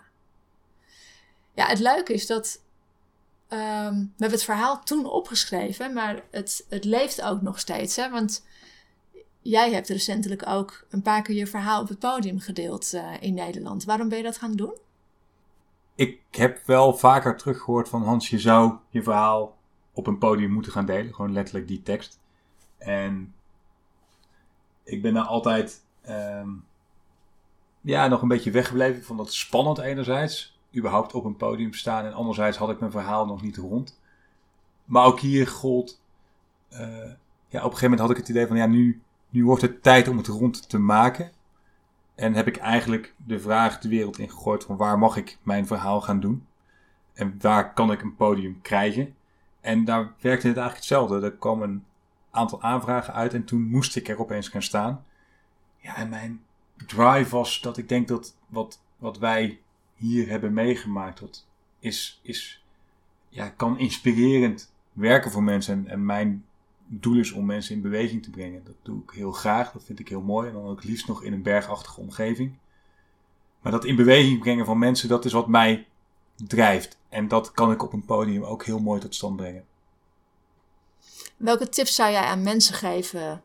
ja, 1.53 1.65
het 1.65 1.79
leuke 1.79 2.13
is 2.13 2.27
dat. 2.27 2.61
Um, 3.49 3.95
we 3.99 4.09
hebben 4.17 4.37
het 4.37 4.43
verhaal 4.43 4.83
toen 4.83 5.05
opgeschreven, 5.05 5.93
maar 5.93 6.23
het, 6.31 6.65
het 6.69 6.83
leeft 6.83 7.21
ook 7.21 7.41
nog 7.41 7.59
steeds. 7.59 7.95
Hè? 7.95 8.09
Want 8.09 8.45
jij 9.41 9.71
hebt 9.71 9.89
recentelijk 9.89 10.47
ook 10.47 10.85
een 10.89 11.01
paar 11.01 11.21
keer 11.21 11.35
je 11.35 11.47
verhaal 11.47 11.81
op 11.81 11.87
het 11.87 11.99
podium 11.99 12.39
gedeeld 12.39 12.93
uh, 12.93 13.13
in 13.19 13.33
Nederland. 13.33 13.83
Waarom 13.83 14.09
ben 14.09 14.17
je 14.17 14.23
dat 14.23 14.37
gaan 14.37 14.55
doen? 14.55 14.73
Ik 15.95 16.21
heb 16.31 16.65
wel 16.65 16.97
vaker 16.97 17.37
teruggehoord 17.37 17.89
van 17.89 18.03
Hans, 18.03 18.29
je 18.29 18.39
zou 18.39 18.73
je 18.89 19.03
verhaal 19.03 19.57
op 19.93 20.07
een 20.07 20.17
podium 20.17 20.51
moeten 20.51 20.71
gaan 20.71 20.85
delen. 20.85 21.13
Gewoon 21.13 21.33
letterlijk 21.33 21.67
die 21.67 21.81
tekst. 21.81 22.19
En 22.77 23.33
ik 24.83 25.01
ben 25.01 25.13
daar 25.13 25.25
altijd 25.25 25.81
um, 26.09 26.65
ja, 27.81 28.07
nog 28.07 28.21
een 28.21 28.27
beetje 28.27 28.51
weggebleven. 28.51 28.97
Ik 28.97 29.05
vond 29.05 29.19
dat 29.19 29.33
spannend 29.33 29.77
enerzijds. 29.77 30.56
Überhaupt 30.77 31.13
op 31.13 31.25
een 31.25 31.35
podium 31.35 31.73
staan. 31.73 32.05
En 32.05 32.13
anderzijds 32.13 32.57
had 32.57 32.69
ik 32.69 32.79
mijn 32.79 32.91
verhaal 32.91 33.25
nog 33.25 33.41
niet 33.41 33.57
rond. 33.57 33.99
Maar 34.85 35.05
ook 35.05 35.19
hier 35.19 35.47
gold... 35.47 36.01
Uh, 36.71 36.79
ja, 37.47 37.59
op 37.59 37.71
een 37.71 37.77
gegeven 37.77 37.81
moment 37.81 37.99
had 37.99 38.09
ik 38.09 38.17
het 38.17 38.29
idee 38.29 38.47
van... 38.47 38.57
Ja, 38.57 38.65
nu 38.65 39.01
nu 39.29 39.45
wordt 39.45 39.61
het 39.61 39.83
tijd 39.83 40.07
om 40.07 40.17
het 40.17 40.27
rond 40.27 40.69
te 40.69 40.77
maken. 40.77 41.31
En 42.15 42.33
heb 42.33 42.47
ik 42.47 42.57
eigenlijk 42.57 43.13
de 43.25 43.39
vraag 43.39 43.79
de 43.79 43.89
wereld 43.89 44.19
ingegooid 44.19 44.63
van 44.63 44.77
waar 44.77 44.99
mag 44.99 45.15
ik 45.15 45.37
mijn 45.43 45.67
verhaal 45.67 46.01
gaan 46.01 46.19
doen? 46.19 46.45
En 47.13 47.37
waar 47.41 47.73
kan 47.73 47.91
ik 47.91 48.01
een 48.01 48.15
podium 48.15 48.61
krijgen? 48.61 49.15
En 49.61 49.85
daar 49.85 50.03
werkte 50.03 50.47
het 50.47 50.57
eigenlijk 50.57 50.75
hetzelfde. 50.75 51.21
Er 51.21 51.31
kwam 51.31 51.61
een 51.61 51.85
aantal 52.31 52.61
aanvragen 52.61 53.13
uit 53.13 53.33
en 53.33 53.45
toen 53.45 53.61
moest 53.61 53.95
ik 53.95 54.07
er 54.07 54.19
opeens 54.19 54.47
gaan 54.47 54.61
staan. 54.61 55.05
Ja, 55.77 55.95
en 55.95 56.09
mijn 56.09 56.43
drive 56.85 57.29
was 57.29 57.61
dat 57.61 57.77
ik 57.77 57.89
denk 57.89 58.07
dat 58.07 58.35
wat, 58.47 58.81
wat 58.97 59.17
wij 59.17 59.59
hier 59.97 60.29
hebben 60.29 60.53
meegemaakt, 60.53 61.19
dat 61.19 61.45
is, 61.79 62.19
is, 62.21 62.63
ja, 63.29 63.49
kan 63.49 63.79
inspirerend 63.79 64.71
werken 64.93 65.31
voor 65.31 65.43
mensen. 65.43 65.73
En, 65.73 65.87
en 65.87 66.05
mijn 66.05 66.45
doel 66.85 67.19
is 67.19 67.31
om 67.31 67.45
mensen 67.45 67.75
in 67.75 67.81
beweging 67.81 68.23
te 68.23 68.29
brengen. 68.29 68.63
Dat 68.63 68.75
doe 68.81 69.01
ik 69.03 69.09
heel 69.09 69.31
graag, 69.31 69.71
dat 69.71 69.83
vind 69.83 69.99
ik 69.99 70.09
heel 70.09 70.21
mooi. 70.21 70.47
En 70.47 70.53
dan 70.53 70.65
ook 70.65 70.83
liefst 70.83 71.07
nog 71.07 71.23
in 71.23 71.33
een 71.33 71.41
bergachtige 71.41 71.99
omgeving. 71.99 72.57
Maar 73.61 73.71
dat 73.71 73.85
in 73.85 73.95
beweging 73.95 74.39
brengen 74.39 74.65
van 74.65 74.79
mensen, 74.79 75.09
dat 75.09 75.25
is 75.25 75.31
wat 75.31 75.47
mij 75.47 75.87
drijft. 76.35 76.97
En 77.09 77.27
dat 77.27 77.51
kan 77.51 77.71
ik 77.71 77.83
op 77.83 77.93
een 77.93 78.05
podium 78.05 78.43
ook 78.43 78.65
heel 78.65 78.79
mooi 78.79 78.99
tot 78.99 79.15
stand 79.15 79.35
brengen. 79.35 79.65
Welke 81.37 81.69
tips 81.69 81.95
zou 81.95 82.11
jij 82.11 82.23
aan 82.23 82.43
mensen 82.43 82.73
geven 82.73 83.41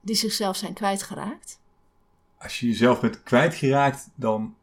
die 0.00 0.14
zichzelf 0.14 0.56
zijn 0.56 0.72
kwijtgeraakt? 0.72 1.60
Als 2.38 2.60
je 2.60 2.66
jezelf 2.66 3.00
bent 3.00 3.22
kwijtgeraakt, 3.22 4.08
dan 4.14 4.54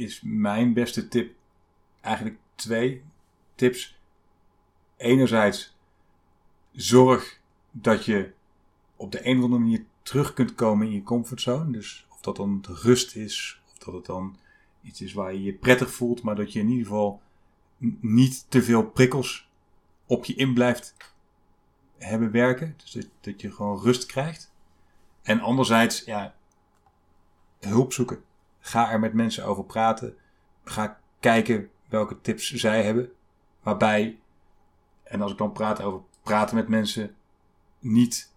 is 0.00 0.20
mijn 0.24 0.72
beste 0.72 1.08
tip 1.08 1.34
eigenlijk 2.00 2.38
twee 2.54 3.02
tips. 3.54 3.98
Enerzijds, 4.96 5.76
zorg 6.72 7.40
dat 7.70 8.04
je 8.04 8.32
op 8.96 9.12
de 9.12 9.26
een 9.26 9.38
of 9.38 9.44
andere 9.44 9.62
manier 9.62 9.84
terug 10.02 10.34
kunt 10.34 10.54
komen 10.54 10.86
in 10.86 10.92
je 10.92 11.02
comfortzone. 11.02 11.72
Dus 11.72 12.06
of 12.08 12.20
dat 12.20 12.36
dan 12.36 12.64
rust 12.68 13.16
is, 13.16 13.62
of 13.72 13.78
dat 13.78 13.94
het 13.94 14.06
dan 14.06 14.36
iets 14.82 15.00
is 15.00 15.12
waar 15.12 15.32
je 15.32 15.42
je 15.42 15.52
prettig 15.52 15.90
voelt, 15.92 16.22
maar 16.22 16.36
dat 16.36 16.52
je 16.52 16.58
in 16.58 16.68
ieder 16.68 16.86
geval 16.86 17.20
niet 18.00 18.46
te 18.48 18.62
veel 18.62 18.86
prikkels 18.86 19.48
op 20.06 20.24
je 20.24 20.34
in 20.34 20.54
blijft 20.54 20.94
hebben 21.98 22.30
werken. 22.30 22.74
Dus 22.76 22.92
dat, 22.92 23.08
dat 23.20 23.40
je 23.40 23.52
gewoon 23.52 23.80
rust 23.80 24.06
krijgt. 24.06 24.52
En 25.22 25.40
anderzijds, 25.40 26.04
ja, 26.04 26.34
hulp 27.60 27.92
zoeken. 27.92 28.22
Ga 28.60 28.90
er 28.90 29.00
met 29.00 29.12
mensen 29.12 29.44
over 29.44 29.64
praten. 29.64 30.16
Ga 30.64 31.00
kijken 31.20 31.70
welke 31.88 32.20
tips 32.20 32.52
zij 32.52 32.82
hebben. 32.82 33.12
Waarbij, 33.62 34.18
en 35.02 35.22
als 35.22 35.32
ik 35.32 35.38
dan 35.38 35.52
praat 35.52 35.82
over 35.82 36.00
praten 36.22 36.56
met 36.56 36.68
mensen, 36.68 37.14
niet 37.78 38.32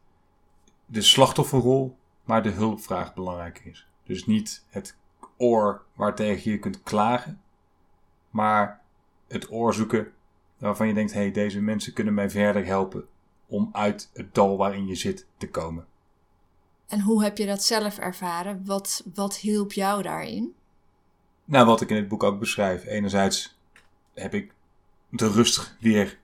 de 0.85 1.01
slachtofferrol, 1.01 1.97
maar 2.23 2.43
de 2.43 2.49
hulpvraag 2.49 3.13
belangrijker 3.13 3.65
is. 3.65 3.87
Dus 4.03 4.25
niet 4.25 4.65
het 4.69 4.97
oor 5.37 5.83
waartegen 5.93 6.51
je 6.51 6.59
kunt 6.59 6.83
klagen, 6.83 7.41
maar 8.29 8.81
het 9.27 9.51
oor 9.51 9.73
zoeken 9.73 10.13
waarvan 10.57 10.87
je 10.87 10.93
denkt: 10.93 11.13
hé, 11.13 11.19
hey, 11.19 11.31
deze 11.31 11.61
mensen 11.61 11.93
kunnen 11.93 12.13
mij 12.13 12.29
verder 12.29 12.65
helpen 12.65 13.07
om 13.47 13.69
uit 13.71 14.09
het 14.13 14.33
dal 14.33 14.57
waarin 14.57 14.87
je 14.87 14.95
zit 14.95 15.27
te 15.37 15.49
komen. 15.49 15.85
En 16.93 17.01
hoe 17.01 17.23
heb 17.23 17.37
je 17.37 17.45
dat 17.45 17.63
zelf 17.63 17.97
ervaren? 17.97 18.65
Wat, 18.65 19.03
wat 19.13 19.37
hielp 19.37 19.71
jou 19.71 20.01
daarin? 20.01 20.55
Nou, 21.45 21.65
wat 21.65 21.81
ik 21.81 21.89
in 21.89 21.95
het 21.95 22.07
boek 22.07 22.23
ook 22.23 22.39
beschrijf. 22.39 22.85
Enerzijds 22.85 23.57
heb 24.13 24.33
ik 24.33 24.53
de 25.09 25.27
rust 25.27 25.75
weer 25.79 26.19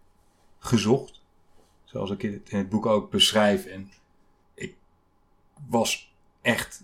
gezocht. 0.59 1.21
Zoals 1.83 2.11
ik 2.11 2.21
het 2.21 2.49
in 2.49 2.57
het 2.57 2.69
boek 2.69 2.85
ook 2.85 3.11
beschrijf. 3.11 3.65
En 3.65 3.91
ik 4.53 4.75
was 5.67 6.13
echt 6.41 6.83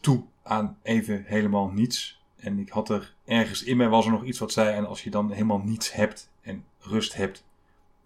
toe 0.00 0.22
aan 0.42 0.78
even 0.82 1.24
helemaal 1.24 1.68
niets. 1.68 2.22
En 2.36 2.58
ik 2.58 2.68
had 2.68 2.88
er 2.88 3.14
ergens 3.24 3.62
in 3.62 3.76
mij 3.76 3.88
was 3.88 4.04
er 4.04 4.12
nog 4.12 4.24
iets 4.24 4.38
wat 4.38 4.52
zei. 4.52 4.74
En 4.74 4.86
als 4.86 5.04
je 5.04 5.10
dan 5.10 5.30
helemaal 5.30 5.62
niets 5.64 5.92
hebt 5.92 6.30
en 6.40 6.64
rust 6.78 7.14
hebt, 7.14 7.44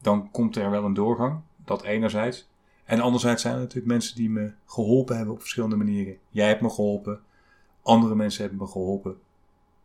dan 0.01 0.31
komt 0.31 0.57
er 0.57 0.71
wel 0.71 0.85
een 0.85 0.95
doorgang. 0.95 1.41
Dat 1.65 1.83
enerzijds. 1.83 2.49
En 2.87 3.01
anderzijds 3.01 3.43
zijn 3.43 3.55
er 3.55 3.61
natuurlijk 3.61 3.87
mensen 3.87 4.17
die 4.17 4.31
me 4.31 4.53
geholpen 4.67 5.17
hebben 5.17 5.35
op 5.35 5.41
verschillende 5.41 5.77
manieren. 5.77 6.17
Jij 6.29 6.49
hebt 6.49 6.61
me 6.61 6.71
geholpen. 6.71 7.21
Andere 7.83 8.15
mensen 8.15 8.41
hebben 8.41 8.61
me 8.61 8.67
geholpen. 8.67 9.17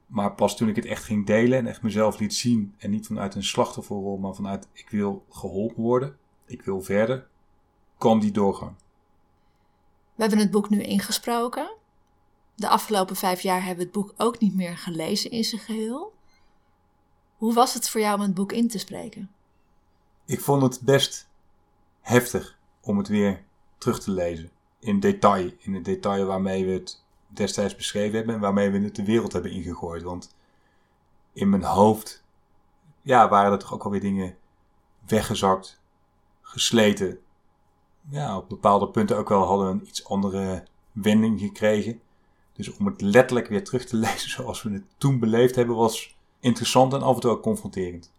Maar 0.08 0.34
pas 0.34 0.58
toen 0.58 0.70
ik 0.70 0.76
het 0.76 0.86
echt 0.86 1.04
ging 1.04 1.26
delen 1.26 1.60
en 1.60 1.68
echt 1.68 1.82
mezelf 1.82 2.20
liet 2.20 2.34
zien. 2.34 2.74
En 2.78 2.90
niet 2.90 3.08
vanuit 3.08 3.36
een 3.36 3.44
slachtofferrol, 3.44 4.18
maar 4.18 4.36
vanuit 4.36 4.68
ik 4.74 4.90
wil 4.90 5.26
geholpen 5.30 5.84
worden 5.84 6.20
ik 6.52 6.62
wil 6.62 6.82
verder, 6.82 7.28
kwam 7.98 8.20
die 8.20 8.32
doorgang. 8.32 8.76
We 10.16 10.22
hebben 10.22 10.40
het 10.40 10.52
boek 10.52 10.70
nu 10.70 10.82
ingesproken. 10.82 11.76
De 12.56 12.68
afgelopen 12.68 13.16
vijf 13.16 13.42
jaar 13.42 13.60
hebben 13.60 13.78
we 13.78 13.84
het 13.84 13.92
boek 13.92 14.14
ook 14.18 14.40
niet 14.40 14.56
meer 14.56 14.78
gelezen 14.78 15.32
in 15.32 15.44
zijn 15.44 15.62
geheel. 15.62 16.14
Hoe 17.38 17.54
was 17.54 17.74
het 17.74 17.90
voor 17.90 18.02
jou 18.02 18.16
om 18.16 18.22
het 18.22 18.34
boek 18.34 18.52
in 18.52 18.68
te 18.68 18.78
spreken? 18.78 19.32
Ik 20.26 20.42
vond 20.42 20.62
het 20.62 20.82
best 20.82 21.30
heftig 22.02 22.58
om 22.82 22.98
het 22.98 23.08
weer 23.08 23.44
terug 23.78 24.00
te 24.00 24.12
lezen. 24.12 24.50
In 24.80 25.00
detail. 25.00 25.52
In 25.58 25.74
het 25.74 25.86
detail 25.86 26.26
waarmee 26.26 26.66
we 26.66 26.72
het 26.72 27.04
destijds 27.28 27.76
beschreven 27.76 28.16
hebben 28.18 28.36
en 28.36 28.42
waarmee 28.42 28.70
we 28.70 28.80
het 28.80 28.96
de 28.96 29.06
wereld 29.06 29.34
hebben 29.34 29.52
ingegooid. 29.52 30.04
Want 30.04 30.36
in 31.34 31.50
mijn 31.50 31.64
hoofd 31.64 32.24
ja, 33.02 33.30
waren 33.30 33.52
er 33.52 33.60
toch 33.60 33.74
ook 33.74 33.84
alweer 33.84 34.00
dingen 34.00 34.38
weggezakt 35.08 35.82
gesleten. 36.42 37.20
Ja, 38.10 38.38
op 38.38 38.50
bepaalde 38.50 38.90
punten 38.90 39.18
ook 39.18 39.30
wel 39.30 39.44
hadden 39.44 39.68
een 39.68 39.88
iets 39.88 40.06
andere 40.06 40.64
wending 40.92 41.40
gekregen. 41.40 42.02
Dus 42.54 42.78
om 42.78 42.86
het 42.86 43.02
letterlijk 43.02 43.48
weer 43.48 43.64
terug 43.64 43.86
te 43.86 43.96
lezen 44.08 44.30
zoals 44.30 44.64
we 44.64 44.72
het 44.72 44.84
toen 44.98 45.20
beleefd 45.20 45.56
hebben, 45.56 45.76
was 45.76 46.16
interessant 46.40 46.94
en 46.94 47.02
af 47.02 47.16
en 47.16 47.22
toe 47.22 47.32
ook 47.32 47.42
confronterend. 47.42 48.12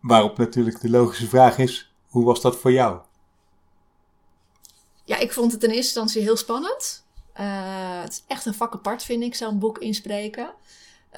Waarop 0.00 0.38
natuurlijk 0.38 0.80
de 0.80 0.90
logische 0.90 1.28
vraag 1.28 1.58
is: 1.58 1.94
Hoe 2.08 2.24
was 2.24 2.40
dat 2.40 2.56
voor 2.56 2.72
jou? 2.72 3.00
Ja, 5.04 5.18
ik 5.18 5.32
vond 5.32 5.52
het 5.52 5.62
in 5.62 5.68
eerste 5.68 5.84
instantie 5.84 6.22
heel 6.22 6.36
spannend. 6.36 7.04
Uh, 7.40 8.02
het 8.02 8.12
is 8.12 8.24
echt 8.26 8.46
een 8.46 8.54
vak 8.54 8.74
apart, 8.74 9.02
vind 9.02 9.22
ik, 9.22 9.34
zo'n 9.34 9.58
boek 9.58 9.78
inspreken. 9.78 10.50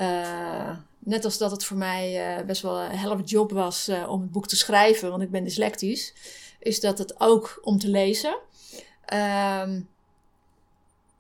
Uh, 0.00 0.76
net 0.98 1.24
als 1.24 1.38
dat 1.38 1.50
het 1.50 1.64
voor 1.64 1.76
mij 1.76 2.38
uh, 2.38 2.46
best 2.46 2.62
wel 2.62 2.80
een 2.80 2.98
helft 2.98 3.30
job 3.30 3.52
was 3.52 3.90
om 4.08 4.20
het 4.20 4.32
boek 4.32 4.46
te 4.46 4.56
schrijven, 4.56 5.10
want 5.10 5.22
ik 5.22 5.30
ben 5.30 5.44
dyslectisch, 5.44 6.14
is 6.60 6.80
dat 6.80 6.98
het 6.98 7.20
ook 7.20 7.58
om 7.62 7.78
te 7.78 7.88
lezen. 7.88 8.38
Ehm, 9.04 9.80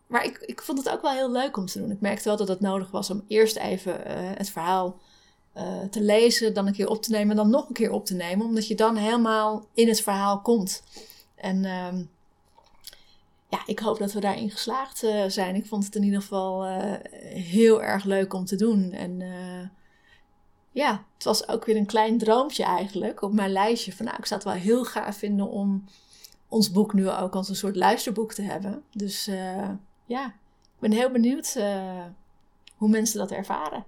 maar 0.06 0.24
ik, 0.24 0.38
ik 0.38 0.62
vond 0.62 0.78
het 0.78 0.88
ook 0.88 1.02
wel 1.02 1.12
heel 1.12 1.30
leuk 1.30 1.56
om 1.56 1.66
te 1.66 1.78
doen. 1.78 1.90
Ik 1.90 2.00
merkte 2.00 2.28
wel 2.28 2.36
dat 2.36 2.48
het 2.48 2.60
nodig 2.60 2.90
was 2.90 3.10
om 3.10 3.24
eerst 3.28 3.56
even 3.56 4.00
het 4.36 4.50
verhaal 4.50 5.00
te 5.90 6.00
lezen, 6.00 6.54
dan 6.54 6.66
een 6.66 6.72
keer 6.72 6.88
op 6.88 7.02
te 7.02 7.10
nemen 7.10 7.30
en 7.30 7.36
dan 7.36 7.50
nog 7.50 7.68
een 7.68 7.74
keer 7.74 7.90
op 7.90 8.06
te 8.06 8.14
nemen, 8.14 8.46
omdat 8.46 8.66
je 8.66 8.74
dan 8.74 8.96
helemaal 8.96 9.66
in 9.74 9.88
het 9.88 10.00
verhaal 10.00 10.40
komt. 10.40 10.82
En 11.34 11.64
ehm, 11.64 12.04
ja, 13.48 13.62
ik 13.66 13.78
hoop 13.78 13.98
dat 13.98 14.12
we 14.12 14.20
daarin 14.20 14.50
geslaagd 14.50 15.02
uh, 15.02 15.24
zijn. 15.26 15.54
Ik 15.54 15.66
vond 15.66 15.84
het 15.84 15.94
in 15.94 16.02
ieder 16.02 16.20
geval 16.20 16.66
uh, 16.66 16.94
heel 17.34 17.82
erg 17.82 18.04
leuk 18.04 18.32
om 18.32 18.44
te 18.44 18.56
doen. 18.56 18.92
En 18.92 19.20
uh, 19.20 19.68
ja, 20.70 21.04
het 21.14 21.24
was 21.24 21.48
ook 21.48 21.64
weer 21.64 21.76
een 21.76 21.86
klein 21.86 22.18
droompje 22.18 22.64
eigenlijk 22.64 23.22
op 23.22 23.32
mijn 23.32 23.52
lijstje. 23.52 23.92
Van 23.92 24.04
nou, 24.04 24.18
ik 24.18 24.26
zou 24.26 24.40
het 24.40 24.48
wel 24.48 24.58
heel 24.58 24.84
gaaf 24.84 25.16
vinden 25.16 25.48
om 25.48 25.84
ons 26.48 26.70
boek 26.70 26.92
nu 26.92 27.10
ook 27.10 27.34
als 27.34 27.48
een 27.48 27.56
soort 27.56 27.76
luisterboek 27.76 28.32
te 28.32 28.42
hebben. 28.42 28.82
Dus 28.92 29.24
ja, 30.06 30.26
ik 30.26 30.78
ben 30.78 30.92
heel 30.92 31.10
benieuwd 31.10 31.54
hoe 32.76 32.88
mensen 32.88 33.18
dat 33.18 33.30
ervaren. 33.30 33.84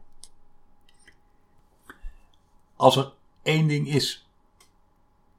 Als 2.77 2.97
er 2.97 3.13
één 3.43 3.67
ding 3.69 3.89
is 3.89 4.29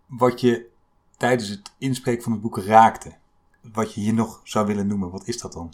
wat 0.05 0.41
je 0.41 0.69
tijdens 1.17 1.49
het 1.49 1.71
inspreken 1.77 2.23
van 2.23 2.31
het 2.31 2.41
boek 2.41 2.57
raakte, 2.57 3.17
wat 3.61 3.93
je 3.93 3.99
hier 3.99 4.13
nog 4.13 4.41
zou 4.43 4.65
willen 4.65 4.87
noemen, 4.87 5.09
wat 5.09 5.27
is 5.27 5.37
dat 5.37 5.53
dan? 5.53 5.73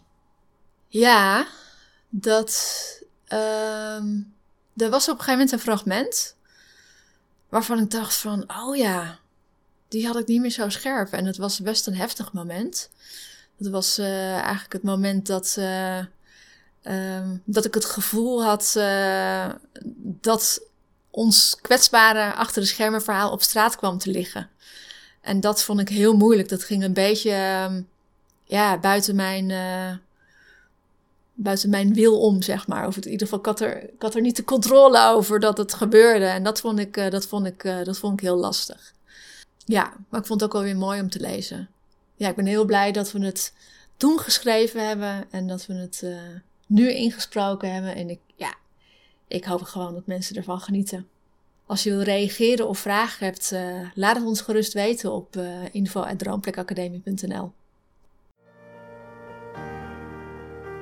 Ja, 0.87 1.47
dat. 2.09 2.83
Uh, 3.27 4.03
er 4.75 4.89
was 4.89 5.09
op 5.09 5.17
een 5.17 5.23
gegeven 5.23 5.31
moment 5.31 5.51
een 5.51 5.59
fragment 5.59 6.35
waarvan 7.49 7.79
ik 7.79 7.91
dacht 7.91 8.15
van, 8.15 8.43
oh 8.47 8.75
ja, 8.75 9.19
die 9.87 10.07
had 10.07 10.17
ik 10.17 10.27
niet 10.27 10.41
meer 10.41 10.51
zo 10.51 10.69
scherp. 10.69 11.11
En 11.11 11.25
het 11.25 11.37
was 11.37 11.59
best 11.59 11.87
een 11.87 11.95
heftig 11.95 12.33
moment. 12.33 12.89
Het 13.57 13.69
was 13.69 13.99
uh, 13.99 14.37
eigenlijk 14.37 14.73
het 14.73 14.83
moment 14.83 15.27
dat, 15.27 15.55
uh, 15.59 15.97
um, 16.83 17.41
dat 17.45 17.65
ik 17.65 17.73
het 17.73 17.85
gevoel 17.85 18.43
had 18.43 18.73
uh, 18.77 19.49
dat 19.97 20.61
ons 21.09 21.57
kwetsbare 21.61 22.33
achter 22.33 22.61
de 22.61 22.67
schermen 22.67 23.01
verhaal 23.01 23.31
op 23.31 23.41
straat 23.41 23.75
kwam 23.75 23.97
te 23.97 24.11
liggen. 24.11 24.49
En 25.25 25.39
dat 25.39 25.63
vond 25.63 25.79
ik 25.79 25.89
heel 25.89 26.15
moeilijk. 26.15 26.49
Dat 26.49 26.63
ging 26.63 26.83
een 26.83 26.93
beetje 26.93 27.31
ehm, 27.31 27.81
ja, 28.43 28.79
buiten 28.79 29.15
mijn, 29.15 29.49
uh, 29.49 29.91
buiten 31.33 31.69
mijn 31.69 31.93
wil 31.93 32.19
om, 32.19 32.41
zeg 32.41 32.67
maar. 32.67 32.87
Of 32.87 32.95
in 32.95 33.11
ieder 33.11 33.27
geval, 33.27 33.39
ik 33.39 33.45
had, 33.45 33.59
er, 33.59 33.89
had 33.99 34.15
er 34.15 34.21
niet 34.21 34.35
de 34.35 34.43
controle 34.43 35.07
over 35.07 35.39
dat 35.39 35.57
het 35.57 35.73
gebeurde. 35.73 36.25
En 36.25 36.43
dat 36.43 36.59
vond 36.61 36.79
ik, 36.79 36.97
uh, 36.97 37.09
dat 37.09 37.27
vond 37.27 37.45
ik, 37.45 37.63
uh, 37.63 37.83
dat 37.83 37.97
vond 37.97 38.13
ik 38.13 38.19
heel 38.19 38.37
lastig. 38.37 38.93
Ja, 39.65 39.93
maar 40.09 40.19
ik 40.19 40.25
vond 40.25 40.41
het 40.41 40.49
ook 40.49 40.55
wel 40.55 40.65
weer 40.65 40.77
mooi 40.77 41.01
om 41.01 41.09
te 41.09 41.19
lezen. 41.19 41.69
Ja, 42.15 42.29
ik 42.29 42.35
ben 42.35 42.45
heel 42.45 42.65
blij 42.65 42.91
dat 42.91 43.11
we 43.11 43.25
het 43.25 43.53
toen 43.97 44.19
geschreven 44.19 44.87
hebben 44.87 45.25
en 45.31 45.47
dat 45.47 45.65
we 45.65 45.73
het 45.73 46.03
nu 46.67 46.91
ingesproken 46.91 47.73
hebben. 47.73 47.95
En 47.95 48.09
ik, 48.09 48.19
ja, 48.35 48.55
ik 49.27 49.45
hoop 49.45 49.61
gewoon 49.61 49.93
dat 49.93 50.07
mensen 50.07 50.35
ervan 50.35 50.59
genieten. 50.59 51.07
Als 51.67 51.83
je 51.83 51.89
wil 51.89 52.01
reageren 52.01 52.67
of 52.67 52.79
vragen 52.79 53.25
hebt, 53.25 53.51
uh, 53.53 53.59
laat 53.93 54.15
het 54.15 54.25
ons 54.25 54.41
gerust 54.41 54.73
weten 54.73 55.11
op 55.11 55.35
uh, 55.35 55.43
info.droomplekacademie.nl. 55.71 57.51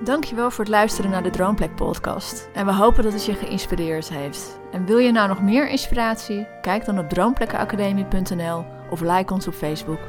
Dankjewel 0.03 0.51
voor 0.51 0.63
het 0.63 0.73
luisteren 0.73 1.11
naar 1.11 1.23
de 1.23 1.29
Droomplek 1.29 1.75
podcast. 1.75 2.49
En 2.53 2.65
we 2.65 2.73
hopen 2.73 3.03
dat 3.03 3.13
het 3.13 3.25
je 3.25 3.33
geïnspireerd 3.33 4.09
heeft. 4.09 4.59
En 4.71 4.85
wil 4.85 4.97
je 4.97 5.11
nou 5.11 5.27
nog 5.27 5.41
meer 5.41 5.69
inspiratie? 5.69 6.47
Kijk 6.61 6.85
dan 6.85 6.99
op 6.99 7.09
droomplekkenacademie.nl 7.09 8.65
of 8.89 9.01
like 9.01 9.33
ons 9.33 9.47
op 9.47 9.53
Facebook. 9.53 9.99